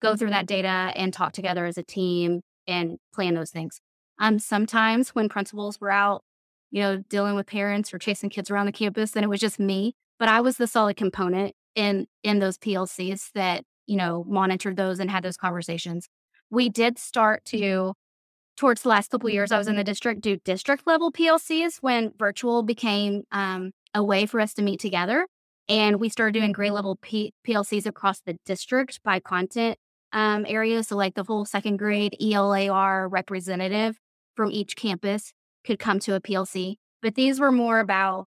go 0.00 0.14
through 0.14 0.30
that 0.30 0.46
data 0.46 0.92
and 0.94 1.12
talk 1.12 1.32
together 1.32 1.66
as 1.66 1.76
a 1.76 1.82
team 1.82 2.42
and 2.68 2.98
plan 3.12 3.34
those 3.34 3.50
things. 3.50 3.80
Um, 4.18 4.38
sometimes 4.38 5.10
when 5.10 5.28
principals 5.28 5.80
were 5.80 5.90
out, 5.90 6.22
you 6.70 6.82
know, 6.82 6.98
dealing 7.08 7.34
with 7.34 7.46
parents 7.46 7.92
or 7.92 7.98
chasing 7.98 8.30
kids 8.30 8.50
around 8.50 8.66
the 8.66 8.72
campus, 8.72 9.10
then 9.12 9.24
it 9.24 9.30
was 9.30 9.40
just 9.40 9.58
me. 9.58 9.94
But 10.18 10.28
I 10.28 10.40
was 10.40 10.56
the 10.56 10.66
solid 10.66 10.96
component 10.96 11.54
in 11.76 12.06
in 12.24 12.40
those 12.40 12.58
PLCs 12.58 13.30
that 13.34 13.62
you 13.86 13.96
know 13.96 14.24
monitored 14.26 14.76
those 14.76 14.98
and 14.98 15.08
had 15.08 15.22
those 15.22 15.36
conversations. 15.36 16.08
We 16.50 16.68
did 16.68 16.98
start 16.98 17.44
to 17.46 17.94
towards 18.56 18.82
the 18.82 18.88
last 18.88 19.10
couple 19.10 19.30
years. 19.30 19.52
I 19.52 19.58
was 19.58 19.68
in 19.68 19.76
the 19.76 19.84
district 19.84 20.22
do 20.22 20.38
district 20.38 20.86
level 20.86 21.12
PLCs 21.12 21.76
when 21.82 22.12
virtual 22.18 22.62
became 22.64 23.22
um, 23.30 23.70
a 23.94 24.02
way 24.02 24.26
for 24.26 24.40
us 24.40 24.54
to 24.54 24.62
meet 24.62 24.80
together, 24.80 25.28
and 25.68 26.00
we 26.00 26.08
started 26.08 26.32
doing 26.40 26.52
grade 26.52 26.72
level 26.72 26.96
P- 26.96 27.32
PLCs 27.46 27.86
across 27.86 28.20
the 28.20 28.36
district 28.44 29.00
by 29.04 29.20
content 29.20 29.78
um, 30.12 30.44
areas. 30.48 30.88
So 30.88 30.96
like 30.96 31.14
the 31.14 31.24
whole 31.24 31.44
second 31.44 31.76
grade 31.76 32.16
ELAR 32.20 33.08
representative 33.08 33.98
from 34.34 34.50
each 34.50 34.76
campus 34.76 35.32
could 35.64 35.78
come 35.78 35.98
to 36.00 36.14
a 36.14 36.20
PLC, 36.20 36.76
but 37.02 37.14
these 37.14 37.38
were 37.38 37.52
more 37.52 37.80
about 37.80 38.26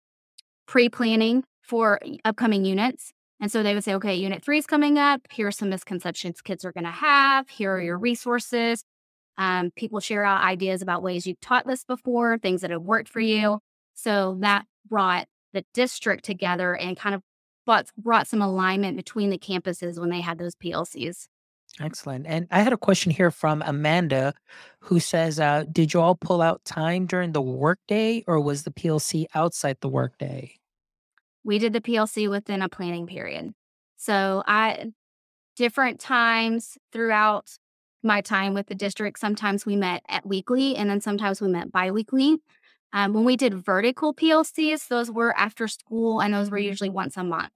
pre 0.66 0.88
planning 0.88 1.42
for 1.60 1.98
upcoming 2.24 2.64
units 2.64 3.12
and 3.42 3.50
so 3.50 3.64
they 3.64 3.74
would 3.74 3.82
say, 3.82 3.94
okay, 3.94 4.14
unit 4.14 4.44
three 4.44 4.58
is 4.58 4.66
coming 4.66 4.98
up. 4.98 5.20
Here 5.32 5.48
are 5.48 5.52
some 5.52 5.68
misconceptions 5.68 6.40
kids 6.40 6.64
are 6.64 6.70
going 6.70 6.84
to 6.84 6.92
have. 6.92 7.48
Here 7.48 7.72
are 7.72 7.80
your 7.80 7.98
resources. 7.98 8.84
Um, 9.36 9.72
people 9.74 9.98
share 9.98 10.24
out 10.24 10.44
ideas 10.44 10.80
about 10.80 11.02
ways 11.02 11.26
you've 11.26 11.40
taught 11.40 11.66
this 11.66 11.84
before, 11.84 12.38
things 12.38 12.60
that 12.60 12.70
have 12.70 12.82
worked 12.82 13.08
for 13.08 13.18
you. 13.18 13.58
So 13.94 14.36
that 14.40 14.66
brought 14.88 15.26
the 15.52 15.64
district 15.74 16.24
together 16.24 16.76
and 16.76 16.96
kind 16.96 17.16
of 17.16 17.22
brought, 17.66 17.88
brought 17.98 18.28
some 18.28 18.42
alignment 18.42 18.96
between 18.96 19.30
the 19.30 19.38
campuses 19.38 19.98
when 19.98 20.10
they 20.10 20.20
had 20.20 20.38
those 20.38 20.54
PLCs. 20.54 21.26
Excellent. 21.80 22.26
And 22.28 22.46
I 22.52 22.60
had 22.60 22.72
a 22.72 22.78
question 22.78 23.10
here 23.10 23.32
from 23.32 23.60
Amanda 23.66 24.34
who 24.78 25.00
says, 25.00 25.40
uh, 25.40 25.64
Did 25.72 25.92
you 25.92 26.00
all 26.00 26.14
pull 26.14 26.42
out 26.42 26.64
time 26.64 27.06
during 27.06 27.32
the 27.32 27.42
workday 27.42 28.22
or 28.28 28.40
was 28.40 28.62
the 28.62 28.70
PLC 28.70 29.24
outside 29.34 29.78
the 29.80 29.88
workday? 29.88 30.54
We 31.44 31.58
did 31.58 31.72
the 31.72 31.80
PLC 31.80 32.28
within 32.28 32.62
a 32.62 32.68
planning 32.68 33.06
period. 33.06 33.52
So 33.96 34.42
I 34.46 34.92
different 35.56 36.00
times 36.00 36.78
throughout 36.92 37.50
my 38.02 38.20
time 38.20 38.54
with 38.54 38.66
the 38.66 38.74
district, 38.74 39.18
sometimes 39.18 39.64
we 39.64 39.76
met 39.76 40.02
at 40.08 40.26
weekly 40.26 40.76
and 40.76 40.90
then 40.90 41.00
sometimes 41.00 41.40
we 41.40 41.48
met 41.48 41.70
biweekly. 41.70 42.38
Um, 42.92 43.12
when 43.12 43.24
we 43.24 43.36
did 43.36 43.54
vertical 43.54 44.14
PLCs, 44.14 44.88
those 44.88 45.10
were 45.10 45.36
after 45.38 45.68
school 45.68 46.20
and 46.20 46.34
those 46.34 46.50
were 46.50 46.58
usually 46.58 46.90
once 46.90 47.16
a 47.16 47.24
month. 47.24 47.52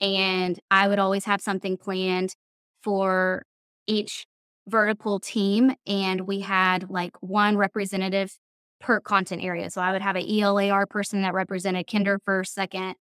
And 0.00 0.58
I 0.70 0.88
would 0.88 0.98
always 0.98 1.26
have 1.26 1.40
something 1.40 1.76
planned 1.76 2.34
for 2.82 3.44
each 3.86 4.26
vertical 4.66 5.20
team. 5.20 5.74
And 5.86 6.22
we 6.22 6.40
had 6.40 6.90
like 6.90 7.16
one 7.20 7.56
representative 7.56 8.36
per 8.80 9.00
content 9.00 9.44
area. 9.44 9.70
So 9.70 9.80
I 9.80 9.92
would 9.92 10.02
have 10.02 10.16
an 10.16 10.24
ELAR 10.26 10.88
person 10.88 11.22
that 11.22 11.34
represented 11.34 11.86
kinder 11.86 12.18
first, 12.24 12.54
second, 12.54 12.94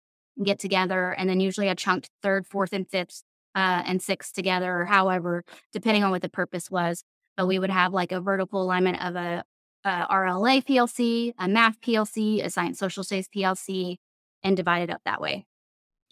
get 0.42 0.59
together 0.59 1.11
and 1.11 1.29
then 1.29 1.40
usually 1.40 1.68
a 1.68 1.74
chunked 1.74 2.11
third, 2.22 2.46
fourth, 2.46 2.72
and 2.72 2.88
fifth 2.88 3.22
uh, 3.55 3.83
and 3.85 4.01
sixth 4.01 4.33
together, 4.33 4.81
or 4.81 4.85
however, 4.85 5.44
depending 5.72 6.05
on 6.05 6.11
what 6.11 6.22
the 6.22 6.29
purpose 6.29 6.70
was. 6.70 7.03
But 7.37 7.46
we 7.46 7.59
would 7.59 7.70
have 7.70 7.92
like 7.92 8.12
a 8.12 8.20
vertical 8.20 8.62
alignment 8.62 9.05
of 9.05 9.16
a, 9.16 9.44
a 9.85 10.07
RLA 10.11 10.64
PLC, 10.64 11.33
a 11.38 11.48
math 11.48 11.81
PLC, 11.81 12.44
a 12.44 12.51
science 12.51 12.79
social 12.79 13.03
studies 13.03 13.29
PLC, 13.35 13.96
and 14.42 14.57
divide 14.57 14.83
it 14.83 14.90
up 14.90 15.03
that 15.05 15.20
way. 15.20 15.47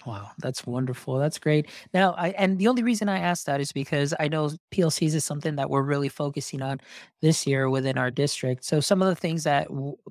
Wow, 0.06 0.30
that's 0.38 0.64
wonderful. 0.64 1.18
That's 1.18 1.38
great. 1.38 1.66
Now, 1.92 2.12
I 2.16 2.28
and 2.38 2.58
the 2.58 2.68
only 2.68 2.84
reason 2.84 3.08
I 3.08 3.18
asked 3.18 3.46
that 3.46 3.60
is 3.60 3.72
because 3.72 4.14
I 4.20 4.28
know 4.28 4.50
PLCs 4.70 5.14
is 5.16 5.24
something 5.24 5.56
that 5.56 5.68
we're 5.68 5.82
really 5.82 6.08
focusing 6.08 6.62
on 6.62 6.78
this 7.22 7.44
year 7.44 7.68
within 7.68 7.98
our 7.98 8.10
district. 8.12 8.64
So 8.64 8.78
some 8.78 9.02
of 9.02 9.08
the 9.08 9.16
things 9.16 9.42
that 9.44 9.68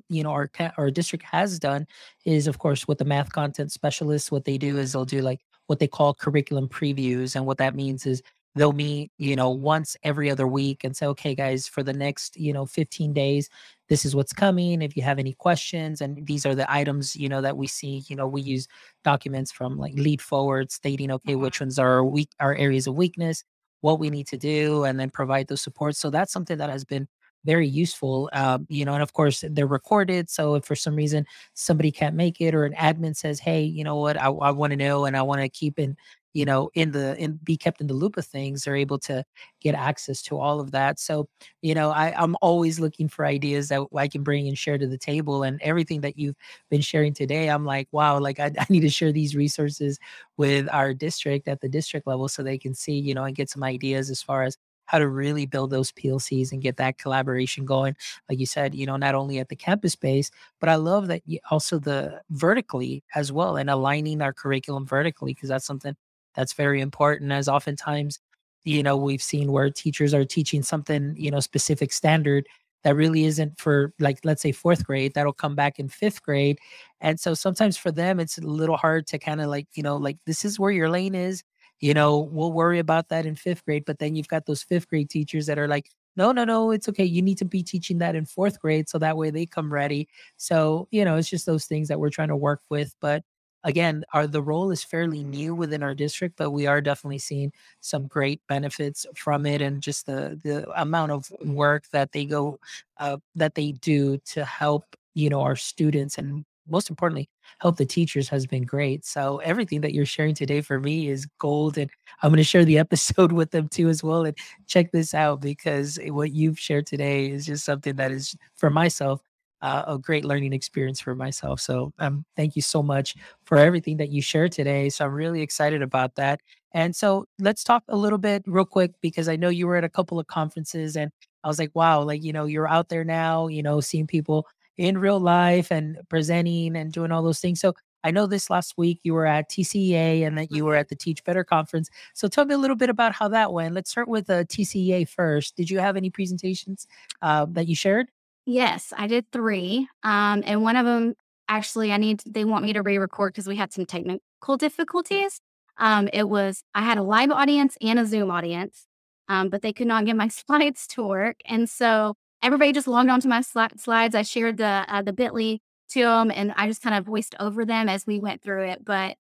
you 0.09 0.23
know 0.23 0.31
our 0.31 0.49
our 0.77 0.91
district 0.91 1.23
has 1.31 1.59
done 1.59 1.87
is, 2.25 2.47
of 2.47 2.59
course, 2.59 2.87
with 2.89 2.97
the 2.97 3.05
math 3.05 3.31
content 3.31 3.71
specialists, 3.71 4.31
what 4.31 4.43
they 4.43 4.57
do 4.57 4.77
is 4.77 4.91
they'll 4.91 5.05
do 5.05 5.21
like 5.21 5.39
what 5.67 5.79
they 5.79 5.87
call 5.87 6.13
curriculum 6.13 6.67
previews, 6.67 7.35
and 7.35 7.45
what 7.45 7.57
that 7.59 7.73
means 7.73 8.05
is 8.05 8.21
they'll 8.55 8.73
meet 8.73 9.11
you 9.17 9.35
know 9.37 9.49
once 9.49 9.95
every 10.03 10.29
other 10.29 10.47
week 10.47 10.83
and 10.83 10.95
say 10.97 11.05
okay 11.05 11.35
guys 11.35 11.67
for 11.67 11.83
the 11.83 11.93
next 11.93 12.35
you 12.37 12.51
know 12.53 12.65
15 12.65 13.13
days 13.13 13.49
this 13.89 14.05
is 14.05 14.15
what's 14.15 14.33
coming 14.33 14.81
if 14.81 14.95
you 14.95 15.03
have 15.03 15.19
any 15.19 15.33
questions 15.33 16.01
and 16.01 16.25
these 16.25 16.45
are 16.45 16.55
the 16.55 16.71
items 16.71 17.15
you 17.15 17.29
know 17.29 17.41
that 17.41 17.57
we 17.57 17.67
see 17.67 18.03
you 18.07 18.15
know 18.15 18.27
we 18.27 18.41
use 18.41 18.67
documents 19.03 19.51
from 19.51 19.77
like 19.77 19.93
lead 19.95 20.21
forward 20.21 20.71
stating 20.71 21.11
okay 21.11 21.33
mm-hmm. 21.33 21.41
which 21.41 21.59
ones 21.59 21.79
are 21.79 22.03
weak 22.03 22.29
our 22.39 22.55
areas 22.55 22.87
of 22.87 22.95
weakness 22.95 23.43
what 23.81 23.99
we 23.99 24.09
need 24.09 24.27
to 24.27 24.37
do 24.37 24.83
and 24.83 24.99
then 24.99 25.09
provide 25.09 25.47
those 25.47 25.61
supports 25.61 25.99
so 25.99 26.09
that's 26.09 26.33
something 26.33 26.57
that 26.57 26.69
has 26.69 26.83
been 26.83 27.07
very 27.45 27.67
useful 27.67 28.29
um, 28.33 28.65
you 28.69 28.83
know 28.83 28.93
and 28.93 29.03
of 29.03 29.13
course 29.13 29.43
they're 29.51 29.67
recorded 29.67 30.29
so 30.29 30.55
if 30.55 30.65
for 30.65 30.75
some 30.75 30.95
reason 30.95 31.25
somebody 31.53 31.91
can't 31.91 32.15
make 32.15 32.41
it 32.41 32.55
or 32.55 32.65
an 32.65 32.73
admin 32.73 33.15
says 33.15 33.39
hey 33.39 33.61
you 33.61 33.83
know 33.83 33.97
what 33.97 34.19
i, 34.19 34.25
I 34.25 34.51
want 34.51 34.71
to 34.71 34.77
know 34.77 35.05
and 35.05 35.15
i 35.15 35.21
want 35.21 35.41
to 35.41 35.49
keep 35.49 35.77
in 35.77 35.95
you 36.35 36.45
know 36.45 36.69
in 36.75 36.91
the 36.91 37.17
in 37.17 37.39
be 37.43 37.57
kept 37.57 37.81
in 37.81 37.87
the 37.87 37.93
loop 37.95 38.17
of 38.17 38.25
things 38.25 38.63
they're 38.63 38.75
able 38.75 38.99
to 38.99 39.23
get 39.61 39.73
access 39.75 40.21
to 40.21 40.37
all 40.37 40.59
of 40.59 40.71
that 40.71 40.99
so 40.99 41.27
you 41.63 41.73
know 41.73 41.89
I, 41.91 42.13
i'm 42.21 42.35
always 42.41 42.79
looking 42.79 43.07
for 43.09 43.25
ideas 43.25 43.69
that 43.69 43.81
i 43.95 44.07
can 44.07 44.21
bring 44.23 44.47
and 44.47 44.57
share 44.57 44.77
to 44.77 44.87
the 44.87 44.97
table 44.97 45.43
and 45.43 45.59
everything 45.63 46.01
that 46.01 46.17
you've 46.19 46.35
been 46.69 46.81
sharing 46.81 47.13
today 47.13 47.49
i'm 47.49 47.65
like 47.65 47.87
wow 47.91 48.19
like 48.19 48.39
I, 48.39 48.51
I 48.59 48.65
need 48.69 48.81
to 48.81 48.89
share 48.89 49.11
these 49.11 49.35
resources 49.35 49.97
with 50.37 50.67
our 50.71 50.93
district 50.93 51.47
at 51.47 51.61
the 51.61 51.69
district 51.69 52.07
level 52.07 52.27
so 52.27 52.43
they 52.43 52.57
can 52.57 52.73
see 52.75 52.93
you 52.99 53.13
know 53.13 53.23
and 53.23 53.35
get 53.35 53.49
some 53.49 53.63
ideas 53.63 54.09
as 54.09 54.21
far 54.21 54.43
as 54.43 54.57
how 54.87 54.99
to 54.99 55.07
really 55.07 55.47
build 55.47 55.71
those 55.71 55.91
PLCs 55.91 56.51
and 56.51 56.61
get 56.61 56.77
that 56.77 56.99
collaboration 56.99 57.65
going. 57.65 57.95
Like 58.29 58.39
you 58.39 58.45
said, 58.45 58.75
you 58.75 58.85
know, 58.85 58.97
not 58.97 59.15
only 59.15 59.39
at 59.39 59.49
the 59.49 59.55
campus 59.55 59.95
base, 59.95 60.29
but 60.59 60.69
I 60.69 60.75
love 60.75 61.07
that 61.07 61.23
you 61.25 61.39
also 61.49 61.79
the 61.79 62.21
vertically 62.29 63.03
as 63.15 63.31
well 63.31 63.57
and 63.57 63.67
aligning 63.69 64.21
our 64.21 64.31
curriculum 64.31 64.85
vertically 64.85 65.33
because 65.33 65.49
that's 65.49 65.65
something 65.65 65.95
that's 66.35 66.53
very 66.53 66.81
important 66.81 67.31
as 67.31 67.47
oftentimes 67.47 68.19
you 68.63 68.83
know 68.83 68.97
we've 68.97 69.21
seen 69.23 69.51
where 69.51 69.69
teachers 69.69 70.13
are 70.13 70.25
teaching 70.25 70.63
something 70.63 71.15
you 71.17 71.31
know 71.31 71.39
specific 71.39 71.91
standard 71.93 72.47
that 72.83 72.95
really 72.95 73.25
isn't 73.25 73.59
for 73.59 73.93
like 73.99 74.19
let's 74.23 74.41
say 74.41 74.51
fourth 74.51 74.85
grade 74.85 75.13
that'll 75.15 75.33
come 75.33 75.55
back 75.55 75.79
in 75.79 75.89
fifth 75.89 76.21
grade 76.21 76.59
and 77.01 77.19
so 77.19 77.33
sometimes 77.33 77.77
for 77.77 77.91
them 77.91 78.19
it's 78.19 78.37
a 78.37 78.41
little 78.41 78.77
hard 78.77 79.07
to 79.07 79.17
kind 79.17 79.41
of 79.41 79.47
like 79.47 79.67
you 79.73 79.83
know 79.83 79.97
like 79.97 80.17
this 80.25 80.45
is 80.45 80.59
where 80.59 80.71
your 80.71 80.89
lane 80.89 81.15
is 81.15 81.43
you 81.79 81.93
know 81.93 82.19
we'll 82.31 82.53
worry 82.53 82.79
about 82.79 83.09
that 83.09 83.25
in 83.25 83.35
fifth 83.35 83.63
grade 83.65 83.83
but 83.85 83.99
then 83.99 84.15
you've 84.15 84.27
got 84.27 84.45
those 84.45 84.63
fifth 84.63 84.87
grade 84.87 85.09
teachers 85.09 85.45
that 85.45 85.59
are 85.59 85.67
like 85.67 85.89
no 86.15 86.31
no 86.31 86.43
no 86.45 86.71
it's 86.71 86.87
okay 86.87 87.03
you 87.03 87.21
need 87.21 87.37
to 87.37 87.45
be 87.45 87.61
teaching 87.63 87.97
that 87.97 88.15
in 88.15 88.25
fourth 88.25 88.59
grade 88.59 88.87
so 88.87 88.97
that 88.97 89.17
way 89.17 89.29
they 89.29 89.45
come 89.45 89.71
ready. 89.71 90.07
So 90.37 90.87
you 90.91 91.03
know 91.05 91.15
it's 91.17 91.29
just 91.29 91.45
those 91.45 91.65
things 91.65 91.87
that 91.89 91.99
we're 91.99 92.09
trying 92.09 92.29
to 92.29 92.35
work 92.35 92.61
with 92.69 92.95
but 93.01 93.23
again, 93.65 94.05
our 94.13 94.27
the 94.27 94.41
role 94.41 94.71
is 94.71 94.83
fairly 94.83 95.23
new 95.23 95.53
within 95.55 95.83
our 95.83 95.95
district, 95.95 96.35
but 96.37 96.51
we 96.51 96.67
are 96.67 96.81
definitely 96.81 97.19
seeing 97.19 97.51
some 97.81 98.07
great 98.07 98.41
benefits 98.47 99.05
from 99.15 99.45
it, 99.45 99.61
and 99.61 99.81
just 99.83 100.05
the 100.05 100.39
the 100.43 100.69
amount 100.81 101.11
of 101.11 101.31
work 101.43 101.85
that 101.91 102.13
they 102.13 102.25
go 102.25 102.59
uh, 102.99 103.17
that 103.35 103.55
they 103.55 103.73
do 103.73 104.17
to 104.25 104.45
help 104.45 104.83
you 105.13 105.29
know 105.29 105.41
our 105.41 105.55
students 105.55 106.17
and 106.17 106.45
most 106.67 106.89
importantly 106.89 107.29
help 107.59 107.77
the 107.77 107.85
teachers 107.85 108.27
has 108.29 108.47
been 108.47 108.63
great. 108.63 109.05
So 109.05 109.37
everything 109.43 109.81
that 109.81 109.93
you're 109.93 110.05
sharing 110.05 110.33
today 110.35 110.61
for 110.61 110.79
me 110.79 111.09
is 111.09 111.27
gold 111.39 111.77
and 111.77 111.89
i'm 112.23 112.29
going 112.31 112.37
to 112.37 112.43
share 112.43 112.65
the 112.65 112.77
episode 112.85 113.31
with 113.31 113.51
them 113.51 113.67
too 113.69 113.89
as 113.89 114.03
well 114.03 114.25
and 114.25 114.37
check 114.67 114.91
this 114.91 115.13
out 115.13 115.41
because 115.41 115.99
what 116.07 116.31
you've 116.33 116.59
shared 116.59 116.85
today 116.87 117.29
is 117.29 117.45
just 117.45 117.65
something 117.65 117.95
that 117.97 118.11
is 118.11 118.35
for 118.55 118.69
myself 118.69 119.21
uh, 119.65 119.83
a 119.87 119.97
great 119.97 120.23
learning 120.23 120.53
experience 120.53 120.99
for 120.99 121.15
myself. 121.15 121.59
So 121.59 121.91
um, 121.97 122.23
thank 122.35 122.55
you 122.55 122.61
so 122.61 122.83
much 122.83 123.15
for 123.45 123.57
everything 123.57 123.97
that 123.97 124.09
you 124.09 124.21
shared 124.21 124.51
today. 124.51 124.89
So 124.89 125.05
I'm 125.05 125.11
really 125.11 125.41
excited 125.41 125.81
about 125.81 126.13
that. 126.15 126.39
And 126.75 126.95
so 126.95 127.25
let's 127.39 127.63
talk 127.63 127.83
a 127.87 127.97
little 127.97 128.19
bit 128.19 128.43
real 128.45 128.65
quick 128.65 128.91
because 129.01 129.27
I 129.27 129.37
know 129.37 129.49
you 129.49 129.65
were 129.65 129.75
at 129.75 129.83
a 129.83 129.89
couple 129.89 130.19
of 130.19 130.27
conferences 130.27 130.95
and 130.95 131.11
I 131.43 131.47
was 131.47 131.57
like, 131.57 131.71
wow, 131.73 132.03
like, 132.03 132.23
you 132.23 132.31
know, 132.31 132.45
you're 132.45 132.67
out 132.67 132.89
there 132.89 133.03
now, 133.03 133.47
you 133.47 133.63
know, 133.63 133.81
seeing 133.81 134.05
people 134.05 134.45
in 134.77 134.99
real 134.99 135.19
life 135.19 135.71
and 135.71 135.97
presenting 136.09 136.75
and 136.75 136.91
doing 136.91 137.11
all 137.11 137.23
those 137.23 137.39
things. 137.39 137.59
So 137.59 137.73
I 138.03 138.11
know 138.11 138.27
this 138.27 138.51
last 138.51 138.75
week 138.77 138.99
you 139.01 139.15
were 139.15 139.25
at 139.25 139.49
TCEA 139.49 140.27
and 140.27 140.37
that 140.37 140.51
you 140.51 140.63
were 140.63 140.75
at 140.75 140.89
the 140.89 140.95
Teach 140.95 141.23
Better 141.23 141.43
conference. 141.43 141.89
So 142.13 142.27
tell 142.27 142.45
me 142.45 142.53
a 142.53 142.59
little 142.59 142.75
bit 142.75 142.91
about 142.91 143.13
how 143.13 143.29
that 143.29 143.51
went. 143.51 143.73
Let's 143.73 143.89
start 143.89 144.07
with 144.07 144.27
the 144.27 144.35
uh, 144.35 144.43
TCEA 144.43 145.09
first. 145.09 145.55
Did 145.55 145.71
you 145.71 145.79
have 145.79 145.97
any 145.97 146.11
presentations 146.11 146.85
uh, 147.23 147.47
that 147.49 147.67
you 147.67 147.75
shared? 147.75 148.11
Yes, 148.45 148.93
I 148.95 149.07
did 149.07 149.25
3, 149.31 149.87
um, 150.03 150.43
and 150.45 150.61
one 150.61 150.75
of 150.75 150.85
them 150.85 151.15
actually, 151.47 151.91
I 151.91 151.97
need, 151.97 152.21
they 152.27 152.45
want 152.45 152.63
me 152.65 152.73
to 152.73 152.81
re 152.81 152.97
record 152.97 153.33
because 153.33 153.47
we 153.47 153.55
had 153.55 153.73
some 153.73 153.85
technical 153.85 154.57
difficulties. 154.57 155.41
Um, 155.77 156.09
it 156.13 156.29
was, 156.29 156.63
I 156.73 156.83
had 156.83 156.97
a 156.97 157.03
live 157.03 157.31
audience 157.31 157.75
and 157.81 157.99
a 157.99 158.05
Zoom 158.05 158.29
audience, 158.31 158.85
um, 159.27 159.49
but 159.49 159.61
they 159.61 159.73
could 159.73 159.87
not 159.87 160.05
get 160.05 160.15
my 160.15 160.27
slides 160.29 160.85
to 160.87 161.03
work. 161.07 161.37
And 161.45 161.69
so 161.69 162.15
everybody 162.43 162.71
just 162.71 162.87
logged 162.87 163.09
onto 163.09 163.27
my 163.27 163.39
sli- 163.41 163.79
slides. 163.79 164.15
I 164.15 164.21
shared 164.21 164.57
the, 164.57 164.85
uh, 164.87 165.01
the 165.01 165.13
bit.ly 165.13 165.59
to 165.89 166.01
them 166.01 166.31
and 166.31 166.53
I 166.55 166.67
just 166.67 166.81
kind 166.81 166.95
of 166.95 167.05
voiced 167.05 167.35
over 167.39 167.65
them 167.65 167.89
as 167.89 168.05
we 168.07 168.19
went 168.19 168.41
through 168.41 168.65
it. 168.69 168.85
But, 168.85 169.17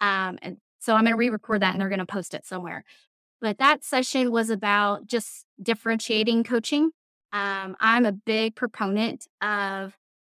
um, 0.00 0.38
and 0.42 0.58
so 0.80 0.94
I'm 0.94 1.04
going 1.04 1.12
to 1.12 1.18
re 1.18 1.30
record 1.30 1.62
that 1.62 1.72
and 1.72 1.80
they're 1.80 1.88
going 1.88 1.98
to 1.98 2.06
post 2.06 2.34
it 2.34 2.46
somewhere. 2.46 2.84
But 3.40 3.58
that 3.58 3.84
session 3.84 4.30
was 4.30 4.50
about 4.50 5.06
just 5.06 5.44
differentiating 5.62 6.44
coaching. 6.44 6.90
Um, 7.32 7.76
I'm 7.80 8.06
a 8.06 8.12
big 8.12 8.54
proponent 8.54 9.26
of 9.42 9.96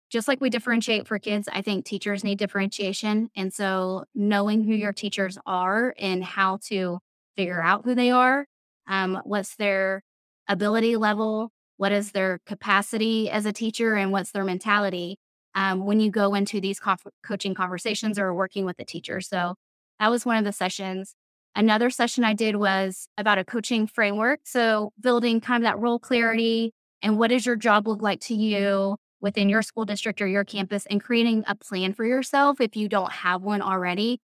just 0.10 0.28
like 0.28 0.42
we 0.42 0.50
differentiate 0.50 1.08
for 1.08 1.20
kids, 1.20 1.48
I 1.52 1.62
think 1.62 1.86
teachers 1.86 2.24
need 2.24 2.40
differentiation. 2.40 3.30
And 3.36 3.54
so 3.54 4.06
knowing 4.16 4.64
who 4.64 4.74
your 4.74 4.94
teachers 4.94 5.38
are 5.46 5.94
and 6.00 6.24
how 6.24 6.58
to 6.68 7.00
figure 7.38 7.62
out 7.62 7.86
who 7.86 7.94
they 7.94 8.10
are, 8.12 8.46
um, 8.88 9.22
what's 9.24 9.56
their 9.56 10.02
ability 10.48 10.98
level, 10.98 11.52
what 11.78 11.92
is 11.92 12.12
their 12.12 12.40
capacity 12.46 13.30
as 13.30 13.46
a 13.46 13.54
teacher, 13.54 13.96
and 13.96 14.12
what's 14.12 14.32
their 14.32 14.44
mentality 14.44 15.18
um, 15.56 15.86
when 15.86 16.00
you 16.00 16.10
go 16.10 16.34
into 16.34 16.60
these 16.60 16.80
co- 16.80 16.96
coaching 17.24 17.54
conversations 17.54 18.18
or 18.18 18.34
working 18.34 18.66
with 18.66 18.78
the 18.78 18.86
teacher. 18.86 19.22
So 19.22 19.56
that 20.00 20.10
was 20.10 20.26
one 20.26 20.38
of 20.38 20.44
the 20.44 20.52
sessions. 20.52 21.14
Another 21.56 21.90
session 21.90 22.24
I 22.24 22.34
did 22.34 22.56
was 22.56 23.08
about 23.18 23.38
a 23.38 23.46
coaching 23.46 23.88
framework. 23.88 24.42
So 24.44 24.92
building 25.00 25.40
kind 25.40 25.64
of 25.64 25.68
that 25.68 25.80
role 25.80 26.00
clarity 26.00 26.74
and 27.02 27.18
what 27.18 27.30
does 27.30 27.46
your 27.46 27.56
job 27.56 27.88
look 27.88 28.02
like 28.02 28.20
to 28.22 28.34
you 28.34 28.98
within 29.22 29.50
your 29.50 29.62
school 29.62 29.86
district 29.86 30.22
or 30.22 30.28
your 30.28 30.44
campus 30.46 30.86
and 30.90 31.04
creating 31.04 31.44
a 31.48 31.56
plan 31.56 31.94
for 31.94 32.06
yourself 32.06 32.62
if 32.62 32.76
you 32.76 32.88
don't 32.88 33.12
have 33.12 33.42
one 33.42 33.62
already. 33.62 34.22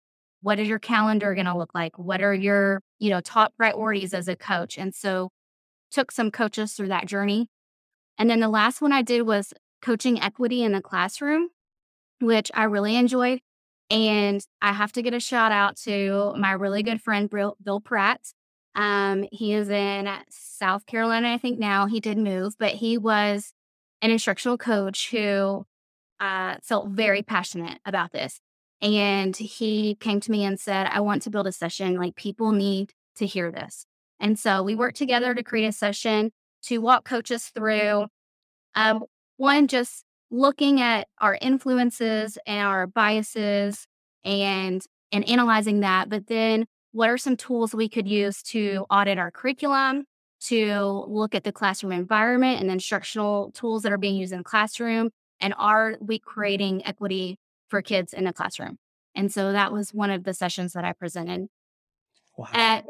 What 0.41 0.59
is 0.59 0.69
your 0.69 0.79
calendar 0.79 1.35
going 1.35 1.47
to 1.47 1.57
look 1.57 1.75
like? 1.75 1.99
What 1.99 2.23
are 2.23 2.35
your, 2.35 2.81
you 2.99 3.11
know, 3.11 3.21
top 3.21 3.55
priorities 3.57 4.15
as 4.15 4.29
a 4.29 4.37
coach? 4.37 4.79
And 4.79 4.95
so 4.95 5.31
took 5.91 6.13
some 6.13 6.31
coaches 6.31 6.73
through 6.73 6.89
that 6.89 7.07
journey. 7.07 7.49
And 8.19 8.31
then 8.31 8.41
the 8.41 8.49
last 8.49 8.81
one 8.81 8.93
I 8.93 9.03
did 9.03 9.23
was 9.23 9.53
coaching 9.83 10.21
equity 10.21 10.63
in 10.63 10.73
the 10.73 10.81
classroom, 10.81 11.49
which 12.21 12.51
I 12.55 12.65
really 12.65 12.97
enjoyed. 12.97 13.41
And 13.91 14.45
I 14.61 14.73
have 14.73 14.93
to 14.93 15.03
get 15.03 15.15
a 15.15 15.21
shout 15.21 15.51
out 15.51 15.77
to 15.85 16.35
my 16.37 16.53
really 16.53 16.83
good 16.83 17.01
friend, 17.01 17.31
Bill, 17.31 17.81
Pratt. 17.81 18.21
Um, 18.79 19.27
he 19.33 19.53
is 19.55 19.69
in 19.71 20.09
South 20.31 20.87
Carolina, 20.87 21.33
I 21.33 21.39
think 21.39 21.59
now. 21.59 21.87
He 21.87 21.99
did 21.99 22.17
move, 22.17 22.55
but 22.61 22.75
he 22.75 22.97
was 22.97 23.53
an 24.01 24.13
instructional 24.13 24.57
coach 24.57 25.11
who 25.11 25.67
uh, 26.21 26.57
felt 26.63 26.91
very 26.91 27.23
passionate 27.23 27.81
about 27.85 28.13
this. 28.13 28.41
And 28.81 29.37
he 29.37 29.97
came 29.97 30.21
to 30.21 30.31
me 30.31 30.45
and 30.45 30.61
said, 30.61 30.87
I 30.87 31.01
want 31.01 31.23
to 31.23 31.31
build 31.31 31.49
a 31.49 31.53
session. 31.53 31.97
Like, 31.97 32.15
people 32.15 32.53
need 32.53 32.93
to 33.17 33.27
hear 33.27 33.51
this. 33.51 33.85
And 34.21 34.39
so 34.39 34.63
we 34.63 34.77
worked 34.77 34.97
together 34.97 35.35
to 35.35 35.43
create 35.43 35.67
a 35.67 35.73
session 35.73 36.31
to 36.63 36.79
walk 36.79 37.05
coaches 37.05 37.51
through 37.53 38.07
um, 38.77 39.03
one, 39.39 39.67
just 39.67 40.05
looking 40.31 40.81
at 40.81 41.09
our 41.19 41.37
influences 41.41 42.39
and 42.47 42.65
our 42.65 42.87
biases 42.87 43.89
and 44.25 44.85
and 45.11 45.27
analyzing 45.29 45.81
that 45.81 46.11
but 46.11 46.27
then 46.27 46.67
what 46.99 47.09
are 47.09 47.17
some 47.17 47.37
tools 47.37 47.73
we 47.73 47.89
could 47.89 48.07
mm-hmm. 48.07 48.25
use 48.27 48.43
to 48.43 48.85
audit 48.91 49.19
our 49.19 49.31
curriculum 49.31 50.05
to 50.41 51.05
look 51.07 51.33
at 51.33 51.45
the 51.45 51.53
classroom 51.53 51.93
environment 51.93 52.61
and 52.61 52.73
instructional 52.73 53.53
tools 53.53 53.85
that 53.85 53.93
are 53.93 53.99
being 53.99 54.17
used 54.17 54.33
in 54.33 54.39
the 54.39 54.45
classroom 54.45 55.11
and 55.41 55.55
are 55.59 55.97
we 56.01 56.19
mm-hmm. 56.19 56.29
creating 56.29 56.85
equity 56.85 57.39
for 57.69 57.83
kids 57.83 58.13
in 58.13 58.25
the 58.25 58.33
classroom 58.33 58.79
and 59.15 59.33
so 59.33 59.53
that 59.53 59.73
was 59.73 59.95
one 59.95 60.11
of 60.11 60.25
the 60.25 60.35
sessions 60.35 60.73
that 60.73 60.85
i 60.85 60.93
presented 60.93 61.47
wow. 62.37 62.49
at 62.53 62.85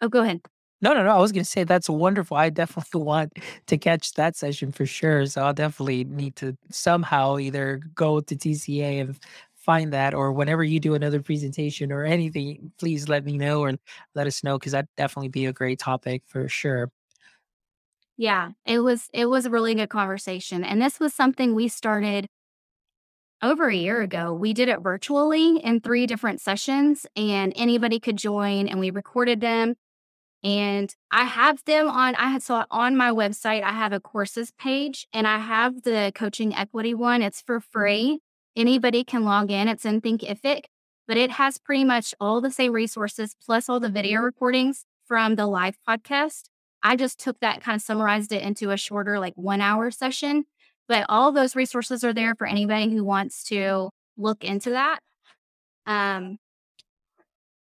oh 0.00 0.08
go 0.08 0.22
ahead 0.22 0.40
no, 0.80 0.94
no, 0.94 1.04
no. 1.04 1.10
I 1.10 1.18
was 1.18 1.30
going 1.30 1.44
to 1.44 1.48
say 1.48 1.62
that's 1.62 1.88
wonderful. 1.88 2.36
I 2.36 2.50
definitely 2.50 3.02
want 3.12 3.38
to 3.68 3.78
catch 3.78 4.14
that 4.14 4.34
session 4.34 4.72
for 4.72 4.84
sure. 4.84 5.26
So 5.26 5.40
I'll 5.42 5.54
definitely 5.54 6.02
need 6.02 6.34
to 6.36 6.56
somehow 6.72 7.38
either 7.38 7.80
go 7.94 8.18
to 8.18 8.34
TCA 8.34 9.00
and 9.00 9.16
find 9.64 9.92
that, 9.92 10.14
or 10.14 10.32
whenever 10.32 10.62
you 10.64 10.80
do 10.80 10.94
another 10.94 11.22
presentation 11.22 11.92
or 11.92 12.04
anything, 12.04 12.72
please 12.78 13.08
let 13.08 13.24
me 13.24 13.36
know 13.38 13.60
or 13.60 13.74
let 14.14 14.26
us 14.26 14.44
know 14.44 14.58
because 14.58 14.72
that'd 14.72 14.88
definitely 14.96 15.28
be 15.28 15.46
a 15.46 15.52
great 15.52 15.78
topic 15.78 16.22
for 16.26 16.48
sure. 16.48 16.90
Yeah, 18.16 18.50
it 18.66 18.80
was 18.80 19.08
it 19.12 19.26
was 19.26 19.46
a 19.46 19.50
really 19.50 19.74
good 19.74 19.88
conversation, 19.88 20.64
and 20.64 20.80
this 20.80 21.00
was 21.00 21.14
something 21.14 21.54
we 21.54 21.68
started 21.68 22.26
over 23.42 23.68
a 23.68 23.74
year 23.74 24.02
ago. 24.02 24.32
We 24.32 24.52
did 24.52 24.68
it 24.68 24.80
virtually 24.80 25.56
in 25.58 25.80
three 25.80 26.06
different 26.06 26.40
sessions, 26.40 27.06
and 27.16 27.52
anybody 27.56 27.98
could 27.98 28.18
join, 28.18 28.68
and 28.68 28.78
we 28.78 28.90
recorded 28.90 29.40
them 29.40 29.74
and 30.44 30.94
I 31.10 31.24
have 31.24 31.64
them 31.64 31.88
on, 31.88 32.14
I 32.16 32.28
had 32.30 32.42
saw 32.42 32.62
it 32.62 32.66
on 32.70 32.96
my 32.96 33.10
website. 33.10 33.62
I 33.62 33.72
have 33.72 33.92
a 33.92 34.00
courses 34.00 34.50
page 34.58 35.06
and 35.12 35.26
I 35.26 35.38
have 35.38 35.82
the 35.82 36.10
coaching 36.14 36.54
equity 36.54 36.94
one. 36.94 37.22
It's 37.22 37.40
for 37.40 37.60
mm-hmm. 37.60 37.70
free. 37.70 38.20
Anybody 38.56 39.04
can 39.04 39.24
log 39.24 39.50
in. 39.50 39.68
It's 39.68 39.84
in 39.84 40.00
Thinkific, 40.00 40.64
but 41.08 41.16
it 41.16 41.30
has 41.32 41.58
pretty 41.58 41.84
much 41.84 42.14
all 42.20 42.40
the 42.40 42.50
same 42.50 42.72
resources 42.72 43.34
plus 43.44 43.68
all 43.68 43.80
the 43.80 43.88
video 43.88 44.20
recordings 44.20 44.84
from 45.06 45.36
the 45.36 45.46
live 45.46 45.76
podcast. 45.88 46.44
I 46.82 46.96
just 46.96 47.18
took 47.18 47.38
that 47.40 47.62
kind 47.62 47.76
of 47.76 47.82
summarized 47.82 48.32
it 48.32 48.42
into 48.42 48.70
a 48.70 48.76
shorter, 48.76 49.18
like 49.18 49.34
one 49.36 49.60
hour 49.60 49.90
session. 49.90 50.44
But 50.88 51.06
all 51.08 51.32
those 51.32 51.56
resources 51.56 52.04
are 52.04 52.12
there 52.12 52.34
for 52.34 52.46
anybody 52.46 52.92
who 52.92 53.04
wants 53.04 53.44
to 53.44 53.90
look 54.16 54.44
into 54.44 54.70
that. 54.70 54.98
Um, 55.86 56.38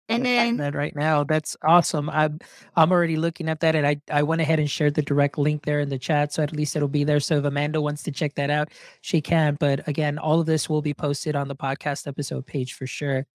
and 0.10 0.26
then 0.26 0.57
that 0.57 0.76
right 0.76 0.95
now. 0.95 1.24
That's 1.24 1.55
awesome. 1.64 2.10
I'm 2.10 2.39
I'm 2.76 2.91
already 2.91 3.16
looking 3.16 3.47
at 3.47 3.60
that 3.62 3.76
and 3.76 3.86
I, 3.86 4.01
I 4.12 4.24
went 4.24 4.41
ahead 4.41 4.60
and 4.60 4.70
shared 4.70 4.95
the 4.95 5.01
direct 5.01 5.38
link 5.38 5.66
there 5.66 5.80
in 5.80 5.89
the 5.89 5.99
chat. 5.99 6.34
So 6.34 6.43
at 6.43 6.51
least 6.51 6.76
it'll 6.76 6.88
be 6.88 7.03
there. 7.03 7.20
So 7.20 7.38
if 7.38 7.45
Amanda 7.45 7.82
wants 7.82 8.03
to 8.03 8.12
check 8.12 8.36
that 8.36 8.49
out, 8.49 8.70
she 9.01 9.22
can. 9.22 9.55
But 9.60 9.88
again, 9.88 10.18
all 10.18 10.39
of 10.39 10.45
this 10.45 10.68
will 10.68 10.82
be 10.82 10.93
posted 10.93 11.36
on 11.36 11.47
the 11.47 11.55
podcast 11.55 12.07
episode 12.07 12.45
page 12.45 12.74
for 12.74 12.88
sure. 12.88 13.26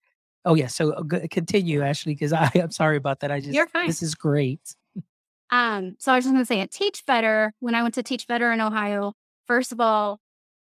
Oh 0.45 0.55
yeah. 0.55 0.67
So 0.67 0.93
uh, 0.93 1.03
continue, 1.31 1.83
Ashley, 1.83 2.15
because 2.15 2.33
I 2.35 2.51
I'm 2.55 2.71
sorry 2.71 2.97
about 2.97 3.21
that. 3.21 3.31
I 3.31 3.41
just 3.41 3.53
You're 3.55 3.69
fine. 3.69 3.87
this 3.87 4.03
is 4.03 4.15
great. 4.15 4.75
Um, 5.51 5.95
so 5.99 6.13
I 6.13 6.17
was 6.17 6.25
just 6.25 6.35
gonna 6.35 6.45
say 6.45 6.61
at 6.61 6.73
Teach 6.73 7.07
Better, 7.07 7.53
when 7.61 7.75
I 7.75 7.83
went 7.83 7.95
to 7.95 8.03
Teach 8.03 8.27
Better 8.27 8.51
in 8.53 8.61
Ohio, 8.61 9.13
first 9.47 9.73
of 9.73 9.81
all, 9.81 10.21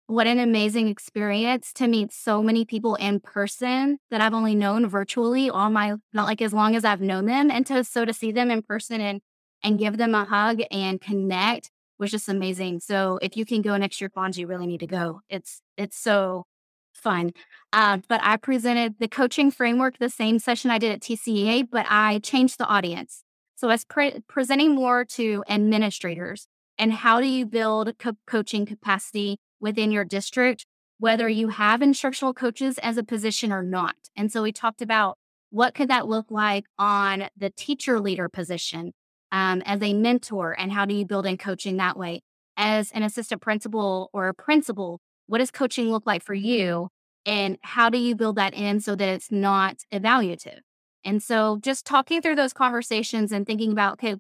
what 0.07 0.27
an 0.27 0.39
amazing 0.39 0.89
experience 0.89 1.73
to 1.75 1.89
meet 1.89 2.13
so 2.13 2.43
many 2.43 2.65
people 2.65 2.95
in 2.97 3.19
person 3.21 3.99
that 4.11 4.21
I've 4.21 4.35
only 4.35 4.55
known 4.55 4.89
virtually 4.89 5.51
all 5.51 5.69
my 5.69 5.97
not 6.13 6.27
like 6.27 6.41
as 6.41 6.53
long 6.53 6.77
as 6.77 6.85
I've 6.85 7.01
known 7.01 7.27
them. 7.27 7.51
And 7.51 7.67
to 7.67 7.83
so 7.83 8.05
to 8.05 8.13
see 8.13 8.33
them 8.33 8.51
in 8.51 8.63
person 8.63 9.01
and 9.01 9.21
and 9.63 9.79
give 9.79 9.97
them 9.97 10.15
a 10.15 10.25
hug 10.25 10.61
and 10.71 11.01
connect 11.01 11.71
was 11.99 12.11
just 12.11 12.29
amazing. 12.29 12.81
So 12.81 13.19
if 13.21 13.37
you 13.37 13.45
can 13.45 13.63
go 13.63 13.77
next 13.77 14.01
year, 14.01 14.11
Fonz, 14.11 14.37
you 14.37 14.47
really 14.47 14.67
need 14.67 14.81
to 14.81 14.87
go. 14.87 15.23
It's 15.29 15.61
it's 15.77 15.99
so 15.99 16.45
fun. 16.93 17.33
Uh, 17.73 17.99
but 18.09 18.21
I 18.23 18.37
presented 18.37 18.97
the 19.01 19.09
coaching 19.09 19.51
framework, 19.51 19.99
the 19.99 20.09
same 20.09 20.39
session 20.39 20.71
I 20.71 20.79
did 20.79 20.93
at 20.93 21.01
TCEA, 21.01 21.69
but 21.71 21.85
I 21.89 22.21
changed 22.21 22.59
the 22.59 22.67
audience. 22.67 23.23
So 23.57 23.69
I 23.69 23.73
was 23.73 23.85
pre- 23.85 24.23
presenting 24.29 24.75
more 24.75 25.05
to 25.05 25.43
administrators 25.49 26.47
and 26.79 26.93
how 26.93 27.21
do 27.21 27.27
you 27.27 27.47
build 27.47 27.99
co- 27.99 28.17
coaching 28.27 28.67
capacity 28.67 29.39
within 29.67 29.91
your 29.91 30.05
district, 30.05 30.65
whether 30.99 31.29
you 31.29 31.49
have 31.49 31.83
instructional 31.83 32.33
coaches 32.33 32.79
as 32.79 32.97
a 32.97 33.03
position 33.03 33.51
or 33.51 33.63
not. 33.63 33.97
And 34.17 34.31
so 34.31 34.43
we 34.43 34.53
talked 34.53 34.81
about 34.81 35.19
what 35.51 35.75
could 35.75 35.89
that 35.89 36.07
look 36.07 36.27
like 36.31 36.67
on 36.79 37.29
the 37.37 37.51
teacher 37.51 37.99
leader 37.99 38.29
position 38.29 38.93
um, 39.33 39.61
as 39.67 39.83
a 39.83 39.93
mentor, 39.93 40.55
and 40.57 40.73
how 40.73 40.85
do 40.85 40.95
you 40.95 41.05
build 41.05 41.27
in 41.27 41.37
coaching 41.37 41.77
that 41.79 41.99
way? 41.99 42.21
As 42.57 42.93
an 42.93 43.03
assistant 43.03 43.43
principal 43.43 44.09
or 44.13 44.29
a 44.29 44.35
principal, 44.35 45.01
what 45.27 45.39
does 45.39 45.51
coaching 45.51 45.91
look 45.91 46.07
like 46.07 46.23
for 46.23 46.35
you? 46.35 46.89
And 47.27 47.59
how 47.63 47.91
do 47.91 47.99
you 47.99 48.15
build 48.15 48.37
that 48.37 48.55
in 48.55 48.79
so 48.81 48.95
that 48.95 49.09
it's 49.09 49.33
not 49.33 49.79
evaluative? 49.93 50.61
And 51.05 51.23
so 51.23 51.59
just 51.61 51.85
talking 51.85 52.23
through 52.23 52.37
those 52.37 52.53
conversations 52.53 53.33
and 53.33 53.45
thinking 53.45 53.73
about, 53.73 53.95
okay, 53.95 54.15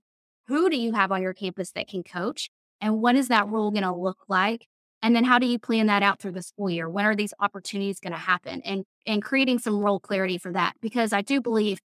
who 0.49 0.69
do 0.69 0.77
you 0.77 0.93
have 0.93 1.13
on 1.13 1.23
your 1.23 1.35
campus 1.35 1.71
that 1.73 1.89
can 1.89 2.03
coach? 2.03 2.51
And 2.81 3.01
what 3.01 3.17
is 3.17 3.29
that 3.29 3.49
role 3.49 3.71
going 3.71 3.85
to 3.85 3.95
look 3.95 4.19
like? 4.29 4.67
And 5.07 5.15
then 5.15 5.23
how 5.23 5.39
do 5.39 5.47
you 5.47 5.61
plan 5.61 5.87
that 5.87 6.03
out 6.03 6.19
through 6.19 6.33
the 6.33 6.43
school 6.43 6.69
year? 6.69 6.91
When 6.91 7.05
are 7.05 7.15
these 7.15 7.33
opportunities 7.39 8.01
going 8.01 8.13
to 8.13 8.19
happen? 8.19 8.61
And 8.63 8.85
and 9.07 9.23
creating 9.23 9.61
some 9.61 9.79
role 9.79 10.01
clarity 10.01 10.37
for 10.37 10.53
that 10.53 10.75
because 10.83 11.13
I 11.13 11.23
do 11.23 11.41
believe 11.41 11.79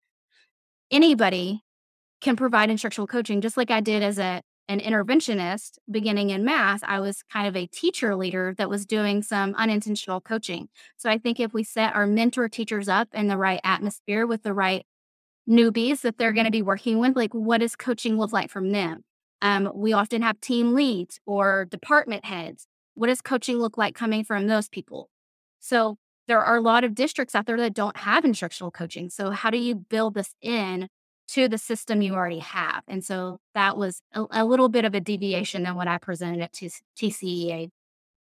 anybody 0.89 1.61
can 2.19 2.35
provide 2.35 2.71
instructional 2.71 3.05
coaching 3.05 3.39
just 3.39 3.57
like 3.57 3.69
I 3.69 3.79
did 3.79 4.01
as 4.01 4.17
a 4.17 4.41
an 4.67 4.79
interventionist 4.79 5.77
beginning 5.91 6.31
in 6.31 6.43
math. 6.43 6.81
I 6.83 6.99
was 6.99 7.21
kind 7.31 7.47
of 7.47 7.55
a 7.55 7.67
teacher 7.67 8.15
leader 8.15 8.55
that 8.57 8.71
was 8.71 8.87
doing 8.87 9.21
some 9.21 9.53
unintentional 9.53 10.19
coaching. 10.19 10.69
So 10.97 11.07
I 11.07 11.19
think 11.19 11.39
if 11.39 11.53
we 11.53 11.63
set 11.63 11.93
our 11.93 12.07
mentor 12.07 12.49
teachers 12.49 12.89
up 12.89 13.09
in 13.13 13.27
the 13.27 13.37
right 13.37 13.61
atmosphere 13.63 14.25
with 14.25 14.41
the 14.41 14.53
right 14.55 14.83
newbies 15.47 16.01
that 16.01 16.17
they're 16.17 16.33
going 16.33 16.45
to 16.45 16.51
be 16.51 16.63
working 16.63 16.97
with, 16.97 17.15
like 17.15 17.35
what 17.35 17.59
does 17.59 17.75
coaching 17.75 18.17
look 18.17 18.33
like 18.33 18.49
from 18.49 18.71
them? 18.71 19.03
Um, 19.43 19.71
we 19.75 19.93
often 19.93 20.23
have 20.23 20.41
team 20.41 20.73
leads 20.73 21.19
or 21.27 21.65
department 21.65 22.25
heads 22.25 22.67
what 22.95 23.07
does 23.07 23.21
coaching 23.21 23.57
look 23.57 23.77
like 23.77 23.95
coming 23.95 24.23
from 24.23 24.47
those 24.47 24.69
people? 24.69 25.09
So 25.59 25.97
there 26.27 26.43
are 26.43 26.57
a 26.57 26.61
lot 26.61 26.83
of 26.83 26.95
districts 26.95 27.35
out 27.35 27.45
there 27.45 27.57
that 27.57 27.73
don't 27.73 27.97
have 27.97 28.25
instructional 28.25 28.71
coaching. 28.71 29.09
So 29.09 29.31
how 29.31 29.49
do 29.49 29.57
you 29.57 29.75
build 29.75 30.13
this 30.13 30.33
in 30.41 30.87
to 31.29 31.47
the 31.47 31.57
system 31.57 32.01
you 32.01 32.13
already 32.13 32.39
have? 32.39 32.83
And 32.87 33.03
so 33.03 33.39
that 33.53 33.77
was 33.77 34.01
a, 34.13 34.25
a 34.31 34.45
little 34.45 34.69
bit 34.69 34.85
of 34.85 34.93
a 34.93 34.99
deviation 34.99 35.63
than 35.63 35.75
what 35.75 35.87
I 35.87 35.97
presented 35.97 36.41
at 36.41 36.53
TCEA. 36.53 37.69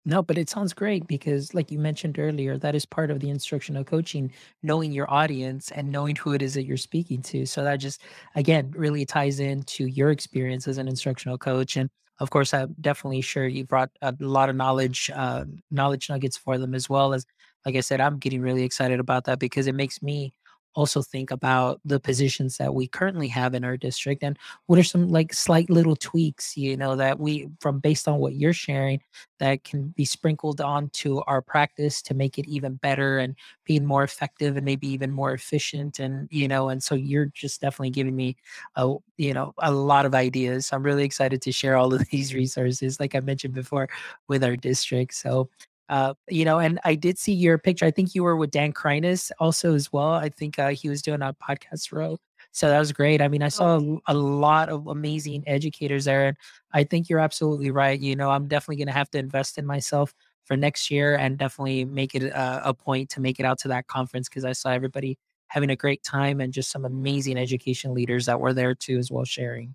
No, 0.04 0.20
but 0.20 0.36
it 0.36 0.50
sounds 0.50 0.72
great 0.72 1.06
because, 1.06 1.54
like 1.54 1.70
you 1.70 1.78
mentioned 1.78 2.18
earlier, 2.18 2.58
that 2.58 2.74
is 2.74 2.84
part 2.84 3.12
of 3.12 3.20
the 3.20 3.30
instructional 3.30 3.84
coaching, 3.84 4.32
knowing 4.62 4.90
your 4.90 5.08
audience 5.08 5.70
and 5.70 5.92
knowing 5.92 6.16
who 6.16 6.32
it 6.32 6.42
is 6.42 6.54
that 6.54 6.64
you're 6.64 6.76
speaking 6.76 7.22
to. 7.22 7.46
So 7.46 7.62
that 7.62 7.76
just, 7.76 8.00
again, 8.34 8.72
really 8.76 9.06
ties 9.06 9.38
into 9.38 9.86
your 9.86 10.10
experience 10.10 10.66
as 10.66 10.78
an 10.78 10.88
instructional 10.88 11.38
coach. 11.38 11.76
And 11.76 11.88
of 12.22 12.30
course, 12.30 12.54
I'm 12.54 12.74
definitely 12.80 13.20
sure 13.22 13.46
you 13.46 13.64
brought 13.64 13.90
a 14.02 14.14
lot 14.20 14.48
of 14.50 14.56
knowledge, 14.56 15.10
uh, 15.14 15.44
knowledge 15.70 16.08
nuggets 16.10 16.36
for 16.38 16.58
them 16.58 16.74
as 16.74 16.88
well 16.88 17.14
as, 17.14 17.26
like 17.66 17.76
I 17.76 17.80
said, 17.80 18.00
I'm 18.00 18.18
getting 18.18 18.40
really 18.42 18.64
excited 18.64 19.00
about 19.00 19.24
that 19.26 19.38
because 19.40 19.66
it 19.66 19.74
makes 19.74 20.02
me 20.02 20.32
also 20.74 21.02
think 21.02 21.30
about 21.30 21.80
the 21.84 22.00
positions 22.00 22.56
that 22.56 22.74
we 22.74 22.86
currently 22.86 23.28
have 23.28 23.54
in 23.54 23.64
our 23.64 23.76
district 23.76 24.22
and 24.22 24.38
what 24.66 24.78
are 24.78 24.84
some 24.84 25.08
like 25.08 25.32
slight 25.32 25.68
little 25.70 25.96
tweaks 25.96 26.56
you 26.56 26.76
know 26.76 26.96
that 26.96 27.18
we 27.18 27.48
from 27.60 27.78
based 27.78 28.08
on 28.08 28.18
what 28.18 28.34
you're 28.34 28.52
sharing 28.52 29.00
that 29.38 29.64
can 29.64 29.88
be 29.88 30.04
sprinkled 30.04 30.60
onto 30.60 31.20
our 31.26 31.42
practice 31.42 32.00
to 32.00 32.14
make 32.14 32.38
it 32.38 32.46
even 32.48 32.74
better 32.76 33.18
and 33.18 33.34
being 33.64 33.84
more 33.84 34.04
effective 34.04 34.56
and 34.56 34.64
maybe 34.64 34.88
even 34.88 35.10
more 35.10 35.32
efficient 35.32 35.98
and 35.98 36.28
you 36.30 36.48
know 36.48 36.68
and 36.68 36.82
so 36.82 36.94
you're 36.94 37.26
just 37.26 37.60
definitely 37.60 37.90
giving 37.90 38.16
me 38.16 38.36
a 38.76 38.94
you 39.16 39.34
know 39.34 39.54
a 39.58 39.70
lot 39.70 40.06
of 40.06 40.14
ideas. 40.14 40.72
I'm 40.72 40.82
really 40.82 41.04
excited 41.04 41.42
to 41.42 41.52
share 41.52 41.76
all 41.76 41.94
of 41.94 42.06
these 42.10 42.34
resources 42.34 42.98
like 43.00 43.14
i 43.14 43.20
mentioned 43.20 43.54
before 43.54 43.88
with 44.28 44.44
our 44.44 44.56
district. 44.56 45.14
So 45.14 45.48
uh, 45.92 46.14
you 46.26 46.46
know, 46.46 46.58
and 46.58 46.80
I 46.86 46.94
did 46.94 47.18
see 47.18 47.34
your 47.34 47.58
picture. 47.58 47.84
I 47.84 47.90
think 47.90 48.14
you 48.14 48.22
were 48.22 48.34
with 48.34 48.50
Dan 48.50 48.72
Kreiness 48.72 49.30
also 49.38 49.74
as 49.74 49.92
well. 49.92 50.12
I 50.12 50.30
think 50.30 50.58
uh, 50.58 50.70
he 50.70 50.88
was 50.88 51.02
doing 51.02 51.20
a 51.20 51.34
podcast 51.34 51.92
row. 51.92 52.16
So 52.50 52.70
that 52.70 52.78
was 52.78 52.92
great. 52.92 53.20
I 53.20 53.28
mean, 53.28 53.42
I 53.42 53.48
saw 53.48 53.78
a, 53.78 53.98
a 54.06 54.14
lot 54.14 54.70
of 54.70 54.86
amazing 54.86 55.44
educators 55.46 56.06
there. 56.06 56.28
And 56.28 56.36
I 56.72 56.84
think 56.84 57.10
you're 57.10 57.18
absolutely 57.18 57.70
right. 57.70 58.00
You 58.00 58.16
know, 58.16 58.30
I'm 58.30 58.48
definitely 58.48 58.76
going 58.76 58.86
to 58.86 58.94
have 58.94 59.10
to 59.10 59.18
invest 59.18 59.58
in 59.58 59.66
myself 59.66 60.14
for 60.44 60.56
next 60.56 60.90
year 60.90 61.14
and 61.14 61.36
definitely 61.36 61.84
make 61.84 62.14
it 62.14 62.22
a, 62.22 62.70
a 62.70 62.72
point 62.72 63.10
to 63.10 63.20
make 63.20 63.38
it 63.38 63.44
out 63.44 63.58
to 63.58 63.68
that 63.68 63.86
conference 63.86 64.30
because 64.30 64.46
I 64.46 64.52
saw 64.52 64.70
everybody 64.70 65.18
having 65.48 65.68
a 65.68 65.76
great 65.76 66.02
time 66.02 66.40
and 66.40 66.54
just 66.54 66.70
some 66.70 66.86
amazing 66.86 67.36
education 67.36 67.92
leaders 67.92 68.24
that 68.24 68.40
were 68.40 68.54
there 68.54 68.74
too 68.74 68.96
as 68.96 69.10
well 69.10 69.26
sharing. 69.26 69.74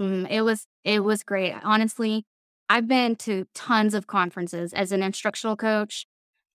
Mm, 0.00 0.28
it 0.28 0.42
was 0.42 0.66
it 0.82 1.04
was 1.04 1.22
great. 1.22 1.54
Honestly, 1.62 2.24
I've 2.72 2.88
been 2.88 3.16
to 3.16 3.44
tons 3.54 3.92
of 3.92 4.06
conferences 4.06 4.72
as 4.72 4.92
an 4.92 5.02
instructional 5.02 5.56
coach. 5.56 6.06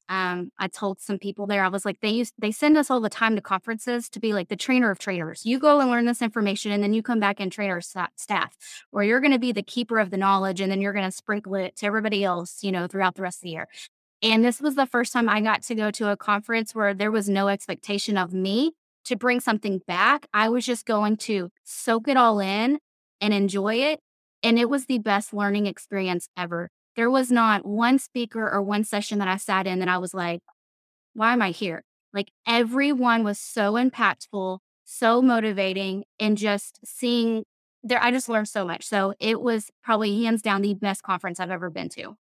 Um, 0.10 0.50
I 0.58 0.68
told 0.68 1.00
some 1.00 1.20
people 1.20 1.46
there, 1.46 1.64
I 1.64 1.68
was 1.68 1.86
like, 1.86 2.00
they 2.02 2.10
use 2.10 2.32
they 2.40 2.52
send 2.52 2.76
us 2.76 2.90
all 2.90 3.00
the 3.00 3.08
time 3.08 3.36
to 3.36 3.42
conferences 3.42 4.10
to 4.10 4.20
be 4.20 4.34
like 4.34 4.50
the 4.50 4.56
trainer 4.56 4.90
of 4.90 4.98
trainers. 4.98 5.46
You 5.46 5.60
go 5.60 5.80
and 5.80 5.92
learn 5.92 6.08
this 6.08 6.24
information, 6.24 6.72
and 6.72 6.82
then 6.82 6.96
you 6.96 7.04
come 7.04 7.20
back 7.20 7.40
and 7.40 7.52
train 7.52 7.70
our 7.70 7.82
staff, 7.82 8.58
or 8.92 9.04
you're 9.04 9.20
going 9.20 9.32
to 9.32 9.38
be 9.38 9.52
the 9.52 9.62
keeper 9.62 10.00
of 10.00 10.10
the 10.10 10.18
knowledge, 10.18 10.60
and 10.60 10.72
then 10.72 10.82
you're 10.82 10.92
going 10.92 11.06
to 11.06 11.12
sprinkle 11.12 11.54
it 11.54 11.76
to 11.76 11.86
everybody 11.86 12.24
else, 12.24 12.64
you 12.64 12.72
know, 12.72 12.88
throughout 12.88 13.14
the 13.14 13.22
rest 13.22 13.38
of 13.38 13.44
the 13.44 13.52
year. 13.52 13.68
And 14.24 14.44
this 14.44 14.60
was 14.60 14.74
the 14.74 14.88
first 14.88 15.14
time 15.14 15.30
I 15.30 15.40
got 15.42 15.62
to 15.64 15.76
go 15.76 15.92
to 15.92 16.10
a 16.10 16.18
conference 16.18 16.74
where 16.74 16.96
there 16.96 17.12
was 17.12 17.30
no 17.30 17.48
expectation 17.48 18.18
of 18.18 18.34
me 18.34 18.72
to 19.06 19.16
bring 19.16 19.40
something 19.40 19.82
back. 19.86 20.26
I 20.34 20.50
was 20.50 20.66
just 20.66 20.88
going 20.88 21.18
to 21.18 21.52
soak 21.64 22.08
it 22.08 22.18
all 22.18 22.40
in 22.40 22.80
and 23.22 23.36
enjoy 23.36 23.76
it 23.76 24.00
and 24.44 24.60
it 24.60 24.70
was 24.70 24.86
the 24.86 25.00
best 25.00 25.34
learning 25.34 25.66
experience 25.66 26.30
ever. 26.38 26.70
There 26.96 27.10
was 27.10 27.32
not 27.32 27.66
one 27.66 28.00
speaker 28.00 28.50
or 28.50 28.62
one 28.62 28.84
session 28.84 29.20
that 29.20 29.28
I 29.28 29.38
sat 29.38 29.68
in 29.68 29.80
that 29.80 29.88
I 29.88 29.98
was 29.98 30.14
like, 30.14 30.42
why 31.14 31.34
am 31.34 31.42
I 31.42 31.52
here? 31.52 31.84
Like 32.14 32.32
everyone 32.48 33.24
was 33.24 33.40
so 33.40 33.74
impactful, 33.74 34.60
so 34.86 35.22
motivating, 35.22 36.06
and 36.20 36.38
just 36.38 36.80
seeing 36.86 37.44
there, 37.84 38.02
I 38.02 38.12
just 38.12 38.30
learned 38.30 38.50
so 38.50 38.66
much. 38.66 38.86
So 38.86 39.14
it 39.20 39.42
was 39.42 39.70
probably 39.84 40.24
hands 40.24 40.42
down 40.42 40.62
the 40.62 40.74
best 40.74 41.04
conference 41.04 41.40
I've 41.40 41.52
ever 41.52 41.70
been 41.70 41.90
to. 41.90 42.16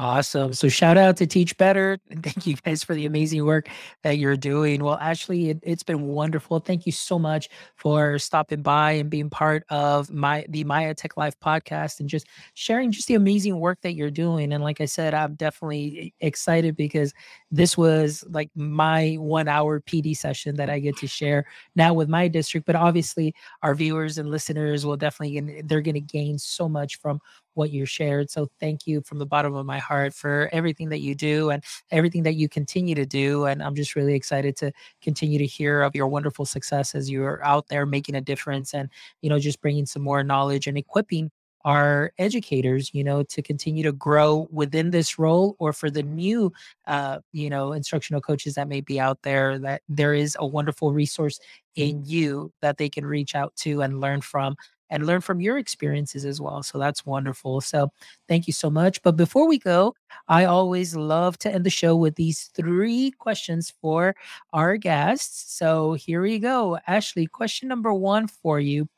Awesome. 0.00 0.52
So 0.52 0.68
shout 0.68 0.96
out 0.96 1.16
to 1.16 1.26
Teach 1.26 1.56
Better. 1.56 1.98
And 2.10 2.22
thank 2.22 2.46
you 2.46 2.54
guys 2.56 2.84
for 2.84 2.94
the 2.94 3.04
amazing 3.06 3.44
work 3.44 3.68
that 4.04 4.16
you're 4.18 4.36
doing. 4.36 4.82
Well, 4.82 4.94
Ashley, 4.94 5.50
it, 5.50 5.64
has 5.66 5.82
been 5.82 6.06
wonderful. 6.06 6.60
Thank 6.60 6.86
you 6.86 6.92
so 6.92 7.18
much 7.18 7.48
for 7.76 8.16
stopping 8.18 8.62
by 8.62 8.92
and 8.92 9.10
being 9.10 9.28
part 9.28 9.64
of 9.70 10.08
my 10.10 10.44
the 10.48 10.62
My 10.64 10.84
EdTech 10.84 11.16
Life 11.16 11.34
podcast 11.40 11.98
and 11.98 12.08
just 12.08 12.28
sharing 12.54 12.92
just 12.92 13.08
the 13.08 13.14
amazing 13.14 13.58
work 13.58 13.80
that 13.82 13.94
you're 13.94 14.10
doing. 14.10 14.52
And 14.52 14.62
like 14.62 14.80
I 14.80 14.84
said, 14.84 15.14
I'm 15.14 15.34
definitely 15.34 16.14
excited 16.20 16.76
because 16.76 17.12
this 17.50 17.76
was 17.76 18.24
like 18.30 18.50
my 18.54 19.16
one 19.18 19.48
hour 19.48 19.80
PD 19.80 20.16
session 20.16 20.54
that 20.56 20.70
I 20.70 20.78
get 20.78 20.96
to 20.98 21.08
share 21.08 21.44
now 21.74 21.92
with 21.92 22.08
my 22.08 22.28
district. 22.28 22.66
But 22.66 22.76
obviously 22.76 23.34
our 23.62 23.74
viewers 23.74 24.16
and 24.18 24.30
listeners 24.30 24.86
will 24.86 24.96
definitely 24.96 25.62
they're 25.62 25.82
going 25.82 25.94
to 25.94 26.00
gain 26.00 26.38
so 26.38 26.68
much 26.68 26.96
from 27.00 27.20
what 27.58 27.70
you 27.70 27.84
shared. 27.84 28.30
So 28.30 28.48
thank 28.60 28.86
you 28.86 29.02
from 29.02 29.18
the 29.18 29.26
bottom 29.26 29.54
of 29.54 29.66
my 29.66 29.78
heart 29.78 30.14
for 30.14 30.48
everything 30.52 30.88
that 30.90 31.00
you 31.00 31.14
do 31.14 31.50
and 31.50 31.62
everything 31.90 32.22
that 32.22 32.36
you 32.36 32.48
continue 32.48 32.94
to 32.94 33.04
do. 33.04 33.44
And 33.44 33.62
I'm 33.62 33.74
just 33.74 33.96
really 33.96 34.14
excited 34.14 34.56
to 34.58 34.72
continue 35.02 35.38
to 35.38 35.46
hear 35.46 35.82
of 35.82 35.94
your 35.94 36.08
wonderful 36.08 36.46
success 36.46 36.94
as 36.94 37.10
you're 37.10 37.44
out 37.44 37.68
there 37.68 37.84
making 37.84 38.14
a 38.14 38.20
difference 38.20 38.72
and, 38.72 38.88
you 39.20 39.28
know, 39.28 39.38
just 39.38 39.60
bringing 39.60 39.84
some 39.86 40.02
more 40.02 40.24
knowledge 40.24 40.66
and 40.66 40.78
equipping 40.78 41.30
our 41.64 42.12
educators 42.18 42.94
you 42.94 43.02
know 43.02 43.22
to 43.24 43.42
continue 43.42 43.82
to 43.82 43.92
grow 43.92 44.46
within 44.50 44.90
this 44.90 45.18
role 45.18 45.56
or 45.58 45.72
for 45.72 45.90
the 45.90 46.02
new 46.02 46.52
uh, 46.86 47.18
you 47.32 47.50
know 47.50 47.72
instructional 47.72 48.20
coaches 48.20 48.54
that 48.54 48.68
may 48.68 48.80
be 48.80 49.00
out 49.00 49.20
there 49.22 49.58
that 49.58 49.82
there 49.88 50.14
is 50.14 50.36
a 50.38 50.46
wonderful 50.46 50.92
resource 50.92 51.40
in 51.74 52.02
you 52.04 52.52
that 52.62 52.78
they 52.78 52.88
can 52.88 53.04
reach 53.04 53.34
out 53.34 53.54
to 53.56 53.82
and 53.82 54.00
learn 54.00 54.20
from 54.20 54.54
and 54.90 55.06
learn 55.06 55.20
from 55.20 55.40
your 55.40 55.58
experiences 55.58 56.24
as 56.24 56.40
well. 56.40 56.62
So 56.62 56.78
that's 56.78 57.06
wonderful. 57.06 57.60
So 57.60 57.90
thank 58.28 58.46
you 58.46 58.52
so 58.52 58.70
much. 58.70 59.02
But 59.02 59.16
before 59.16 59.46
we 59.46 59.58
go, 59.58 59.94
I 60.28 60.44
always 60.44 60.96
love 60.96 61.38
to 61.38 61.52
end 61.52 61.64
the 61.64 61.70
show 61.70 61.96
with 61.96 62.16
these 62.16 62.50
three 62.54 63.12
questions 63.12 63.72
for 63.80 64.14
our 64.52 64.76
guests. 64.76 65.56
So 65.56 65.94
here 65.94 66.22
we 66.22 66.38
go. 66.38 66.78
Ashley, 66.86 67.26
question 67.26 67.68
number 67.68 67.92
one 67.92 68.26
for 68.26 68.60
you. 68.60 68.88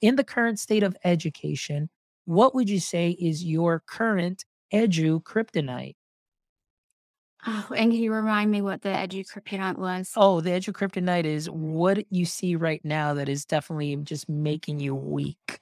In 0.00 0.16
the 0.16 0.24
current 0.24 0.58
state 0.58 0.82
of 0.82 0.96
education, 1.04 1.90
what 2.24 2.54
would 2.54 2.70
you 2.70 2.80
say 2.80 3.10
is 3.10 3.44
your 3.44 3.82
current 3.86 4.44
edu 4.72 5.22
kryptonite? 5.22 5.96
Oh, 7.46 7.68
and 7.76 7.90
can 7.90 8.00
you 8.00 8.12
remind 8.12 8.50
me 8.50 8.60
what 8.62 8.82
the 8.82 8.90
edu 8.90 9.24
kryptonite 9.30 9.78
was? 9.78 10.12
Oh, 10.16 10.40
the 10.40 10.50
edu 10.50 10.72
kryptonite 10.72 11.24
is 11.24 11.48
what 11.48 12.04
you 12.12 12.24
see 12.26 12.56
right 12.56 12.84
now 12.84 13.14
that 13.14 13.28
is 13.28 13.44
definitely 13.44 13.96
just 13.96 14.28
making 14.28 14.80
you 14.80 14.94
weak. 14.94 15.60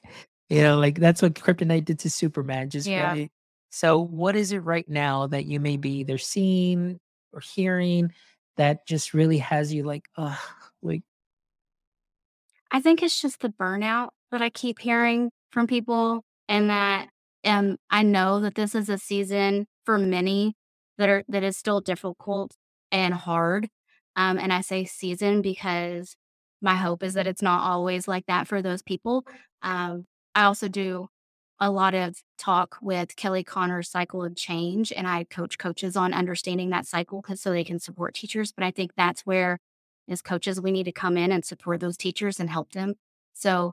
You 0.48 0.62
know, 0.62 0.78
like 0.78 0.98
that's 0.98 1.20
what 1.22 1.34
kryptonite 1.34 1.84
did 1.84 1.98
to 2.00 2.10
Superman. 2.10 2.70
Just 2.70 2.88
Yeah. 2.88 3.12
really. 3.12 3.30
So, 3.70 3.98
what 4.00 4.34
is 4.34 4.50
it 4.52 4.60
right 4.60 4.88
now 4.88 5.26
that 5.26 5.44
you 5.44 5.60
may 5.60 5.76
be 5.76 5.90
either 5.98 6.16
seeing 6.18 6.98
or 7.34 7.40
hearing 7.40 8.12
that 8.56 8.86
just 8.86 9.12
really 9.14 9.38
has 9.38 9.72
you 9.74 9.82
like, 9.84 10.08
ugh, 10.16 10.38
like, 10.82 11.02
I 12.70 12.80
think 12.80 13.02
it's 13.02 13.20
just 13.20 13.40
the 13.40 13.48
burnout 13.48 14.10
that 14.30 14.42
I 14.42 14.50
keep 14.50 14.78
hearing 14.80 15.30
from 15.50 15.66
people, 15.66 16.22
and 16.48 16.68
that 16.70 17.08
um, 17.44 17.78
I 17.90 18.02
know 18.02 18.40
that 18.40 18.54
this 18.54 18.74
is 18.74 18.88
a 18.88 18.98
season 18.98 19.66
for 19.84 19.98
many 19.98 20.54
that 20.98 21.08
are 21.08 21.24
that 21.28 21.42
is 21.42 21.56
still 21.56 21.80
difficult 21.80 22.54
and 22.92 23.14
hard. 23.14 23.68
Um, 24.16 24.38
and 24.38 24.52
I 24.52 24.60
say 24.62 24.84
season 24.84 25.42
because 25.42 26.16
my 26.60 26.74
hope 26.74 27.02
is 27.02 27.14
that 27.14 27.26
it's 27.26 27.42
not 27.42 27.62
always 27.62 28.08
like 28.08 28.26
that 28.26 28.48
for 28.48 28.60
those 28.62 28.82
people. 28.82 29.24
Um, 29.62 30.06
I 30.34 30.44
also 30.44 30.68
do 30.68 31.08
a 31.60 31.70
lot 31.70 31.94
of 31.94 32.16
talk 32.36 32.76
with 32.80 33.16
Kelly 33.16 33.42
Connor's 33.42 33.90
cycle 33.90 34.24
of 34.24 34.36
change, 34.36 34.92
and 34.92 35.06
I 35.08 35.24
coach 35.24 35.58
coaches 35.58 35.96
on 35.96 36.12
understanding 36.14 36.70
that 36.70 36.86
cycle 36.86 37.24
so 37.34 37.50
they 37.50 37.64
can 37.64 37.80
support 37.80 38.14
teachers. 38.14 38.52
But 38.52 38.64
I 38.64 38.70
think 38.70 38.92
that's 38.96 39.22
where, 39.22 39.58
as 40.08 40.22
coaches, 40.22 40.60
we 40.60 40.70
need 40.72 40.84
to 40.84 40.92
come 40.92 41.16
in 41.16 41.32
and 41.32 41.44
support 41.44 41.80
those 41.80 41.96
teachers 41.96 42.38
and 42.40 42.50
help 42.50 42.72
them. 42.72 42.94
So, 43.34 43.72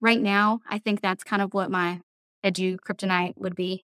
right 0.00 0.20
now, 0.20 0.60
I 0.68 0.78
think 0.78 1.00
that's 1.00 1.24
kind 1.24 1.42
of 1.42 1.54
what 1.54 1.70
my 1.70 2.00
edu 2.44 2.76
kryptonite 2.78 3.34
would 3.36 3.56
be. 3.56 3.84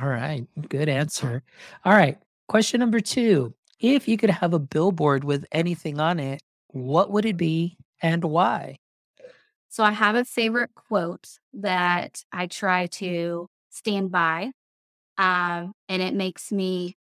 All 0.00 0.08
right, 0.08 0.46
good 0.68 0.88
answer. 0.88 1.42
All 1.84 1.92
right, 1.92 2.18
question 2.48 2.80
number 2.80 3.00
two. 3.00 3.54
If 3.80 4.06
you 4.06 4.16
could 4.16 4.30
have 4.30 4.54
a 4.54 4.58
billboard 4.58 5.24
with 5.24 5.44
anything 5.52 6.00
on 6.00 6.20
it, 6.20 6.42
what 6.68 7.10
would 7.10 7.24
it 7.26 7.36
be 7.36 7.76
and 8.00 8.22
why? 8.24 8.78
So 9.68 9.82
I 9.82 9.90
have 9.92 10.14
a 10.14 10.24
favorite 10.24 10.74
quote 10.74 11.38
that 11.54 12.24
I 12.32 12.46
try 12.46 12.86
to 12.86 13.48
stand 13.70 14.10
by. 14.12 14.52
Um, 15.18 15.72
and 15.88 16.02
it 16.02 16.14
makes 16.14 16.52
me, 16.52 16.96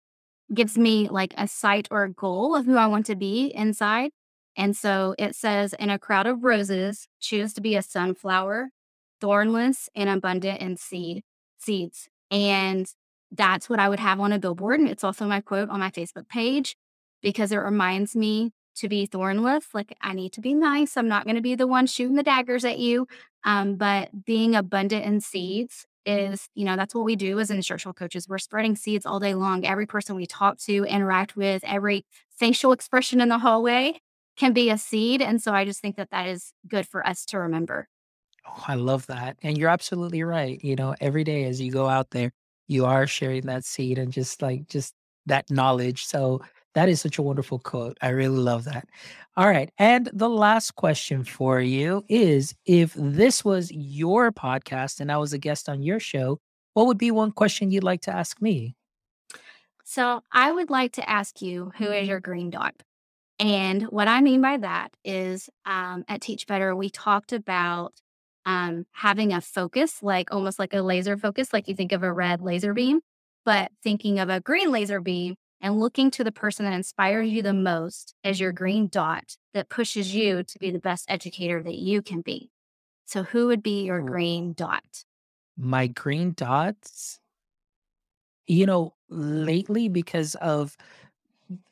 gives 0.53 0.77
me 0.77 1.09
like 1.09 1.33
a 1.37 1.49
sight 1.49 1.89
or 1.91 2.05
a 2.05 2.13
goal 2.13 2.55
of 2.55 2.67
who 2.67 2.77
I 2.77 2.87
want 2.87 3.07
to 3.07 3.17
be 3.17 3.53
inside. 3.55 4.11
And 4.57 4.77
so 4.77 5.15
it 5.19 5.35
says, 5.35 5.75
in 5.75 5.91
a 5.91 5.99
crowd 5.99 6.27
of 6.27 6.43
roses, 6.45 7.09
choose 7.21 7.53
to 7.55 7.61
be 7.61 7.77
a 7.77 7.83
sunflower, 7.83 8.71
thornless 9.21 9.89
and 9.95 10.09
abundant 10.09 10.61
in 10.61 10.77
seed, 10.77 11.23
seeds. 11.59 12.09
And 12.31 12.87
that's 13.33 13.69
what 13.69 13.79
I 13.79 13.89
would 13.89 14.01
have 14.01 14.21
on 14.21 14.33
a 14.33 14.39
billboard. 14.39 14.81
And 14.81 14.89
it's 14.89 15.05
also 15.05 15.27
my 15.27 15.41
quote 15.41 15.69
on 15.69 15.81
my 15.81 15.91
Facebook 15.91 16.29
page 16.29 16.77
because 17.23 17.53
it 17.53 17.57
reminds 17.57 18.15
me 18.15 18.53
to 18.77 18.89
be 18.89 19.07
thornless. 19.07 19.67
Like 19.75 19.97
I 20.01 20.13
need 20.13 20.33
to 20.35 20.41
be 20.41 20.55
nice. 20.55 20.97
I'm 20.97 21.09
not 21.09 21.25
going 21.25 21.37
to 21.37 21.43
be 21.43 21.55
the 21.55 21.67
one 21.67 21.87
shooting 21.87 22.17
the 22.17 22.23
daggers 22.23 22.65
at 22.65 22.79
you. 22.79 23.07
Um, 23.45 23.77
but 23.77 24.25
being 24.25 24.55
abundant 24.55 25.05
in 25.05 25.21
seeds 25.21 25.87
is, 26.05 26.49
you 26.55 26.65
know, 26.65 26.77
that's 26.77 26.95
what 26.95 27.05
we 27.05 27.17
do 27.17 27.41
as 27.41 27.51
instructional 27.51 27.95
coaches. 27.95 28.29
We're 28.29 28.39
spreading 28.39 28.77
seeds 28.77 29.07
all 29.07 29.19
day 29.19 29.35
long. 29.35 29.65
Every 29.65 29.87
person 29.87 30.15
we 30.15 30.27
talk 30.27 30.59
to, 30.61 30.85
interact 30.85 31.37
with, 31.37 31.65
every 31.65 32.05
facial 32.39 32.73
expression 32.73 33.21
in 33.21 33.29
the 33.29 33.39
hallway 33.39 34.01
can 34.37 34.53
be 34.53 34.71
a 34.71 34.79
seed. 34.79 35.23
And 35.23 35.43
so 35.43 35.53
I 35.53 35.65
just 35.65 35.81
think 35.81 35.97
that 35.97 36.11
that 36.11 36.29
is 36.29 36.53
good 36.69 36.87
for 36.87 37.05
us 37.07 37.25
to 37.27 37.39
remember. 37.39 37.89
Oh, 38.49 38.65
I 38.69 38.75
love 38.75 39.07
that. 39.07 39.37
And 39.43 39.59
you're 39.59 39.69
absolutely 39.69 40.23
right. 40.23 40.63
You 40.63 40.77
know, 40.77 40.95
every 41.01 41.25
day 41.25 41.45
as 41.45 41.61
you 41.61 41.71
go 41.71 41.89
out 41.89 42.11
there, 42.11 42.33
you 42.69 42.85
are 42.85 43.07
sharing 43.07 43.47
that 43.47 43.65
seed 43.65 43.99
and 43.99 44.13
just 44.13 44.43
like 44.43 44.69
just 44.69 44.95
that 45.27 45.51
knowledge. 45.51 46.05
So 46.05 46.43
that 46.75 46.89
is 46.89 47.01
such 47.01 47.19
a 47.19 47.23
wonderful 47.23 47.59
quote. 47.59 47.97
I 48.03 48.11
really 48.11 48.37
love 48.37 48.65
that. 48.65 48.87
All 49.37 49.49
right. 49.49 49.71
And 49.79 50.11
the 50.13 50.29
last 50.29 50.75
question 50.77 51.25
for 51.25 51.61
you 51.61 52.05
is 52.09 52.55
if 52.67 52.95
this 52.97 53.45
was 53.45 53.71
your 53.73 54.31
podcast 54.31 55.01
and 55.01 55.11
I 55.11 55.17
was 55.17 55.33
a 55.33 55.39
guest 55.39 55.69
on 55.69 55.83
your 55.83 56.01
show, 56.01 56.39
what 56.75 56.87
would 56.87 56.99
be 56.99 57.11
one 57.11 57.33
question 57.33 57.71
you'd 57.71 57.85
like 57.85 58.03
to 58.03 58.15
ask 58.15 58.41
me? 58.43 58.77
So 59.85 60.23
I 60.33 60.53
would 60.53 60.69
like 60.69 60.93
to 60.93 61.09
ask 61.09 61.41
you 61.41 61.73
who 61.79 61.91
is 61.91 62.09
your 62.09 62.21
green 62.21 62.51
dot? 62.51 62.75
And 63.39 63.83
what 63.85 64.09
I 64.09 64.21
mean 64.21 64.41
by 64.41 64.57
that 64.59 64.97
is 65.05 65.49
um, 65.65 66.05
at 66.09 66.23
Teach 66.23 66.47
Better, 66.47 66.75
we 66.75 66.91
talked 66.91 67.33
about 67.33 67.95
um, 68.47 68.87
having 68.93 69.33
a 69.33 69.41
focus, 69.41 70.03
like 70.03 70.33
almost 70.33 70.59
like 70.59 70.73
a 70.73 70.81
laser 70.81 71.17
focus, 71.19 71.53
like 71.53 71.69
you 71.69 71.75
think 71.75 71.93
of 71.93 72.03
a 72.03 72.13
red 72.13 72.41
laser 72.41 72.73
beam, 72.73 73.01
but 73.45 73.73
thinking 73.83 74.19
of 74.19 74.31
a 74.31 74.41
green 74.41 74.71
laser 74.71 75.01
beam 75.01 75.35
and 75.61 75.81
looking 75.81 76.11
to 76.13 76.25
the 76.25 76.33
person 76.33 76.65
that 76.65 76.75
inspires 76.75 77.29
you 77.29 77.43
the 77.43 77.53
most 77.53 78.15
as 78.25 78.41
your 78.41 78.53
green 78.53 78.89
dot 78.89 79.37
that 79.53 79.69
pushes 79.69 80.15
you 80.15 80.43
to 80.45 80.59
be 80.59 80.71
the 80.71 80.79
best 80.79 81.07
educator 81.11 81.63
that 81.63 81.77
you 81.77 82.03
can 82.03 82.21
be. 82.23 82.51
So, 83.05 83.25
who 83.25 83.49
would 83.49 83.63
be 83.63 83.85
your 83.85 84.01
green 84.01 84.53
dot? 84.53 85.05
My 85.57 85.87
green 85.87 86.33
dots, 86.33 87.21
you 88.47 88.67
know, 88.67 88.95
lately 89.09 89.89
because 89.89 90.35
of 90.37 90.77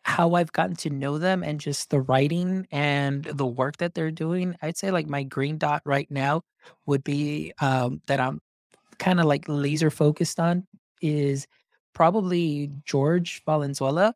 how 0.02 0.34
I've 0.34 0.52
gotten 0.52 0.76
to 0.76 0.90
know 0.90 1.18
them 1.18 1.42
and 1.42 1.60
just 1.60 1.90
the 1.90 2.00
writing 2.00 2.66
and 2.70 3.24
the 3.24 3.46
work 3.46 3.78
that 3.78 3.94
they're 3.94 4.10
doing, 4.10 4.56
I'd 4.62 4.76
say 4.76 4.90
like 4.90 5.08
my 5.08 5.22
green 5.24 5.58
dot 5.58 5.82
right 5.84 6.10
now 6.10 6.42
would 6.86 7.04
be 7.04 7.52
um, 7.60 8.00
that 8.06 8.20
I'm 8.20 8.40
kind 8.98 9.20
of 9.20 9.26
like 9.26 9.44
laser 9.48 9.90
focused 9.90 10.40
on 10.40 10.66
is 11.02 11.46
probably 11.94 12.70
Jorge 12.90 13.40
Valenzuela. 13.46 14.14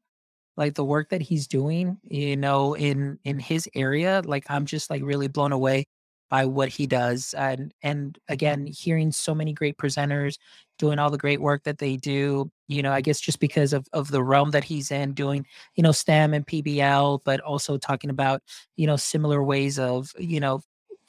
Like 0.56 0.74
the 0.74 0.84
work 0.84 1.10
that 1.10 1.22
he's 1.22 1.46
doing, 1.46 1.98
you 2.04 2.36
know, 2.36 2.74
in 2.74 3.18
in 3.24 3.38
his 3.38 3.68
area, 3.74 4.22
like 4.24 4.44
I'm 4.50 4.66
just 4.66 4.90
like 4.90 5.02
really 5.04 5.28
blown 5.28 5.52
away 5.52 5.84
by 6.30 6.46
what 6.46 6.68
he 6.68 6.86
does 6.86 7.32
and 7.34 7.72
and 7.82 8.18
again 8.28 8.66
hearing 8.66 9.12
so 9.12 9.34
many 9.34 9.52
great 9.52 9.78
presenters 9.78 10.36
doing 10.78 10.98
all 10.98 11.10
the 11.10 11.18
great 11.18 11.40
work 11.40 11.62
that 11.64 11.78
they 11.78 11.96
do 11.96 12.50
you 12.68 12.82
know 12.82 12.92
i 12.92 13.00
guess 13.00 13.20
just 13.20 13.40
because 13.40 13.72
of 13.72 13.86
of 13.92 14.10
the 14.10 14.22
realm 14.22 14.50
that 14.50 14.64
he's 14.64 14.90
in 14.90 15.12
doing 15.12 15.44
you 15.74 15.82
know 15.82 15.92
stem 15.92 16.34
and 16.34 16.46
pbl 16.46 17.20
but 17.24 17.40
also 17.40 17.76
talking 17.76 18.10
about 18.10 18.42
you 18.76 18.86
know 18.86 18.96
similar 18.96 19.42
ways 19.42 19.78
of 19.78 20.12
you 20.18 20.40
know 20.40 20.60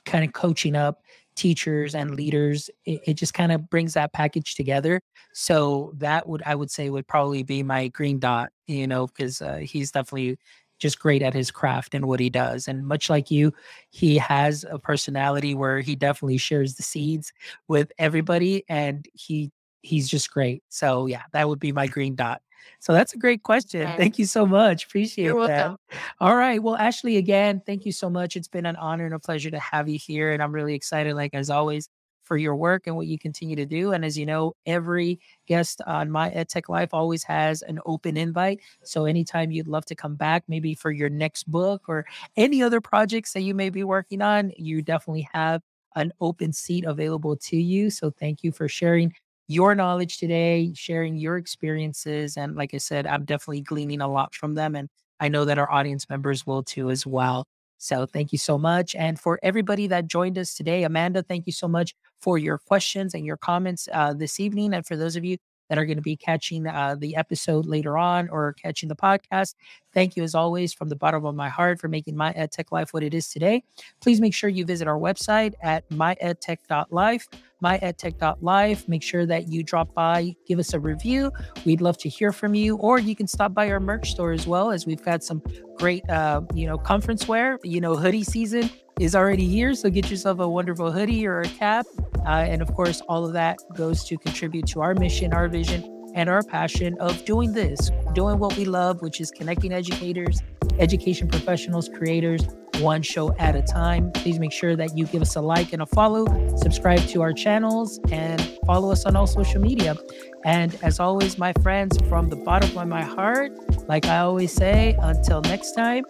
kind 0.05 0.25
of 0.25 0.33
coaching 0.33 0.75
up 0.75 1.01
teachers 1.35 1.95
and 1.95 2.15
leaders 2.15 2.69
it, 2.85 2.99
it 3.05 3.13
just 3.13 3.33
kind 3.33 3.51
of 3.51 3.69
brings 3.69 3.93
that 3.93 4.11
package 4.11 4.55
together 4.55 4.99
so 5.33 5.93
that 5.97 6.27
would 6.27 6.41
i 6.45 6.53
would 6.55 6.69
say 6.71 6.89
would 6.89 7.07
probably 7.07 7.43
be 7.43 7.63
my 7.63 7.87
green 7.89 8.19
dot 8.19 8.49
you 8.67 8.87
know 8.87 9.07
because 9.07 9.41
uh, 9.41 9.57
he's 9.57 9.91
definitely 9.91 10.37
just 10.79 10.99
great 10.99 11.21
at 11.21 11.33
his 11.33 11.51
craft 11.51 11.93
and 11.93 12.05
what 12.05 12.19
he 12.19 12.29
does. 12.29 12.67
And 12.67 12.87
much 12.87 13.09
like 13.09 13.29
you, 13.29 13.53
he 13.91 14.17
has 14.17 14.65
a 14.69 14.79
personality 14.79 15.53
where 15.53 15.81
he 15.81 15.95
definitely 15.95 16.37
shares 16.37 16.75
the 16.75 16.83
seeds 16.83 17.31
with 17.67 17.91
everybody 17.99 18.63
and 18.69 19.05
he 19.13 19.51
he's 19.81 20.09
just 20.09 20.31
great. 20.31 20.63
So 20.69 21.05
yeah, 21.05 21.23
that 21.33 21.47
would 21.47 21.59
be 21.59 21.71
my 21.71 21.87
green 21.87 22.15
dot. 22.15 22.41
So 22.79 22.93
that's 22.93 23.13
a 23.13 23.17
great 23.17 23.43
question. 23.43 23.87
Thank 23.97 24.19
you 24.19 24.25
so 24.25 24.45
much. 24.45 24.85
Appreciate 24.85 25.25
You're 25.25 25.47
that. 25.47 25.67
welcome. 25.67 25.77
All 26.19 26.35
right. 26.35 26.61
Well, 26.61 26.75
Ashley, 26.75 27.17
again, 27.17 27.61
thank 27.65 27.85
you 27.85 27.91
so 27.91 28.09
much. 28.09 28.35
It's 28.35 28.47
been 28.47 28.65
an 28.65 28.75
honor 28.75 29.05
and 29.05 29.13
a 29.13 29.19
pleasure 29.19 29.51
to 29.51 29.59
have 29.59 29.89
you 29.89 29.97
here. 29.97 30.31
And 30.31 30.41
I'm 30.41 30.51
really 30.51 30.75
excited, 30.75 31.15
like 31.15 31.33
as 31.33 31.49
always, 31.49 31.89
for 32.29 32.37
your 32.37 32.55
work 32.55 32.85
and 32.85 32.95
what 32.95 33.07
you 33.07 33.17
continue 33.17 33.55
to 33.55 33.65
do. 33.65 33.91
And 33.91 34.05
as 34.05 34.17
you 34.17 34.25
know, 34.25 34.53
every 34.67 35.19
guest 35.47 35.81
on 35.87 36.11
my 36.11 36.29
EdTech 36.29 36.69
Life 36.69 36.89
always 36.93 37.23
has 37.23 37.63
an 37.63 37.79
open 37.87 38.17
invite. 38.17 38.59
So 38.83 39.05
anytime 39.05 39.51
you'd 39.51 39.67
love 39.67 39.85
to 39.85 39.95
come 39.95 40.15
back, 40.15 40.43
maybe 40.47 40.75
for 40.75 40.91
your 40.91 41.09
next 41.09 41.49
book 41.49 41.83
or 41.87 42.05
any 42.37 42.61
other 42.61 42.81
projects 42.81 43.33
that 43.33 43.41
you 43.41 43.55
may 43.55 43.71
be 43.71 43.83
working 43.83 44.21
on, 44.21 44.51
you 44.57 44.83
definitely 44.83 45.27
have 45.33 45.63
an 45.95 46.13
open 46.21 46.53
seat 46.53 46.85
available 46.85 47.35
to 47.35 47.57
you. 47.57 47.89
So 47.89 48.11
thank 48.11 48.43
you 48.43 48.51
for 48.51 48.67
sharing 48.67 49.11
your 49.49 49.75
knowledge 49.75 50.19
today, 50.19 50.71
sharing 50.75 51.17
your 51.17 51.35
experiences. 51.35 52.37
And 52.37 52.55
like 52.55 52.73
I 52.73 52.77
said, 52.77 53.07
I'm 53.07 53.25
definitely 53.25 53.61
gleaning 53.61 53.99
a 53.99 54.07
lot 54.07 54.33
from 54.35 54.53
them. 54.53 54.75
And 54.75 54.89
I 55.19 55.27
know 55.27 55.43
that 55.43 55.57
our 55.57 55.69
audience 55.69 56.07
members 56.09 56.45
will 56.45 56.63
too 56.63 56.91
as 56.91 57.05
well. 57.05 57.45
So 57.79 58.05
thank 58.05 58.31
you 58.31 58.37
so 58.37 58.57
much. 58.57 58.93
And 58.95 59.19
for 59.19 59.39
everybody 59.41 59.87
that 59.87 60.07
joined 60.07 60.37
us 60.37 60.53
today, 60.53 60.83
Amanda, 60.83 61.23
thank 61.23 61.47
you 61.47 61.53
so 61.53 61.67
much 61.67 61.95
for 62.21 62.37
your 62.37 62.59
questions 62.59 63.13
and 63.13 63.25
your 63.25 63.37
comments 63.37 63.89
uh, 63.91 64.13
this 64.13 64.39
evening. 64.39 64.73
And 64.73 64.85
for 64.85 64.95
those 64.95 65.15
of 65.15 65.25
you 65.25 65.37
that 65.69 65.77
are 65.77 65.85
going 65.85 65.97
to 65.97 66.01
be 66.01 66.15
catching 66.15 66.67
uh, 66.67 66.95
the 66.97 67.15
episode 67.15 67.65
later 67.65 67.97
on 67.97 68.27
or 68.29 68.53
catching 68.53 68.89
the 68.89 68.95
podcast, 68.95 69.55
thank 69.93 70.15
you 70.15 70.23
as 70.23 70.35
always 70.35 70.73
from 70.73 70.89
the 70.89 70.95
bottom 70.95 71.25
of 71.25 71.35
my 71.35 71.49
heart 71.49 71.79
for 71.79 71.87
making 71.87 72.15
my 72.15 72.33
EdTech 72.33 72.71
life 72.71 72.93
what 72.93 73.03
it 73.03 73.13
is 73.13 73.29
today. 73.29 73.63
Please 74.01 74.19
make 74.19 74.33
sure 74.33 74.49
you 74.49 74.65
visit 74.65 74.87
our 74.87 74.97
website 74.97 75.53
at 75.61 75.87
myedtech.life, 75.89 77.27
myedtech.life. 77.63 78.87
Make 78.87 79.03
sure 79.03 79.25
that 79.25 79.47
you 79.47 79.63
drop 79.63 79.93
by, 79.93 80.35
give 80.47 80.59
us 80.59 80.73
a 80.73 80.79
review. 80.79 81.31
We'd 81.65 81.81
love 81.81 81.97
to 81.99 82.09
hear 82.09 82.31
from 82.31 82.55
you, 82.55 82.77
or 82.77 82.99
you 82.99 83.15
can 83.15 83.27
stop 83.27 83.53
by 83.53 83.69
our 83.69 83.79
merch 83.79 84.11
store 84.11 84.31
as 84.31 84.47
well, 84.47 84.71
as 84.71 84.85
we've 84.85 85.03
got 85.03 85.23
some 85.23 85.41
great, 85.77 86.07
uh, 86.09 86.41
you 86.53 86.65
know, 86.67 86.77
conference 86.77 87.27
wear. 87.27 87.59
You 87.63 87.81
know, 87.81 87.95
hoodie 87.95 88.23
season 88.23 88.69
is 88.99 89.15
already 89.15 89.47
here, 89.47 89.73
so 89.73 89.89
get 89.89 90.09
yourself 90.09 90.39
a 90.39 90.47
wonderful 90.47 90.91
hoodie 90.91 91.25
or 91.25 91.41
a 91.41 91.47
cap 91.47 91.85
uh, 92.25 92.45
and 92.47 92.61
of 92.61 92.73
course, 92.75 93.01
all 93.07 93.25
of 93.25 93.33
that 93.33 93.57
goes 93.75 94.03
to 94.05 94.17
contribute 94.17 94.67
to 94.67 94.81
our 94.81 94.93
mission, 94.93 95.33
our 95.33 95.47
vision, 95.47 96.11
and 96.15 96.29
our 96.29 96.43
passion 96.43 96.97
of 96.99 97.23
doing 97.25 97.53
this, 97.53 97.91
doing 98.13 98.39
what 98.39 98.55
we 98.57 98.65
love, 98.65 99.01
which 99.01 99.21
is 99.21 99.31
connecting 99.31 99.71
educators, 99.71 100.41
education 100.79 101.27
professionals, 101.27 101.89
creators, 101.89 102.41
one 102.79 103.01
show 103.01 103.35
at 103.37 103.55
a 103.55 103.61
time. 103.61 104.11
Please 104.11 104.39
make 104.39 104.51
sure 104.51 104.75
that 104.75 104.97
you 104.97 105.05
give 105.07 105.21
us 105.21 105.35
a 105.35 105.41
like 105.41 105.73
and 105.73 105.81
a 105.81 105.85
follow, 105.85 106.25
subscribe 106.57 106.99
to 107.07 107.21
our 107.21 107.33
channels, 107.33 107.99
and 108.11 108.41
follow 108.65 108.91
us 108.91 109.05
on 109.05 109.15
all 109.15 109.27
social 109.27 109.61
media. 109.61 109.97
And 110.45 110.77
as 110.81 110.99
always, 110.99 111.37
my 111.37 111.53
friends, 111.61 111.97
from 112.09 112.29
the 112.29 112.37
bottom 112.37 112.77
of 112.77 112.87
my 112.87 113.03
heart, 113.03 113.53
like 113.87 114.05
I 114.05 114.19
always 114.19 114.53
say, 114.53 114.95
until 114.99 115.41
next 115.41 115.73
time, 115.73 116.05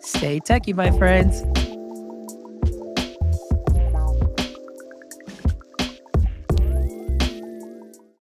stay 0.00 0.40
techie, 0.40 0.74
my 0.74 0.90
friends. 0.98 1.42